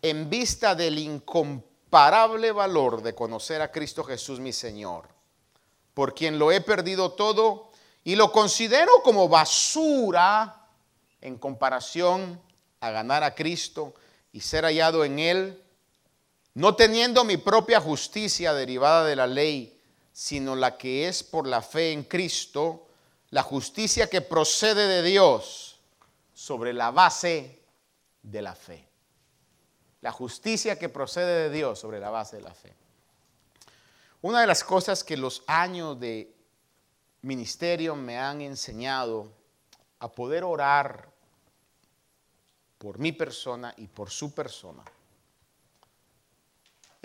en 0.01 0.29
vista 0.29 0.75
del 0.75 0.99
incomparable 0.99 2.51
valor 2.51 3.01
de 3.01 3.15
conocer 3.15 3.61
a 3.61 3.71
Cristo 3.71 4.03
Jesús 4.03 4.39
mi 4.39 4.53
Señor, 4.53 5.09
por 5.95 6.13
quien 6.13 6.37
lo 6.37 6.51
he 6.51 6.61
perdido 6.61 7.13
todo 7.13 7.71
y 8.03 8.15
lo 8.15 8.31
considero 8.31 8.91
como 9.03 9.27
basura 9.27 10.67
en 11.21 11.37
comparación 11.39 12.39
a 12.81 12.91
ganar 12.91 13.23
a 13.23 13.33
Cristo 13.33 13.95
y 14.31 14.41
ser 14.41 14.65
hallado 14.65 15.03
en 15.03 15.17
Él, 15.17 15.63
no 16.53 16.75
teniendo 16.75 17.23
mi 17.23 17.37
propia 17.37 17.81
justicia 17.81 18.53
derivada 18.53 19.05
de 19.05 19.15
la 19.15 19.25
ley, 19.25 19.81
sino 20.13 20.55
la 20.55 20.77
que 20.77 21.07
es 21.07 21.23
por 21.23 21.47
la 21.47 21.63
fe 21.63 21.91
en 21.91 22.03
Cristo 22.03 22.84
la 23.31 23.43
justicia 23.43 24.09
que 24.09 24.21
procede 24.21 24.87
de 24.87 25.01
Dios 25.01 25.79
sobre 26.33 26.73
la 26.73 26.91
base 26.91 27.61
de 28.21 28.41
la 28.41 28.55
fe. 28.55 28.87
La 30.01 30.11
justicia 30.11 30.77
que 30.77 30.89
procede 30.89 31.49
de 31.49 31.55
Dios 31.55 31.79
sobre 31.79 31.99
la 31.99 32.09
base 32.09 32.37
de 32.37 32.43
la 32.43 32.53
fe. 32.53 32.73
Una 34.21 34.41
de 34.41 34.47
las 34.47 34.63
cosas 34.63 35.03
que 35.03 35.17
los 35.17 35.43
años 35.47 35.99
de 35.99 36.33
ministerio 37.21 37.95
me 37.95 38.17
han 38.17 38.41
enseñado 38.41 39.31
a 39.99 40.11
poder 40.11 40.43
orar 40.43 41.09
por 42.77 42.99
mi 42.99 43.11
persona 43.11 43.73
y 43.77 43.87
por 43.87 44.09
su 44.09 44.33
persona 44.33 44.83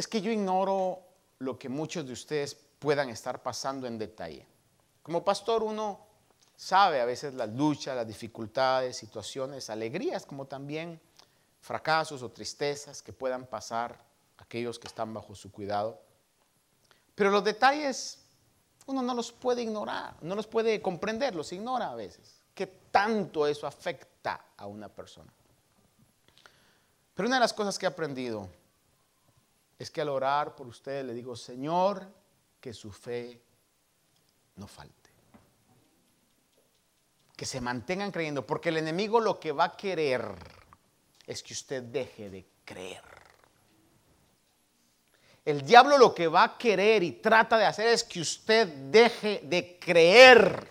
es 0.01 0.09
que 0.09 0.23
yo 0.23 0.31
ignoro 0.31 0.99
lo 1.41 1.59
que 1.59 1.68
muchos 1.68 2.07
de 2.07 2.14
ustedes 2.14 2.55
puedan 2.55 3.11
estar 3.11 3.43
pasando 3.43 3.87
en 3.87 3.99
detalle. 3.99 4.47
Como 5.03 5.23
pastor 5.23 5.62
uno 5.62 6.07
sabe 6.61 7.00
a 7.00 7.06
veces 7.06 7.32
las 7.32 7.48
luchas, 7.48 7.96
las 7.96 8.06
dificultades, 8.06 8.94
situaciones, 8.94 9.70
alegrías, 9.70 10.26
como 10.26 10.44
también 10.44 11.00
fracasos 11.58 12.22
o 12.22 12.30
tristezas 12.30 13.00
que 13.00 13.14
puedan 13.14 13.46
pasar 13.46 13.98
aquellos 14.36 14.78
que 14.78 14.86
están 14.86 15.14
bajo 15.14 15.34
su 15.34 15.50
cuidado. 15.50 15.98
Pero 17.14 17.30
los 17.30 17.42
detalles 17.42 18.18
uno 18.84 19.00
no 19.00 19.14
los 19.14 19.32
puede 19.32 19.62
ignorar, 19.62 20.16
no 20.20 20.34
los 20.34 20.46
puede 20.46 20.82
comprender, 20.82 21.34
los 21.34 21.50
ignora 21.54 21.92
a 21.92 21.94
veces. 21.94 22.42
¿Qué 22.54 22.66
tanto 22.66 23.46
eso 23.46 23.66
afecta 23.66 24.44
a 24.58 24.66
una 24.66 24.90
persona? 24.90 25.32
Pero 27.14 27.26
una 27.26 27.36
de 27.36 27.40
las 27.40 27.54
cosas 27.54 27.78
que 27.78 27.86
he 27.86 27.88
aprendido 27.88 28.50
es 29.78 29.90
que 29.90 30.02
al 30.02 30.11
orar 30.11 30.54
por 30.54 30.66
ustedes 30.66 31.06
le 31.06 31.14
digo, 31.14 31.34
Señor, 31.36 32.06
que 32.61 32.74
su 32.74 32.92
fe 32.92 33.40
no 34.56 34.66
falte 34.66 34.99
que 37.41 37.47
se 37.47 37.62
mantengan 37.62 38.12
creyendo, 38.12 38.45
porque 38.47 38.68
el 38.68 38.76
enemigo 38.76 39.18
lo 39.18 39.41
que 39.41 39.51
va 39.51 39.64
a 39.64 39.74
querer 39.74 40.26
es 41.26 41.43
que 41.43 41.55
usted 41.55 41.82
deje 41.84 42.28
de 42.28 42.47
creer. 42.66 43.01
El 45.47 45.62
diablo 45.62 45.97
lo 45.97 46.14
que 46.14 46.28
va 46.28 46.43
a 46.43 46.59
querer 46.59 47.03
y 47.03 47.12
trata 47.12 47.57
de 47.57 47.64
hacer 47.64 47.86
es 47.86 48.05
que 48.05 48.20
usted 48.20 48.68
deje 48.68 49.41
de 49.45 49.78
creer. 49.78 50.70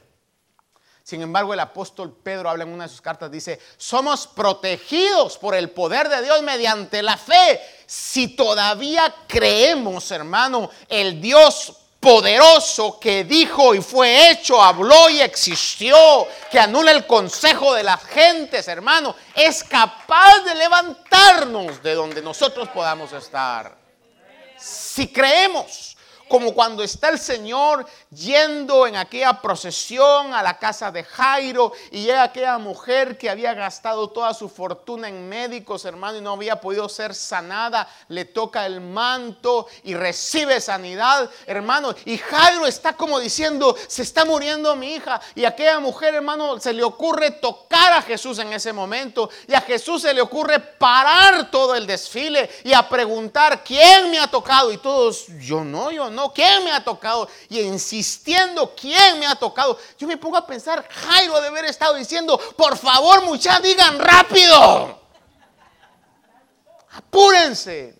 Sin 1.01 1.23
embargo, 1.23 1.55
el 1.55 1.59
apóstol 1.59 2.15
Pedro 2.21 2.51
habla 2.51 2.65
en 2.65 2.69
una 2.69 2.83
de 2.83 2.89
sus 2.89 3.01
cartas, 3.01 3.31
dice, 3.31 3.59
somos 3.75 4.27
protegidos 4.27 5.39
por 5.39 5.55
el 5.55 5.71
poder 5.71 6.07
de 6.07 6.21
Dios 6.21 6.43
mediante 6.43 7.01
la 7.01 7.17
fe. 7.17 7.59
Si 7.87 8.35
todavía 8.35 9.11
creemos, 9.27 10.11
hermano, 10.11 10.69
el 10.87 11.19
Dios 11.19 11.88
poderoso 11.99 12.99
que 12.99 13.23
dijo 13.23 13.75
y 13.75 13.81
fue 13.81 14.29
hecho, 14.29 14.61
habló 14.61 15.09
y 15.09 15.21
existió, 15.21 16.27
que 16.49 16.59
anula 16.59 16.91
el 16.91 17.05
consejo 17.05 17.73
de 17.73 17.83
las 17.83 18.03
gentes, 18.05 18.67
hermano, 18.67 19.15
es 19.35 19.63
capaz 19.63 20.39
de 20.45 20.55
levantarnos 20.55 21.83
de 21.83 21.93
donde 21.93 22.21
nosotros 22.21 22.69
podamos 22.69 23.11
estar. 23.11 23.77
Si 24.57 25.11
creemos, 25.11 25.97
como 26.29 26.53
cuando 26.53 26.83
está 26.83 27.09
el 27.09 27.19
Señor 27.19 27.85
yendo 28.11 28.87
en 28.87 28.95
aquella 28.95 29.41
procesión 29.41 30.33
a 30.33 30.43
la 30.43 30.57
casa 30.57 30.91
de 30.91 31.03
Jairo 31.03 31.73
y 31.91 32.03
llega 32.03 32.23
aquella 32.23 32.57
mujer 32.57 33.17
que 33.17 33.29
había 33.29 33.53
gastado 33.53 34.09
toda 34.09 34.33
su 34.33 34.47
fortuna 34.47 35.09
en 35.09 35.27
médicos, 35.27 35.85
hermano, 35.85 36.19
y 36.19 36.21
no 36.21 36.33
había 36.33 36.61
podido 36.61 36.87
ser 36.87 37.13
sanada, 37.15 37.87
le 38.07 38.25
toca 38.25 38.65
el 38.65 38.79
manto 38.79 39.67
y 39.83 39.95
recibe 39.95 40.61
sanidad, 40.61 41.29
hermano, 41.45 41.95
y 42.05 42.17
Jairo 42.17 42.65
está 42.65 42.93
como 42.93 43.19
diciendo, 43.19 43.75
se 43.87 44.03
está 44.03 44.25
muriendo 44.25 44.75
mi 44.75 44.93
hija, 44.93 45.19
y 45.35 45.45
aquella 45.45 45.79
mujer, 45.79 46.15
hermano, 46.15 46.59
se 46.59 46.73
le 46.73 46.83
ocurre 46.83 47.31
tocar 47.31 47.93
a 47.93 48.01
Jesús 48.01 48.39
en 48.39 48.53
ese 48.53 48.71
momento, 48.71 49.29
y 49.47 49.53
a 49.53 49.61
Jesús 49.61 50.03
se 50.03 50.13
le 50.13 50.21
ocurre 50.21 50.59
parar 50.59 51.49
todo 51.49 51.75
el 51.75 51.87
desfile 51.87 52.49
y 52.63 52.73
a 52.73 52.87
preguntar, 52.87 53.63
¿quién 53.63 54.11
me 54.11 54.19
ha 54.19 54.27
tocado? 54.27 54.71
Y 54.71 54.77
todos, 54.77 55.25
yo 55.39 55.63
no, 55.63 55.91
yo 55.91 56.09
no 56.09 56.18
¿quién 56.27 56.63
me 56.63 56.71
ha 56.71 56.83
tocado? 56.83 57.29
Y 57.47 57.59
insistiendo, 57.61 58.75
¿quién 58.75 59.19
me 59.19 59.25
ha 59.25 59.35
tocado? 59.35 59.77
Yo 59.97 60.07
me 60.07 60.17
pongo 60.17 60.37
a 60.37 60.45
pensar, 60.45 60.85
Jairo 60.89 61.39
de 61.39 61.47
haber 61.47 61.65
estado 61.65 61.95
diciendo, 61.95 62.39
por 62.57 62.77
favor 62.77 63.23
muchachos, 63.23 63.63
digan 63.63 63.97
rápido. 63.97 64.99
Apúrense. 66.91 67.97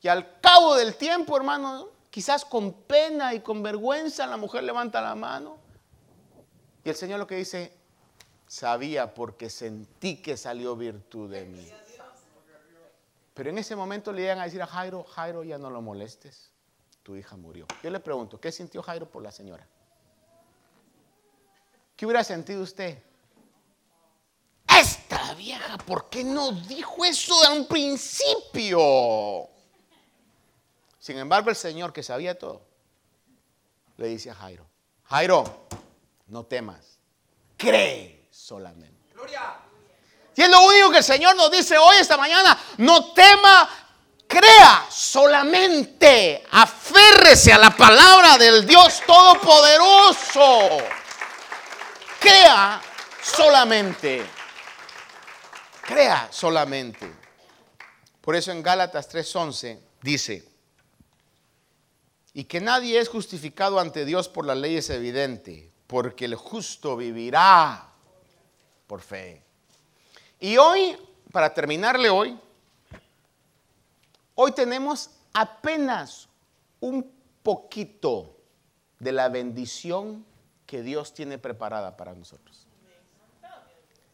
Y 0.00 0.08
al 0.08 0.40
cabo 0.40 0.74
del 0.74 0.96
tiempo, 0.96 1.36
hermano, 1.36 1.88
quizás 2.10 2.44
con 2.44 2.72
pena 2.72 3.32
y 3.34 3.40
con 3.40 3.62
vergüenza, 3.62 4.26
la 4.26 4.36
mujer 4.36 4.64
levanta 4.64 5.00
la 5.00 5.14
mano. 5.14 5.58
Y 6.82 6.90
el 6.90 6.96
Señor 6.96 7.18
lo 7.18 7.26
que 7.26 7.36
dice, 7.36 7.72
sabía 8.46 9.14
porque 9.14 9.48
sentí 9.48 10.20
que 10.20 10.36
salió 10.36 10.76
virtud 10.76 11.30
de 11.30 11.44
mí. 11.44 11.70
Pero 13.32 13.50
en 13.50 13.58
ese 13.58 13.74
momento 13.74 14.12
le 14.12 14.22
iban 14.22 14.40
a 14.40 14.44
decir 14.44 14.62
a 14.62 14.66
Jairo, 14.66 15.04
Jairo, 15.04 15.42
ya 15.42 15.58
no 15.58 15.70
lo 15.70 15.80
molestes 15.80 16.53
tu 17.04 17.14
hija 17.14 17.36
murió. 17.36 17.66
Yo 17.82 17.90
le 17.90 18.00
pregunto, 18.00 18.40
¿qué 18.40 18.50
sintió 18.50 18.82
Jairo 18.82 19.08
por 19.08 19.22
la 19.22 19.30
señora? 19.30 19.68
¿Qué 21.94 22.06
hubiera 22.06 22.24
sentido 22.24 22.62
usted? 22.62 23.00
Esta 24.66 25.34
vieja, 25.34 25.78
¿por 25.78 26.08
qué 26.08 26.24
no 26.24 26.50
dijo 26.50 27.04
eso 27.04 27.40
de 27.42 27.58
un 27.58 27.68
principio? 27.68 29.48
Sin 30.98 31.18
embargo, 31.18 31.50
el 31.50 31.56
Señor 31.56 31.92
que 31.92 32.02
sabía 32.02 32.36
todo, 32.38 32.62
le 33.98 34.08
dice 34.08 34.30
a 34.30 34.34
Jairo, 34.34 34.66
Jairo, 35.04 35.68
no 36.28 36.46
temas, 36.46 36.98
cree 37.58 38.28
solamente. 38.30 39.12
Gloria. 39.12 39.60
Y 40.34 40.40
es 40.40 40.50
lo 40.50 40.62
único 40.62 40.90
que 40.90 40.98
el 40.98 41.04
Señor 41.04 41.36
nos 41.36 41.50
dice 41.50 41.76
hoy, 41.76 41.96
esta 42.00 42.16
mañana, 42.16 42.58
no 42.78 43.12
tema 43.12 43.83
Crea 44.34 44.84
solamente, 44.90 46.44
aférrese 46.50 47.52
a 47.52 47.58
la 47.58 47.70
palabra 47.70 48.36
del 48.36 48.66
Dios 48.66 49.00
Todopoderoso. 49.06 50.78
Crea 52.18 52.82
solamente. 53.22 54.26
Crea 55.82 56.26
solamente. 56.32 57.14
Por 58.20 58.34
eso 58.34 58.50
en 58.50 58.60
Gálatas 58.60 59.08
3:11 59.08 59.78
dice, 60.02 60.44
y 62.32 62.42
que 62.42 62.60
nadie 62.60 62.98
es 62.98 63.08
justificado 63.08 63.78
ante 63.78 64.04
Dios 64.04 64.28
por 64.28 64.46
la 64.46 64.56
ley 64.56 64.78
es 64.78 64.90
evidente, 64.90 65.70
porque 65.86 66.24
el 66.24 66.34
justo 66.34 66.96
vivirá 66.96 67.86
por 68.88 69.00
fe. 69.00 69.44
Y 70.40 70.56
hoy, 70.56 70.98
para 71.30 71.54
terminarle 71.54 72.10
hoy, 72.10 72.36
Hoy 74.34 74.52
tenemos 74.52 75.10
apenas 75.32 76.28
un 76.80 77.12
poquito 77.42 78.36
de 78.98 79.12
la 79.12 79.28
bendición 79.28 80.24
que 80.66 80.82
Dios 80.82 81.14
tiene 81.14 81.38
preparada 81.38 81.96
para 81.96 82.14
nosotros. 82.14 82.66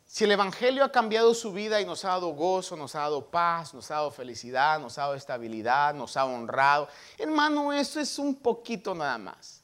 Si 0.04 0.24
el 0.24 0.32
Evangelio 0.32 0.84
ha 0.84 0.90
cambiado 0.90 1.32
su 1.34 1.52
vida 1.52 1.80
y 1.80 1.86
nos 1.86 2.04
ha 2.04 2.08
dado 2.08 2.30
gozo, 2.30 2.76
nos 2.76 2.96
ha 2.96 3.00
dado 3.00 3.30
paz, 3.30 3.72
nos 3.72 3.90
ha 3.92 3.94
dado 3.94 4.10
felicidad, 4.10 4.80
nos 4.80 4.98
ha 4.98 5.02
dado 5.02 5.14
estabilidad, 5.14 5.94
nos 5.94 6.16
ha 6.16 6.24
honrado, 6.24 6.88
hermano, 7.16 7.72
eso 7.72 8.00
es 8.00 8.18
un 8.18 8.34
poquito 8.34 8.92
nada 8.92 9.18
más. 9.18 9.59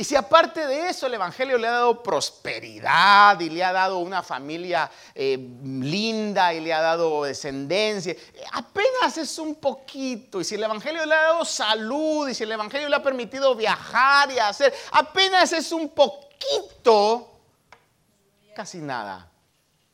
Y 0.00 0.04
si 0.04 0.16
aparte 0.16 0.66
de 0.66 0.88
eso 0.88 1.06
el 1.08 1.12
Evangelio 1.12 1.58
le 1.58 1.68
ha 1.68 1.72
dado 1.72 2.02
prosperidad 2.02 3.38
y 3.38 3.50
le 3.50 3.62
ha 3.62 3.70
dado 3.70 3.98
una 3.98 4.22
familia 4.22 4.90
eh, 5.14 5.36
linda 5.36 6.54
y 6.54 6.60
le 6.60 6.72
ha 6.72 6.80
dado 6.80 7.24
descendencia, 7.24 8.16
apenas 8.54 9.18
es 9.18 9.38
un 9.38 9.56
poquito. 9.56 10.40
Y 10.40 10.44
si 10.44 10.54
el 10.54 10.62
Evangelio 10.62 11.04
le 11.04 11.14
ha 11.14 11.20
dado 11.24 11.44
salud 11.44 12.26
y 12.30 12.34
si 12.34 12.44
el 12.44 12.52
Evangelio 12.52 12.88
le 12.88 12.96
ha 12.96 13.02
permitido 13.02 13.54
viajar 13.54 14.32
y 14.32 14.38
hacer, 14.38 14.72
apenas 14.92 15.52
es 15.52 15.70
un 15.70 15.90
poquito, 15.90 17.38
casi 18.56 18.78
nada 18.78 19.30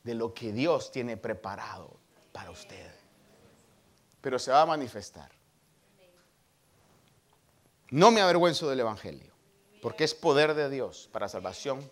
de 0.05 0.15
lo 0.15 0.33
que 0.33 0.53
Dios 0.53 0.93
tiene 0.93 1.17
preparado 1.17 1.99
para 2.31 2.53
usted. 2.53 2.95
Pero 4.21 4.39
se 4.39 4.53
va 4.53 4.63
a 4.63 4.67
manifestar. 4.67 5.33
No 7.91 8.13
me 8.13 8.21
avergüenzo 8.21 8.71
del 8.71 8.79
Evangelio 8.79 9.26
porque 9.87 10.03
es 10.03 10.17
poder 10.17 10.55
de 10.55 10.69
Dios 10.69 11.09
para 11.13 11.29
salvación 11.29 11.89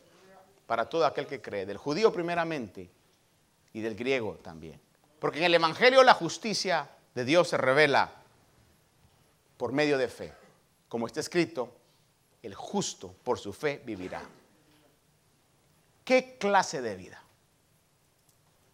para 0.67 0.89
todo 0.89 1.07
aquel 1.07 1.29
que 1.29 1.41
cree, 1.41 1.65
del 1.65 1.77
judío 1.77 2.13
primeramente 2.13 2.91
y 3.73 3.81
del 3.83 3.95
griego 3.95 4.35
también. 4.43 4.81
Porque 5.21 5.39
en 5.39 5.45
el 5.45 5.55
Evangelio 5.55 6.03
la 6.03 6.15
justicia 6.15 6.91
de 7.15 7.25
Dios 7.25 7.51
se 7.51 7.57
revela 7.57 8.13
por 9.57 9.71
medio 9.71 9.97
de 9.97 10.09
fe. 10.09 10.33
Como 10.89 11.07
está 11.07 11.21
escrito, 11.21 11.73
el 12.43 12.57
justo 12.57 13.15
por 13.23 13.39
su 13.39 13.53
fe 13.53 13.81
vivirá. 13.87 14.23
¿Qué 16.05 16.37
clase 16.37 16.83
de 16.83 16.97
vida? 16.97 17.23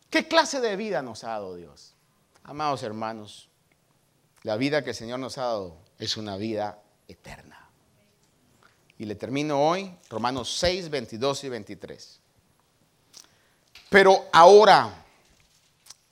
¿Qué 0.09 0.29
clase 0.29 0.63
de 0.63 0.77
vida 0.77 1.03
nos 1.03 1.25
ha 1.25 1.33
dado 1.33 1.57
Dios? 1.57 1.95
Amados 2.43 2.83
hermanos, 2.83 3.51
la 4.45 4.57
vida 4.57 4.83
que 4.83 4.91
el 4.91 4.97
Señor 4.97 5.19
nos 5.19 5.37
ha 5.37 5.43
dado 5.43 5.77
es 5.99 6.17
una 6.17 6.39
vida 6.39 6.83
eterna. 7.07 7.60
Y 9.01 9.07
le 9.07 9.15
termino 9.15 9.67
hoy, 9.67 9.91
Romanos 10.11 10.59
6, 10.59 10.91
22 10.91 11.45
y 11.45 11.49
23. 11.49 12.21
Pero 13.89 14.27
ahora, 14.31 15.07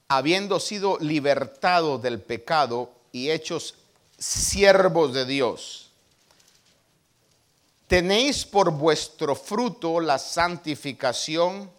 habiendo 0.08 0.58
sido 0.58 0.96
libertados 0.98 2.00
del 2.00 2.18
pecado 2.18 2.90
y 3.12 3.28
hechos 3.28 3.74
siervos 4.16 5.12
de 5.12 5.26
Dios, 5.26 5.90
tenéis 7.88 8.46
por 8.46 8.70
vuestro 8.70 9.36
fruto 9.36 10.00
la 10.00 10.18
santificación 10.18 11.70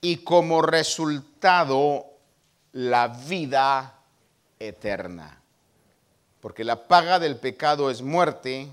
y 0.00 0.16
como 0.24 0.62
resultado 0.62 2.06
la 2.72 3.08
vida 3.08 3.98
eterna. 4.58 5.42
Porque 6.40 6.64
la 6.64 6.88
paga 6.88 7.18
del 7.18 7.36
pecado 7.36 7.90
es 7.90 8.00
muerte, 8.00 8.70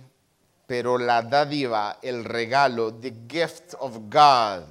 pero 0.71 0.97
la 0.97 1.21
dádiva, 1.21 1.99
el 2.01 2.23
regalo, 2.23 2.93
the 2.93 3.13
gift 3.27 3.73
of 3.79 4.09
God, 4.09 4.63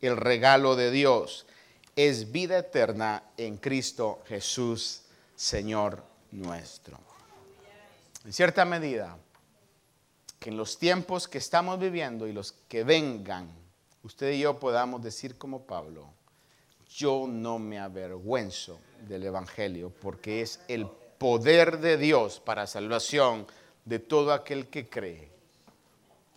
el 0.00 0.16
regalo 0.16 0.76
de 0.76 0.92
Dios, 0.92 1.44
es 1.96 2.30
vida 2.30 2.58
eterna 2.58 3.24
en 3.36 3.56
Cristo 3.56 4.22
Jesús, 4.28 5.02
Señor 5.34 6.04
nuestro. 6.30 7.00
En 8.24 8.32
cierta 8.32 8.64
medida, 8.64 9.18
que 10.38 10.50
en 10.50 10.56
los 10.56 10.78
tiempos 10.78 11.26
que 11.26 11.38
estamos 11.38 11.80
viviendo 11.80 12.28
y 12.28 12.32
los 12.32 12.52
que 12.68 12.84
vengan, 12.84 13.50
usted 14.04 14.30
y 14.30 14.38
yo 14.38 14.56
podamos 14.60 15.02
decir 15.02 15.36
como 15.36 15.62
Pablo, 15.62 16.12
yo 16.94 17.26
no 17.28 17.58
me 17.58 17.80
avergüenzo 17.80 18.78
del 19.00 19.24
Evangelio 19.24 19.92
porque 20.00 20.42
es 20.42 20.60
el 20.68 20.86
poder 20.86 21.80
de 21.80 21.96
Dios 21.96 22.38
para 22.38 22.68
salvación 22.68 23.48
de 23.84 23.98
todo 23.98 24.32
aquel 24.32 24.68
que 24.68 24.88
cree 24.88 25.39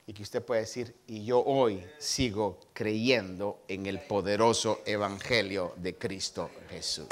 y 0.06 0.14
que 0.14 0.24
usted 0.24 0.44
puede 0.44 0.62
decir, 0.62 0.96
y 1.08 1.26
yo 1.26 1.44
hoy 1.44 1.84
sigo 1.98 2.60
creyendo 2.74 3.64
en 3.68 3.86
el 3.86 4.02
poderoso 4.02 4.82
Evangelio 4.86 5.74
de 5.78 5.98
Cristo 5.98 6.50
Jesús. 6.70 7.08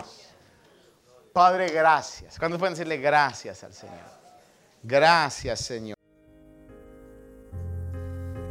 Padre, 1.32 1.70
gracias. 1.70 2.38
¿Cuándo 2.38 2.60
pueden 2.60 2.74
decirle 2.74 2.98
gracias 2.98 3.64
al 3.64 3.74
Señor? 3.74 4.22
Gracias, 4.84 5.62
Señor. 5.62 5.96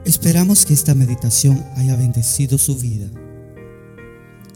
Esperamos 0.05 0.65
que 0.65 0.73
esta 0.73 0.95
meditación 0.95 1.63
haya 1.77 1.95
bendecido 1.97 2.57
su 2.57 2.77
vida. 2.79 3.11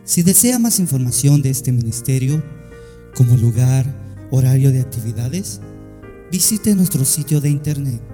Si 0.05 0.22
desea 0.22 0.59
más 0.59 0.78
información 0.78 1.43
de 1.43 1.51
este 1.51 1.70
ministerio, 1.72 2.43
como 3.14 3.37
lugar, 3.37 3.85
horario 4.30 4.72
de 4.72 4.80
actividades, 4.80 5.61
visite 6.30 6.74
nuestro 6.74 7.05
sitio 7.05 7.41
de 7.41 7.51
internet. 7.51 8.14